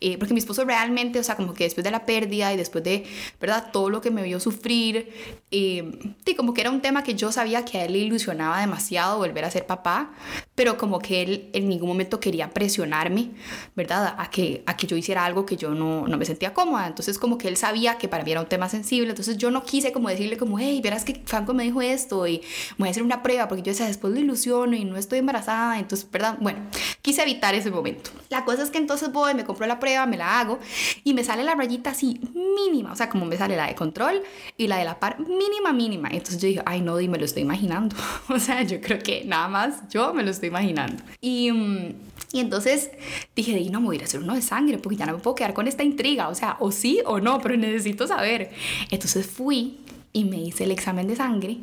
eh, 0.00 0.16
porque 0.18 0.32
mi 0.32 0.40
esposo 0.40 0.64
realmente, 0.64 1.18
o 1.18 1.22
sea, 1.22 1.36
como 1.36 1.52
que 1.52 1.64
después 1.64 1.84
de 1.84 1.90
la 1.90 2.06
pérdida 2.06 2.52
y 2.52 2.56
después 2.56 2.82
de, 2.84 3.04
¿verdad? 3.40 3.70
Todo 3.72 3.90
lo 3.90 4.00
que 4.00 4.10
me 4.10 4.22
vio 4.22 4.40
sufrir, 4.40 5.12
eh, 5.50 6.14
sí, 6.24 6.34
como 6.34 6.54
que 6.54 6.62
era 6.62 6.70
un 6.70 6.80
tema 6.80 7.02
que 7.02 7.14
yo 7.14 7.32
sabía 7.32 7.64
que 7.64 7.78
a 7.78 7.84
él 7.84 7.92
le 7.92 7.98
ilusionaba 7.98 8.60
demasiado 8.60 9.18
volver 9.18 9.44
a 9.44 9.50
ser 9.50 9.66
papá, 9.66 10.12
pero 10.56 10.76
como 10.76 10.98
que 10.98 11.22
él 11.22 11.50
en 11.52 11.68
ningún 11.68 11.88
momento 11.88 12.18
quería 12.18 12.50
presionarme, 12.50 13.30
¿verdad? 13.76 14.16
A 14.18 14.30
que, 14.30 14.64
a 14.66 14.76
que 14.76 14.86
yo 14.86 14.96
hiciera 14.96 15.24
algo 15.24 15.46
que 15.46 15.56
yo 15.56 15.70
no, 15.70 16.08
no 16.08 16.16
me 16.16 16.24
sentía 16.24 16.52
cómoda, 16.54 16.86
entonces 16.86 17.18
como 17.18 17.38
que 17.38 17.46
él 17.46 17.56
sabía 17.56 17.98
que 17.98 18.08
para 18.08 18.24
mí 18.24 18.32
era 18.32 18.40
un 18.40 18.48
tema 18.48 18.68
sensible, 18.68 19.10
entonces 19.10 19.36
yo 19.36 19.50
no 19.50 19.62
quise 19.62 19.92
como 19.92 20.08
decirle 20.08 20.38
como, 20.38 20.58
hey, 20.58 20.80
verás 20.82 21.04
que 21.04 21.22
Franco 21.26 21.54
me 21.54 21.62
dijo 21.62 21.82
esto 21.82 22.26
y 22.26 22.40
voy 22.78 22.88
a 22.88 22.90
hacer 22.90 23.02
una 23.02 23.22
prueba, 23.22 23.46
porque 23.48 23.62
yo 23.62 23.70
decía, 23.70 23.86
después 23.86 24.12
lo 24.14 24.18
ilusiono 24.18 24.74
y 24.74 24.84
no 24.84 24.96
estoy 24.96 25.18
embarazada, 25.18 25.78
entonces 25.78 26.10
¿verdad? 26.10 26.38
Bueno, 26.40 26.60
quise 27.02 27.22
evitar 27.22 27.54
ese 27.54 27.70
momento. 27.70 28.10
La 28.30 28.44
cosa 28.44 28.62
es 28.62 28.70
que 28.70 28.78
entonces 28.78 29.12
voy, 29.12 29.34
me 29.34 29.44
compro 29.44 29.66
la 29.66 29.78
prueba, 29.78 30.06
me 30.06 30.16
la 30.16 30.40
hago 30.40 30.58
y 31.04 31.12
me 31.12 31.22
sale 31.22 31.44
la 31.44 31.54
rayita 31.54 31.90
así 31.90 32.18
mínima, 32.34 32.92
o 32.92 32.96
sea, 32.96 33.10
como 33.10 33.26
me 33.26 33.36
sale 33.36 33.56
la 33.56 33.66
de 33.66 33.74
control 33.74 34.22
y 34.56 34.68
la 34.68 34.78
de 34.78 34.84
la 34.84 34.98
par 34.98 35.20
mínima, 35.20 35.72
mínima. 35.72 36.08
Entonces 36.08 36.40
yo 36.40 36.48
dije, 36.48 36.62
ay, 36.64 36.80
no, 36.80 36.98
y 36.98 37.08
me 37.08 37.18
lo 37.18 37.26
estoy 37.26 37.42
imaginando. 37.42 37.94
o 38.28 38.38
sea, 38.38 38.62
yo 38.62 38.80
creo 38.80 38.98
que 38.98 39.24
nada 39.26 39.48
más 39.48 39.88
yo 39.90 40.14
me 40.14 40.22
lo 40.22 40.30
estoy 40.30 40.45
imaginando. 40.46 41.02
Y, 41.20 41.50
mm, 41.52 41.94
y 42.32 42.40
entonces 42.40 42.90
dije, 43.34 43.54
di, 43.54 43.70
no, 43.70 43.80
me 43.80 43.86
voy 43.86 44.00
a 44.00 44.04
hacer 44.04 44.20
uno 44.20 44.34
de 44.34 44.42
sangre 44.42 44.78
porque 44.78 44.96
ya 44.96 45.06
no 45.06 45.12
me 45.14 45.18
puedo 45.18 45.34
quedar 45.34 45.54
con 45.54 45.68
esta 45.68 45.82
intriga, 45.82 46.28
o 46.28 46.34
sea, 46.34 46.56
o 46.60 46.72
sí 46.72 47.00
o 47.06 47.20
no, 47.20 47.40
pero 47.40 47.56
necesito 47.56 48.06
saber. 48.06 48.50
Entonces 48.90 49.26
fui 49.26 49.78
y 50.12 50.24
me 50.24 50.40
hice 50.40 50.64
el 50.64 50.70
examen 50.70 51.06
de 51.08 51.16
sangre. 51.16 51.58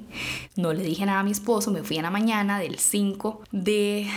No 0.55 0.73
le 0.73 0.83
dije 0.83 1.05
nada 1.05 1.21
a 1.21 1.23
mi 1.23 1.31
esposo, 1.31 1.71
me 1.71 1.83
fui 1.83 1.97
en 1.97 2.03
la 2.03 2.11
mañana 2.11 2.59
del 2.59 2.77
5 2.77 3.41
de 3.51 4.07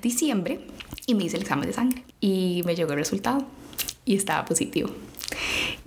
diciembre 0.00 0.60
y 1.06 1.14
me 1.14 1.24
hice 1.24 1.36
el 1.36 1.42
examen 1.42 1.66
de 1.66 1.74
sangre. 1.74 2.02
Y 2.20 2.62
me 2.64 2.74
llegó 2.74 2.92
el 2.92 2.98
resultado 2.98 3.46
y 4.04 4.16
estaba 4.16 4.44
positivo. 4.44 4.90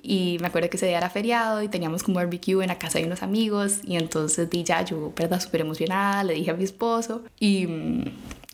Y 0.08 0.38
me 0.40 0.48
acuerdo 0.48 0.70
que 0.70 0.78
ese 0.78 0.86
día 0.86 1.00
era 1.00 1.10
feriado 1.10 1.64
y 1.64 1.68
teníamos 1.68 2.04
como 2.04 2.18
barbecue 2.18 2.62
en 2.62 2.68
la 2.68 2.78
casa 2.78 3.00
de 3.00 3.06
unos 3.06 3.24
amigos. 3.24 3.80
Y 3.84 3.96
entonces 3.96 4.50
di 4.50 4.64
ya, 4.64 4.84
yo, 4.84 5.12
verdad, 5.16 5.40
súper 5.40 5.62
emocionada, 5.62 6.24
le 6.24 6.36
dije 6.36 6.52
a 6.52 6.54
mi 6.54 6.64
esposo. 6.64 7.24
Y 7.40 7.66
mm, 7.66 8.04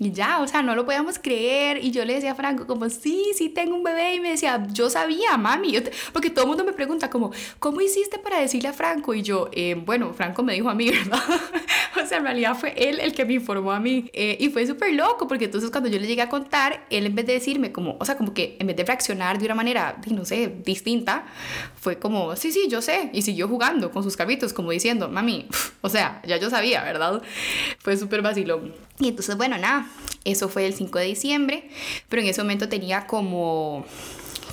y 0.02 0.12
ya, 0.14 0.40
o 0.42 0.48
sea, 0.48 0.64
no 0.64 0.74
lo 0.74 0.84
podíamos 0.84 1.20
creer. 1.20 1.78
Y 1.86 1.92
yo 1.92 2.04
le 2.06 2.16
decía 2.16 2.32
a 2.32 2.36
Franco 2.36 2.66
como, 2.66 2.90
sí, 2.90 3.24
sí 3.36 3.50
tengo 3.50 3.76
un 3.76 3.84
bebé. 3.84 4.16
Y 4.16 4.20
me 4.20 4.32
decía, 4.32 4.66
yo 4.74 4.90
sabía, 4.90 5.38
mami. 5.38 5.78
porque 6.12 6.32
todo 6.32 6.46
el 6.46 6.48
mundo 6.48 6.64
me 6.64 6.74
pregunta 6.74 7.12
como, 7.12 7.32
¿cómo 7.60 7.82
hiciste 7.82 8.18
para 8.18 8.40
decirle 8.40 8.70
a 8.70 8.74
Franco? 8.74 9.14
Y 9.14 9.22
yo, 9.22 9.50
eh, 9.52 9.76
bueno, 9.76 10.12
Franco 10.16 10.42
me 10.42 10.54
dijo 10.54 10.72
a 10.72 10.74
mí, 10.74 10.90
¿verdad? 10.90 11.22
o 12.04 12.08
sea, 12.08 12.18
en 12.18 12.24
realidad 12.24 12.56
fue 12.56 12.74
él 12.76 13.00
el 13.00 13.14
que 13.14 13.26
me 13.26 13.36
informó 13.36 13.74
a 13.74 13.80
mí. 13.80 14.10
Eh, 14.14 14.38
y 14.40 14.50
fue 14.50 14.66
súper 14.66 14.92
loco 14.96 15.28
porque 15.28 15.46
entonces 15.46 15.70
cuando 15.70 15.88
yo 15.88 16.00
le 16.00 16.08
llegué 16.08 16.24
a 16.24 16.30
contar, 16.30 16.84
él 16.90 17.06
en 17.06 17.14
vez 17.14 17.28
de 17.28 17.34
decirme 17.34 17.72
como, 17.72 17.98
o 18.00 18.06
sea, 18.06 18.18
como 18.18 18.34
que 18.34 18.58
en 18.60 18.66
vez 18.66 18.76
de 18.78 18.84
reaccionar 18.84 19.38
de 19.38 19.46
una 19.46 19.54
manera, 19.54 20.02
no 20.08 20.26
sé, 20.26 20.52
distinta, 20.66 21.26
fue 21.80 22.00
como, 22.00 22.36
sí, 22.36 22.52
sí, 22.52 22.70
yo 22.72 22.82
sé. 22.82 23.12
Y 23.14 23.22
siguió 23.22 23.48
jugando 23.48 23.92
con 23.92 24.02
sus 24.02 24.18
carritos 24.18 24.52
como 24.52 24.72
diciendo, 24.72 25.10
mami, 25.10 25.46
o 25.82 25.90
sea, 25.90 26.24
ya 26.26 26.38
yo 26.38 26.50
sabía, 26.50 26.84
¿verdad? 26.84 27.22
Fue 27.78 27.96
súper 27.98 28.24
vacilón. 28.24 28.74
Y 28.98 29.10
entonces, 29.10 29.36
bueno, 29.36 29.58
nada, 29.58 29.91
eso 30.24 30.50
fue 30.50 30.66
el 30.66 30.74
5 30.74 31.00
de 31.00 31.06
diciembre, 31.06 31.70
pero 32.10 32.22
en 32.22 32.28
ese 32.28 32.42
momento 32.42 32.70
tenía 32.70 33.08
como 33.08 33.86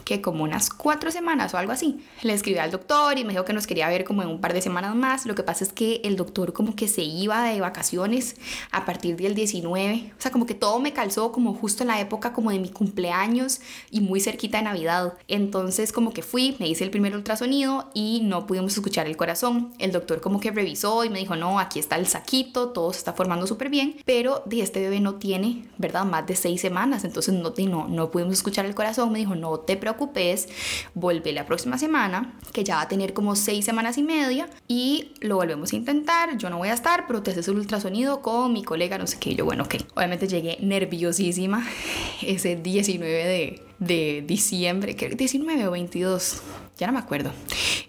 que 0.08 0.22
como 0.22 0.42
unas 0.42 0.70
cuatro 0.70 1.10
semanas 1.10 1.52
o 1.52 1.58
algo 1.58 1.70
así. 1.70 2.00
Le 2.22 2.32
escribí 2.32 2.58
al 2.58 2.70
doctor 2.70 3.18
y 3.18 3.24
me 3.24 3.34
dijo 3.34 3.44
que 3.44 3.52
nos 3.52 3.66
quería 3.66 3.88
ver 3.90 4.04
como 4.04 4.22
en 4.22 4.28
un 4.28 4.40
par 4.40 4.54
de 4.54 4.62
semanas 4.62 4.94
más. 4.96 5.26
Lo 5.26 5.34
que 5.34 5.42
pasa 5.42 5.64
es 5.64 5.72
que 5.72 6.00
el 6.02 6.16
doctor 6.16 6.54
como 6.54 6.74
que 6.74 6.88
se 6.88 7.02
iba 7.02 7.44
de 7.44 7.60
vacaciones 7.60 8.36
a 8.70 8.86
partir 8.86 9.16
del 9.16 9.34
19. 9.34 10.12
O 10.16 10.20
sea, 10.20 10.30
como 10.30 10.46
que 10.46 10.54
todo 10.54 10.80
me 10.80 10.94
calzó 10.94 11.30
como 11.30 11.52
justo 11.52 11.82
en 11.82 11.88
la 11.88 12.00
época 12.00 12.32
como 12.32 12.50
de 12.50 12.58
mi 12.58 12.70
cumpleaños 12.70 13.60
y 13.90 14.00
muy 14.00 14.20
cerquita 14.20 14.58
de 14.58 14.64
Navidad. 14.64 15.14
Entonces 15.28 15.92
como 15.92 16.14
que 16.14 16.22
fui, 16.22 16.56
me 16.58 16.68
hice 16.68 16.84
el 16.84 16.90
primer 16.90 17.14
ultrasonido 17.14 17.90
y 17.92 18.22
no 18.24 18.46
pudimos 18.46 18.72
escuchar 18.72 19.06
el 19.06 19.18
corazón. 19.18 19.74
El 19.78 19.92
doctor 19.92 20.22
como 20.22 20.40
que 20.40 20.50
revisó 20.50 21.04
y 21.04 21.10
me 21.10 21.18
dijo, 21.18 21.36
no, 21.36 21.58
aquí 21.60 21.78
está 21.78 21.96
el 21.96 22.06
saquito, 22.06 22.70
todo 22.70 22.92
se 22.92 22.98
está 22.98 23.12
formando 23.12 23.46
súper 23.46 23.68
bien, 23.68 23.96
pero 24.06 24.42
este 24.50 24.80
bebé 24.80 25.00
no 25.00 25.16
tiene, 25.16 25.68
¿verdad? 25.76 26.04
Más 26.04 26.26
de 26.26 26.34
seis 26.34 26.60
semanas, 26.60 27.04
entonces 27.04 27.34
no, 27.34 27.52
no, 27.56 27.88
no 27.88 28.10
pudimos 28.10 28.32
escuchar 28.32 28.64
el 28.64 28.74
corazón. 28.74 29.12
Me 29.12 29.18
dijo, 29.18 29.34
no 29.34 29.60
te 29.60 29.76
preocupes 29.76 29.97
preocupes, 29.98 30.48
vuelve 30.94 31.32
la 31.32 31.44
próxima 31.44 31.76
semana, 31.76 32.38
que 32.52 32.62
ya 32.62 32.76
va 32.76 32.82
a 32.82 32.88
tener 32.88 33.12
como 33.12 33.34
seis 33.34 33.64
semanas 33.64 33.98
y 33.98 34.02
media, 34.02 34.48
y 34.68 35.12
lo 35.20 35.36
volvemos 35.36 35.72
a 35.72 35.76
intentar. 35.76 36.38
Yo 36.38 36.50
no 36.50 36.58
voy 36.58 36.68
a 36.68 36.74
estar, 36.74 37.06
pero 37.06 37.22
te 37.22 37.32
haces 37.32 37.48
el 37.48 37.56
ultrasonido 37.56 38.22
con 38.22 38.52
mi 38.52 38.62
colega, 38.62 38.96
no 38.98 39.06
sé 39.06 39.18
qué. 39.18 39.34
yo, 39.34 39.44
bueno, 39.44 39.64
ok. 39.64 39.76
Obviamente 39.96 40.28
llegué 40.28 40.58
nerviosísima 40.60 41.66
ese 42.22 42.56
19 42.56 43.08
de, 43.08 43.62
de 43.78 44.24
diciembre, 44.26 44.94
que 44.94 45.08
19 45.10 45.66
o 45.66 45.70
22, 45.72 46.42
ya 46.78 46.86
no 46.86 46.92
me 46.92 47.00
acuerdo. 47.00 47.32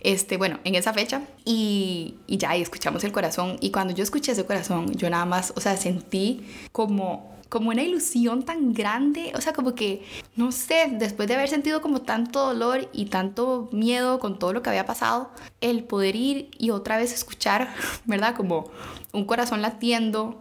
Este, 0.02 0.38
bueno, 0.38 0.60
en 0.64 0.76
esa 0.76 0.94
fecha 0.94 1.22
y, 1.46 2.16
y 2.26 2.38
ya, 2.38 2.58
y 2.58 2.62
escuchamos 2.62 3.04
el 3.04 3.12
corazón. 3.12 3.58
Y 3.62 3.70
cuando 3.70 3.94
yo 3.94 4.04
escuché 4.04 4.32
ese 4.32 4.46
corazón, 4.46 4.94
yo 4.94 5.10
nada 5.10 5.26
más, 5.26 5.54
o 5.56 5.62
sea, 5.62 5.78
sentí 5.78 6.46
como 6.72 7.39
como 7.50 7.72
una 7.72 7.82
ilusión 7.82 8.44
tan 8.44 8.74
grande, 8.74 9.32
o 9.36 9.42
sea, 9.42 9.54
como 9.54 9.74
que, 9.74 10.06
no 10.36 10.52
sé, 10.52 10.88
después 10.92 11.28
de 11.28 11.34
haber 11.34 11.50
sentido 11.50 11.82
como 11.82 12.02
tanto 12.02 12.46
dolor 12.46 12.88
y 12.94 13.06
tanto 13.06 13.70
miedo 13.72 14.20
con 14.20 14.38
todo 14.38 14.54
lo 14.54 14.62
que 14.62 14.70
había 14.70 14.86
pasado, 14.86 15.32
el 15.60 15.84
poder 15.84 16.16
ir 16.16 16.52
y 16.60 16.70
otra 16.70 16.98
vez 16.98 17.12
escuchar, 17.12 17.74
¿verdad? 18.06 18.36
Como 18.36 18.70
un 19.12 19.26
corazón 19.26 19.64
latiendo, 19.64 20.38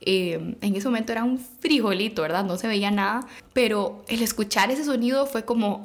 eh, 0.00 0.56
en 0.60 0.76
ese 0.76 0.88
momento 0.88 1.12
era 1.12 1.22
un 1.22 1.38
frijolito, 1.38 2.22
¿verdad? 2.22 2.44
No 2.44 2.56
se 2.56 2.66
veía 2.66 2.90
nada, 2.90 3.26
pero 3.52 4.04
el 4.08 4.22
escuchar 4.22 4.70
ese 4.72 4.84
sonido 4.84 5.26
fue 5.26 5.44
como, 5.44 5.82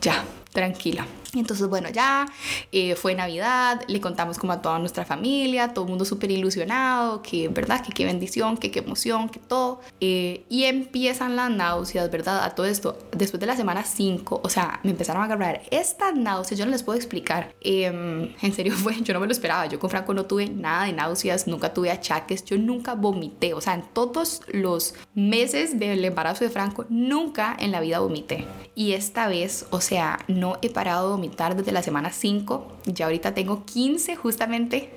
ya, 0.00 0.24
tranquila. 0.56 1.06
Entonces, 1.34 1.68
bueno, 1.68 1.90
ya 1.90 2.26
eh, 2.72 2.96
fue 2.96 3.14
Navidad, 3.14 3.82
le 3.88 4.00
contamos 4.00 4.38
como 4.38 4.54
a 4.54 4.62
toda 4.62 4.78
nuestra 4.78 5.04
familia, 5.04 5.74
todo 5.74 5.84
el 5.84 5.90
mundo 5.90 6.06
súper 6.06 6.30
ilusionado, 6.30 7.20
que 7.20 7.48
verdad, 7.48 7.84
que 7.84 7.92
qué 7.92 8.06
bendición, 8.06 8.56
que 8.56 8.70
qué 8.70 8.78
emoción, 8.78 9.28
que 9.28 9.38
todo. 9.38 9.80
Eh, 10.00 10.46
y 10.48 10.64
empiezan 10.64 11.36
las 11.36 11.50
náuseas, 11.50 12.10
¿verdad? 12.10 12.42
A 12.42 12.54
todo 12.54 12.64
esto, 12.64 12.98
después 13.12 13.38
de 13.38 13.46
la 13.46 13.54
semana 13.54 13.84
5, 13.84 14.40
o 14.42 14.48
sea, 14.48 14.80
me 14.82 14.92
empezaron 14.92 15.20
a 15.20 15.26
agarrar 15.26 15.60
estas 15.70 16.14
náuseas, 16.14 16.58
yo 16.58 16.64
no 16.64 16.72
les 16.72 16.82
puedo 16.82 16.96
explicar. 16.96 17.54
Em, 17.60 18.34
en 18.40 18.52
serio, 18.54 18.72
fue, 18.76 19.02
yo 19.02 19.12
no 19.12 19.20
me 19.20 19.26
lo 19.26 19.32
esperaba, 19.32 19.66
yo 19.66 19.78
con 19.78 19.90
Franco 19.90 20.14
no 20.14 20.24
tuve 20.24 20.48
nada 20.48 20.86
de 20.86 20.94
náuseas, 20.94 21.46
nunca 21.46 21.74
tuve 21.74 21.90
achaques, 21.90 22.46
yo 22.46 22.56
nunca 22.56 22.94
vomité, 22.94 23.52
o 23.52 23.60
sea, 23.60 23.74
en 23.74 23.82
todos 23.82 24.40
los 24.48 24.94
meses 25.14 25.78
del 25.78 26.02
embarazo 26.02 26.44
de 26.44 26.50
Franco, 26.50 26.86
nunca 26.88 27.54
en 27.58 27.72
la 27.72 27.80
vida 27.80 27.98
vomité. 27.98 28.46
Y 28.74 28.92
esta 28.92 29.28
vez, 29.28 29.66
o 29.70 29.80
sea, 29.80 30.18
no 30.28 30.45
he 30.62 30.70
parado 30.70 31.08
de 31.08 31.16
vomitar 31.16 31.56
desde 31.56 31.72
la 31.72 31.82
semana 31.82 32.12
5. 32.12 32.66
Ya 32.86 33.06
ahorita 33.06 33.34
tengo 33.34 33.64
15 33.64 34.16
justamente. 34.16 34.90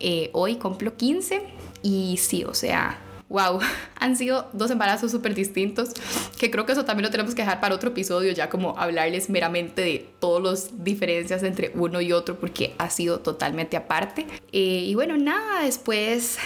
Eh, 0.00 0.30
hoy 0.32 0.56
cumplo 0.56 0.96
15. 0.96 1.42
Y 1.82 2.16
sí, 2.18 2.44
o 2.44 2.54
sea, 2.54 2.98
wow, 3.28 3.60
han 4.00 4.16
sido 4.16 4.48
dos 4.52 4.70
embarazos 4.70 5.10
súper 5.10 5.34
distintos, 5.34 5.90
que 6.38 6.50
creo 6.50 6.66
que 6.66 6.72
eso 6.72 6.84
también 6.84 7.04
lo 7.04 7.10
tenemos 7.10 7.34
que 7.34 7.42
dejar 7.42 7.60
para 7.60 7.74
otro 7.74 7.90
episodio, 7.90 8.32
ya 8.32 8.48
como 8.48 8.78
hablarles 8.78 9.28
meramente 9.28 9.82
de 9.82 10.08
todas 10.18 10.42
las 10.42 10.84
diferencias 10.84 11.42
entre 11.42 11.72
uno 11.74 12.00
y 12.00 12.12
otro, 12.12 12.38
porque 12.38 12.74
ha 12.78 12.90
sido 12.90 13.20
totalmente 13.20 13.76
aparte. 13.76 14.26
Eh, 14.52 14.84
y 14.86 14.94
bueno, 14.94 15.16
nada, 15.16 15.64
después 15.64 16.38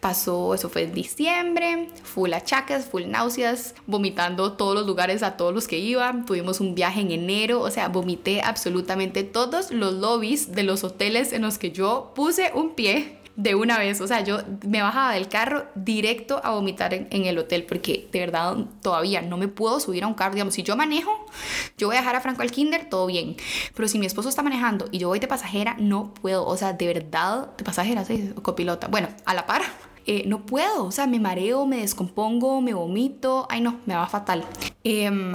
pasó, 0.00 0.54
eso 0.54 0.68
fue 0.68 0.82
en 0.84 0.94
diciembre, 0.94 1.88
full 2.02 2.32
achaques, 2.32 2.86
full 2.86 3.04
náuseas, 3.06 3.74
vomitando 3.86 4.52
todos 4.52 4.74
los 4.74 4.86
lugares 4.86 5.22
a 5.22 5.36
todos 5.36 5.54
los 5.54 5.68
que 5.68 5.78
iban, 5.78 6.24
tuvimos 6.24 6.60
un 6.60 6.74
viaje 6.74 7.00
en 7.00 7.10
enero, 7.10 7.60
o 7.60 7.70
sea, 7.70 7.88
vomité 7.88 8.40
absolutamente 8.40 9.24
todos 9.24 9.70
los 9.70 9.94
lobbies 9.94 10.52
de 10.52 10.62
los 10.62 10.84
hoteles 10.84 11.32
en 11.32 11.42
los 11.42 11.58
que 11.58 11.72
yo 11.72 12.12
puse 12.14 12.50
un 12.54 12.74
pie 12.74 13.19
de 13.42 13.54
una 13.54 13.78
vez. 13.78 14.00
O 14.00 14.06
sea, 14.06 14.20
yo 14.20 14.38
me 14.66 14.82
bajaba 14.82 15.14
del 15.14 15.28
carro 15.28 15.66
directo 15.74 16.40
a 16.44 16.50
vomitar 16.50 16.94
en, 16.94 17.08
el 17.10 17.38
hotel 17.38 17.64
porque 17.64 18.08
de 18.12 18.20
verdad 18.20 18.56
todavía 18.82 19.22
no 19.22 19.36
me 19.36 19.48
puedo 19.48 19.80
subir 19.80 20.04
a 20.04 20.06
un 20.06 20.14
carro. 20.14 20.34
Digamos, 20.34 20.54
si 20.54 20.62
yo 20.62 20.76
manejo, 20.76 21.10
yo 21.78 21.88
voy 21.88 21.96
a 21.96 22.00
dejar 22.00 22.16
a 22.16 22.20
Franco 22.20 22.42
al 22.42 22.50
kinder, 22.50 22.88
todo 22.88 23.06
bien. 23.06 23.36
Pero 23.74 23.88
si 23.88 23.98
mi 23.98 24.06
esposo 24.06 24.28
está 24.28 24.42
manejando 24.42 24.86
y 24.90 24.98
yo 24.98 25.08
voy 25.08 25.18
de 25.18 25.28
pasajera, 25.28 25.76
no 25.78 26.12
puedo. 26.14 26.46
O 26.46 26.56
sea, 26.56 26.72
de 26.72 26.86
verdad, 26.86 27.50
de 27.56 27.64
pasajera, 27.64 28.04
sí, 28.04 28.32
copilota. 28.42 28.88
Bueno, 28.88 29.08
a 29.24 29.34
la 29.34 29.46
par. 29.46 29.62
Eh, 30.06 30.24
no 30.26 30.46
puedo, 30.46 30.86
o 30.86 30.90
sea, 30.90 31.06
me 31.06 31.20
mareo, 31.20 31.66
me 31.66 31.82
descompongo, 31.82 32.62
me 32.62 32.72
vomito, 32.72 33.46
ay 33.50 33.60
no, 33.60 33.80
me 33.84 33.94
va 33.94 34.06
fatal. 34.06 34.44
Em, 34.82 35.34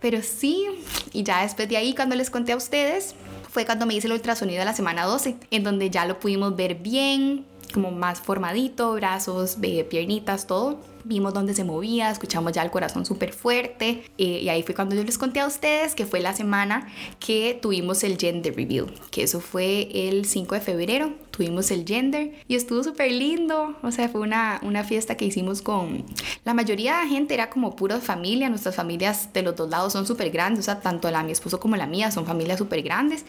pero 0.00 0.20
sí, 0.22 0.66
y 1.14 1.22
ya 1.22 1.42
después 1.42 1.68
de 1.68 1.78
ahí, 1.78 1.94
cuando 1.94 2.14
les 2.14 2.28
conté 2.28 2.52
a 2.52 2.56
ustedes, 2.56 3.14
fue 3.52 3.66
cuando 3.66 3.84
me 3.84 3.92
hice 3.92 4.06
el 4.06 4.14
ultrasonido 4.14 4.60
de 4.60 4.64
la 4.64 4.72
semana 4.72 5.04
12, 5.04 5.36
en 5.50 5.62
donde 5.62 5.90
ya 5.90 6.06
lo 6.06 6.18
pudimos 6.18 6.56
ver 6.56 6.76
bien, 6.76 7.44
como 7.74 7.90
más 7.90 8.18
formadito, 8.18 8.94
brazos, 8.94 9.58
piernitas, 9.60 10.46
todo 10.46 10.80
vimos 11.04 11.34
dónde 11.34 11.54
se 11.54 11.64
movía, 11.64 12.10
escuchamos 12.10 12.52
ya 12.52 12.62
el 12.62 12.70
corazón 12.70 13.04
súper 13.04 13.32
fuerte 13.32 14.04
eh, 14.18 14.40
y 14.42 14.48
ahí 14.48 14.62
fue 14.62 14.74
cuando 14.74 14.94
yo 14.94 15.04
les 15.04 15.18
conté 15.18 15.40
a 15.40 15.46
ustedes 15.46 15.94
que 15.94 16.06
fue 16.06 16.20
la 16.20 16.34
semana 16.34 16.88
que 17.18 17.58
tuvimos 17.60 18.04
el 18.04 18.18
gender 18.18 18.54
review, 18.54 18.86
que 19.10 19.22
eso 19.22 19.40
fue 19.40 19.88
el 20.08 20.24
5 20.24 20.54
de 20.54 20.60
febrero, 20.60 21.12
tuvimos 21.30 21.70
el 21.70 21.86
gender 21.86 22.32
y 22.46 22.54
estuvo 22.54 22.84
súper 22.84 23.10
lindo, 23.10 23.74
o 23.82 23.90
sea, 23.90 24.08
fue 24.08 24.20
una, 24.20 24.60
una 24.62 24.84
fiesta 24.84 25.16
que 25.16 25.24
hicimos 25.24 25.62
con 25.62 26.04
la 26.44 26.54
mayoría 26.54 26.98
de 26.98 27.08
gente, 27.08 27.34
era 27.34 27.50
como 27.50 27.74
pura 27.74 27.98
familia, 27.98 28.48
nuestras 28.48 28.76
familias 28.76 29.32
de 29.32 29.42
los 29.42 29.56
dos 29.56 29.68
lados 29.70 29.92
son 29.92 30.06
súper 30.06 30.30
grandes, 30.30 30.60
o 30.60 30.62
sea, 30.64 30.80
tanto 30.80 31.10
la 31.10 31.22
mi 31.22 31.32
esposo 31.32 31.60
como 31.60 31.76
la 31.76 31.86
mía 31.86 32.10
son 32.10 32.26
familias 32.26 32.58
súper 32.58 32.82
grandes, 32.82 33.24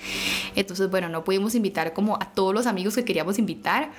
entonces 0.56 0.90
bueno, 0.90 1.10
no 1.10 1.24
pudimos 1.24 1.56
invitar 1.56 1.94
como 1.94 2.16
a 2.16 2.34
todos 2.34 2.54
los 2.54 2.68
amigos 2.68 2.96
que 2.96 3.06
queríamos 3.06 3.40
invitar, 3.40 3.92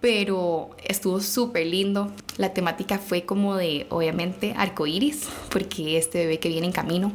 pero 0.00 0.70
estuvo 0.84 1.20
súper 1.20 1.66
lindo, 1.66 2.12
la 2.36 2.52
temática 2.52 2.98
fue 2.98 3.13
como 3.22 3.56
de, 3.56 3.86
obviamente, 3.88 4.54
arcoiris, 4.56 5.28
porque 5.50 5.96
este 5.96 6.18
bebé 6.18 6.38
que 6.38 6.48
viene 6.48 6.66
en 6.66 6.72
camino 6.72 7.12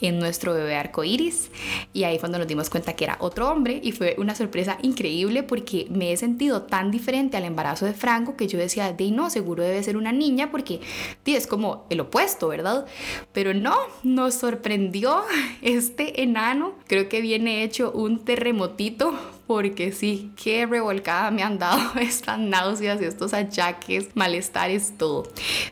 es 0.00 0.12
nuestro 0.12 0.52
bebé 0.52 0.76
arcoiris. 0.76 1.50
Y 1.92 2.04
ahí 2.04 2.18
fue 2.18 2.26
cuando 2.26 2.38
nos 2.38 2.48
dimos 2.48 2.70
cuenta 2.70 2.94
que 2.94 3.04
era 3.04 3.16
otro 3.20 3.48
hombre 3.48 3.80
y 3.82 3.92
fue 3.92 4.16
una 4.18 4.34
sorpresa 4.34 4.78
increíble 4.82 5.44
porque 5.44 5.86
me 5.90 6.10
he 6.10 6.16
sentido 6.16 6.62
tan 6.62 6.90
diferente 6.90 7.36
al 7.36 7.44
embarazo 7.44 7.86
de 7.86 7.92
Franco 7.92 8.36
que 8.36 8.48
yo 8.48 8.58
decía, 8.58 8.92
de 8.92 9.12
no, 9.12 9.30
seguro 9.30 9.62
debe 9.62 9.80
ser 9.84 9.96
una 9.96 10.10
niña 10.10 10.50
porque 10.50 10.80
es 11.24 11.46
como 11.46 11.86
el 11.88 12.00
opuesto, 12.00 12.48
¿verdad? 12.48 12.86
Pero 13.32 13.54
no, 13.54 13.76
nos 14.02 14.34
sorprendió 14.34 15.22
este 15.62 16.22
enano. 16.22 16.74
Creo 16.88 17.08
que 17.08 17.20
viene 17.20 17.62
hecho 17.62 17.92
un 17.92 18.24
terremotito 18.24 19.14
porque 19.46 19.92
sí, 19.92 20.32
qué 20.42 20.66
revolcada 20.66 21.30
me 21.30 21.42
han 21.42 21.58
dado 21.58 21.98
estas 22.00 22.38
náuseas, 22.38 23.00
estos 23.00 23.34
achaques, 23.34 24.08
malestares, 24.14 24.96
todo. 24.98 25.24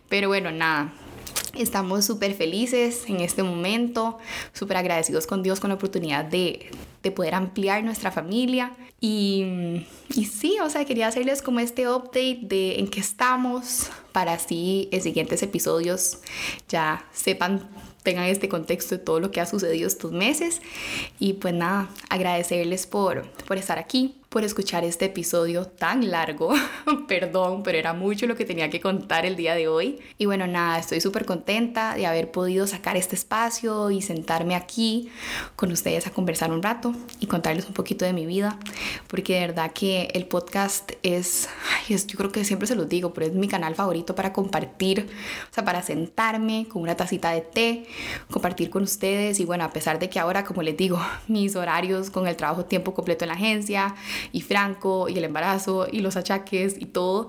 Pero 0.09 0.29
bueno, 0.29 0.51
nada, 0.51 0.93
Estamos 1.57 2.05
súper 2.05 2.35
felices 2.35 3.05
en 3.07 3.21
este 3.21 3.45
momento, 3.45 4.19
súper 4.53 4.77
agradecidos 4.77 5.27
con 5.29 5.45
Dios 5.45 5.61
con 5.61 5.69
la 5.71 5.77
oportunidad 5.77 6.25
de, 6.25 6.69
de, 7.03 7.11
poder 7.13 7.35
ampliar 7.35 7.85
nuestra 7.85 8.11
familia. 8.11 8.73
Y, 9.01 9.87
y 10.15 10.25
sí, 10.25 10.57
o 10.61 10.69
sea, 10.69 10.85
quería 10.85 11.07
hacerles 11.07 11.43
como 11.43 11.61
este 11.61 11.89
update 11.89 12.41
de 12.43 12.81
en 12.81 12.89
qué 12.89 12.99
estamos 12.99 13.91
para 14.11 14.33
así 14.35 14.89
en 14.93 15.03
siguientes 15.03 15.43
episodios 15.43 16.19
ya 16.69 17.05
sepan 17.13 17.69
tengan 18.05 18.27
este 18.27 18.49
contexto 18.49 18.95
de 18.95 19.03
todo 19.03 19.19
lo 19.19 19.33
que 19.33 19.41
ha 19.41 19.47
sucedido 19.47 19.89
estos 19.89 20.13
meses. 20.13 20.63
Y 21.19 21.33
pues 21.35 21.55
nada, 21.55 21.89
agradecerles 22.09 22.87
por, 22.87 23.27
por 23.49 23.57
estar 23.57 23.81
aquí, 23.81 24.15
por 24.35 24.43
escuchar 24.43 24.83
este 24.83 25.05
episodio 25.05 25.65
tan 25.65 26.11
largo. 26.11 26.53
Perdón, 27.07 27.63
pero 27.63 27.79
era 27.79 27.93
mucho 27.93 28.27
lo 28.27 28.35
que 28.35 28.45
tenía 28.45 28.69
que 28.69 28.81
contar 28.81 29.25
el 29.25 29.37
día 29.37 29.55
de 29.55 29.69
hoy. 29.69 30.01
Y 30.19 30.27
bueno, 30.27 30.49
nada, 30.49 30.77
estoy 30.81 31.01
súper 31.01 31.25
contenta 31.25 31.95
de 31.95 32.05
haber 32.05 32.33
podido 32.33 32.67
sacar 32.67 32.97
este 32.97 33.15
espacio 33.15 33.93
y 33.93 34.03
sentarme 34.03 34.57
aquí 34.57 35.09
con 35.55 35.71
ustedes 35.71 36.09
a 36.09 36.11
conversar 36.11 36.51
un 36.51 36.65
rato 36.65 36.97
y 37.21 37.29
contarles 37.29 37.67
un 37.69 37.75
poquito 37.75 38.05
de 38.05 38.13
mi 38.13 38.27
vida, 38.27 38.59
porque 39.07 39.35
de 39.35 39.47
verdad 39.47 39.71
que 39.71 40.09
el 40.15 40.27
podcast 40.27 40.91
es, 41.05 41.49
es 41.89 42.09
yo 42.09 42.19
creo 42.19 42.33
que 42.33 42.45
siempre 42.45 42.67
se 42.67 42.75
los 42.75 42.89
digo, 42.89 43.15
pero 43.15 43.27
es 43.27 43.35
mi 43.35 43.47
canal 43.47 43.77
favorito 43.77 44.17
para 44.17 44.33
compartir, 44.33 45.07
o 45.49 45.55
sea, 45.55 45.65
para 45.65 45.81
sentarme 45.81 46.67
con 46.69 46.83
una 46.83 46.97
tacita 46.97 47.31
de 47.31 47.41
té, 47.43 47.87
compartir 48.33 48.69
con 48.69 48.83
ustedes 48.83 49.39
y 49.39 49.45
bueno, 49.45 49.63
a 49.63 49.71
pesar 49.71 50.01
de 50.01 50.11
que 50.11 50.19
ahora, 50.19 50.43
como 50.43 50.61
les 50.63 50.77
digo, 50.77 51.01
mis 51.29 51.55
horarios 51.55 52.11
con 52.11 52.27
el 52.27 52.35
trabajo 52.35 52.65
tiempo 52.65 52.95
completo 52.95 53.25
en 53.25 53.29
la 53.29 53.35
agencia, 53.35 53.95
y 54.33 54.41
Franco 54.43 55.09
y 55.09 55.19
el 55.19 55.25
embarazo 55.25 55.87
y 55.91 56.01
los 56.01 56.17
achaques 56.17 56.77
y 56.79 56.87
todo, 56.87 57.27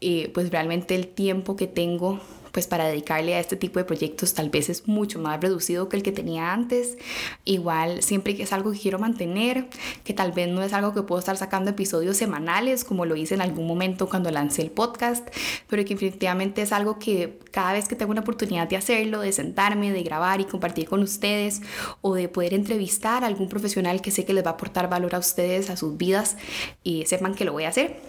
eh, 0.00 0.30
pues 0.34 0.50
realmente 0.50 0.94
el 0.94 1.08
tiempo 1.08 1.56
que 1.56 1.66
tengo 1.66 2.20
pues 2.52 2.66
para 2.66 2.86
dedicarle 2.86 3.34
a 3.34 3.40
este 3.40 3.56
tipo 3.56 3.78
de 3.78 3.84
proyectos 3.84 4.34
tal 4.34 4.50
vez 4.50 4.68
es 4.68 4.88
mucho 4.88 5.18
más 5.18 5.40
reducido 5.40 5.88
que 5.88 5.96
el 5.96 6.02
que 6.02 6.12
tenía 6.12 6.52
antes. 6.52 6.98
Igual 7.44 8.02
siempre 8.02 8.36
que 8.36 8.44
es 8.44 8.52
algo 8.52 8.72
que 8.72 8.78
quiero 8.78 8.98
mantener, 8.98 9.68
que 10.04 10.14
tal 10.14 10.32
vez 10.32 10.48
no 10.48 10.62
es 10.62 10.72
algo 10.72 10.94
que 10.94 11.02
puedo 11.02 11.18
estar 11.18 11.36
sacando 11.36 11.70
episodios 11.70 12.16
semanales 12.16 12.84
como 12.84 13.04
lo 13.04 13.16
hice 13.16 13.34
en 13.34 13.40
algún 13.40 13.66
momento 13.66 14.08
cuando 14.08 14.30
lancé 14.30 14.62
el 14.62 14.70
podcast, 14.70 15.28
pero 15.68 15.84
que 15.84 15.94
definitivamente 15.94 16.62
es 16.62 16.72
algo 16.72 16.98
que 16.98 17.38
cada 17.50 17.72
vez 17.72 17.88
que 17.88 17.96
tengo 17.96 18.12
una 18.12 18.20
oportunidad 18.20 18.68
de 18.68 18.76
hacerlo, 18.76 19.20
de 19.20 19.32
sentarme, 19.32 19.92
de 19.92 20.02
grabar 20.02 20.40
y 20.40 20.44
compartir 20.44 20.88
con 20.88 21.02
ustedes 21.02 21.62
o 22.00 22.14
de 22.14 22.28
poder 22.28 22.54
entrevistar 22.54 23.24
a 23.24 23.26
algún 23.26 23.48
profesional 23.48 24.00
que 24.00 24.10
sé 24.10 24.24
que 24.24 24.34
les 24.34 24.44
va 24.44 24.50
a 24.50 24.54
aportar 24.54 24.88
valor 24.88 25.14
a 25.14 25.18
ustedes, 25.18 25.70
a 25.70 25.76
sus 25.76 25.96
vidas, 25.96 26.36
y 26.82 27.04
sepan 27.06 27.34
que 27.34 27.44
lo 27.44 27.52
voy 27.52 27.64
a 27.64 27.68
hacer. 27.68 28.00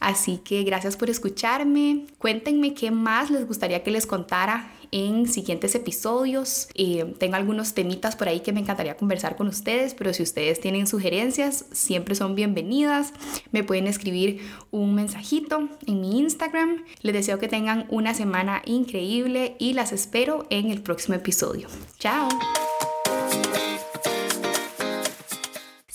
Así 0.00 0.38
que 0.38 0.62
gracias 0.62 0.96
por 0.96 1.10
escucharme. 1.10 2.06
Cuéntenme 2.18 2.74
qué 2.74 2.90
más 2.90 3.30
les 3.30 3.46
gustaría 3.46 3.82
que 3.86 3.92
les 3.92 4.04
contara 4.04 4.68
en 4.90 5.28
siguientes 5.28 5.76
episodios. 5.76 6.66
Eh, 6.74 7.14
tengo 7.20 7.36
algunos 7.36 7.72
temitas 7.72 8.16
por 8.16 8.26
ahí 8.26 8.40
que 8.40 8.52
me 8.52 8.58
encantaría 8.58 8.96
conversar 8.96 9.36
con 9.36 9.46
ustedes, 9.46 9.94
pero 9.94 10.12
si 10.12 10.24
ustedes 10.24 10.58
tienen 10.60 10.88
sugerencias, 10.88 11.66
siempre 11.70 12.16
son 12.16 12.34
bienvenidas. 12.34 13.12
Me 13.52 13.62
pueden 13.62 13.86
escribir 13.86 14.40
un 14.72 14.96
mensajito 14.96 15.68
en 15.86 16.00
mi 16.00 16.18
Instagram. 16.18 16.82
Les 17.02 17.14
deseo 17.14 17.38
que 17.38 17.46
tengan 17.46 17.86
una 17.88 18.12
semana 18.12 18.60
increíble 18.64 19.54
y 19.60 19.74
las 19.74 19.92
espero 19.92 20.48
en 20.50 20.72
el 20.72 20.82
próximo 20.82 21.14
episodio. 21.14 21.68
Chao. 22.00 22.28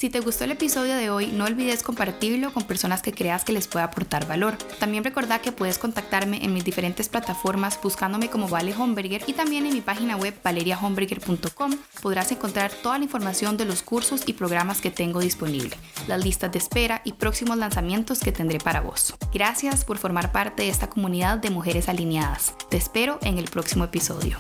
Si 0.02 0.10
te 0.10 0.20
gustó 0.20 0.46
el 0.46 0.52
episodio 0.52 0.96
de 0.96 1.12
hoy, 1.12 1.28
no 1.28 1.46
olvides 1.46 1.84
compartirlo 1.84 2.52
con 2.52 2.64
personas 2.64 3.04
que 3.04 3.12
creas 3.12 3.44
que 3.44 3.54
les 3.54 3.68
pueda 3.68 3.86
aportar 3.86 4.28
valor. 4.28 4.58
También 4.80 5.04
recuerda 5.04 5.44
que 5.44 5.52
puedes 5.52 5.78
contactarme 5.78 6.44
en 6.44 6.56
mis 6.56 6.64
diferentes 6.64 7.08
plataformas 7.08 7.80
buscándome 7.80 8.28
como 8.28 8.48
Vale 8.48 8.74
Homberger 8.74 9.22
y 9.28 9.34
también 9.34 9.68
en 9.68 9.76
mi 9.76 9.82
página 9.82 10.18
web 10.18 10.34
valeriahomberger.com 10.44 11.78
podrás 12.02 12.32
encontrar 12.32 12.72
toda 12.72 12.98
la 12.98 13.04
información 13.04 13.58
de 13.58 13.66
los 13.66 13.84
cursos 13.84 14.24
y 14.26 14.34
programas 14.34 14.82
que 14.82 14.90
tengo 14.90 15.20
disponible, 15.20 15.78
las 16.08 16.26
listas 16.26 16.52
de 16.52 16.58
espera 16.58 17.04
y 17.06 17.14
próximos 17.14 17.60
lanzamientos 17.60 18.22
que 18.22 18.32
tendré 18.32 18.58
para 18.58 18.82
vos. 18.82 19.14
Gracias 19.32 19.86
por 19.86 20.00
formar 20.00 20.32
parte 20.32 20.64
de 20.64 20.70
esta 20.70 20.90
comunidad 20.90 21.38
de 21.38 21.52
mujeres 21.52 21.90
alineadas. 21.90 22.56
Te 22.72 22.78
espero 22.78 23.20
en 23.22 23.38
el 23.38 23.46
próximo 23.52 23.84
episodio. 23.84 24.40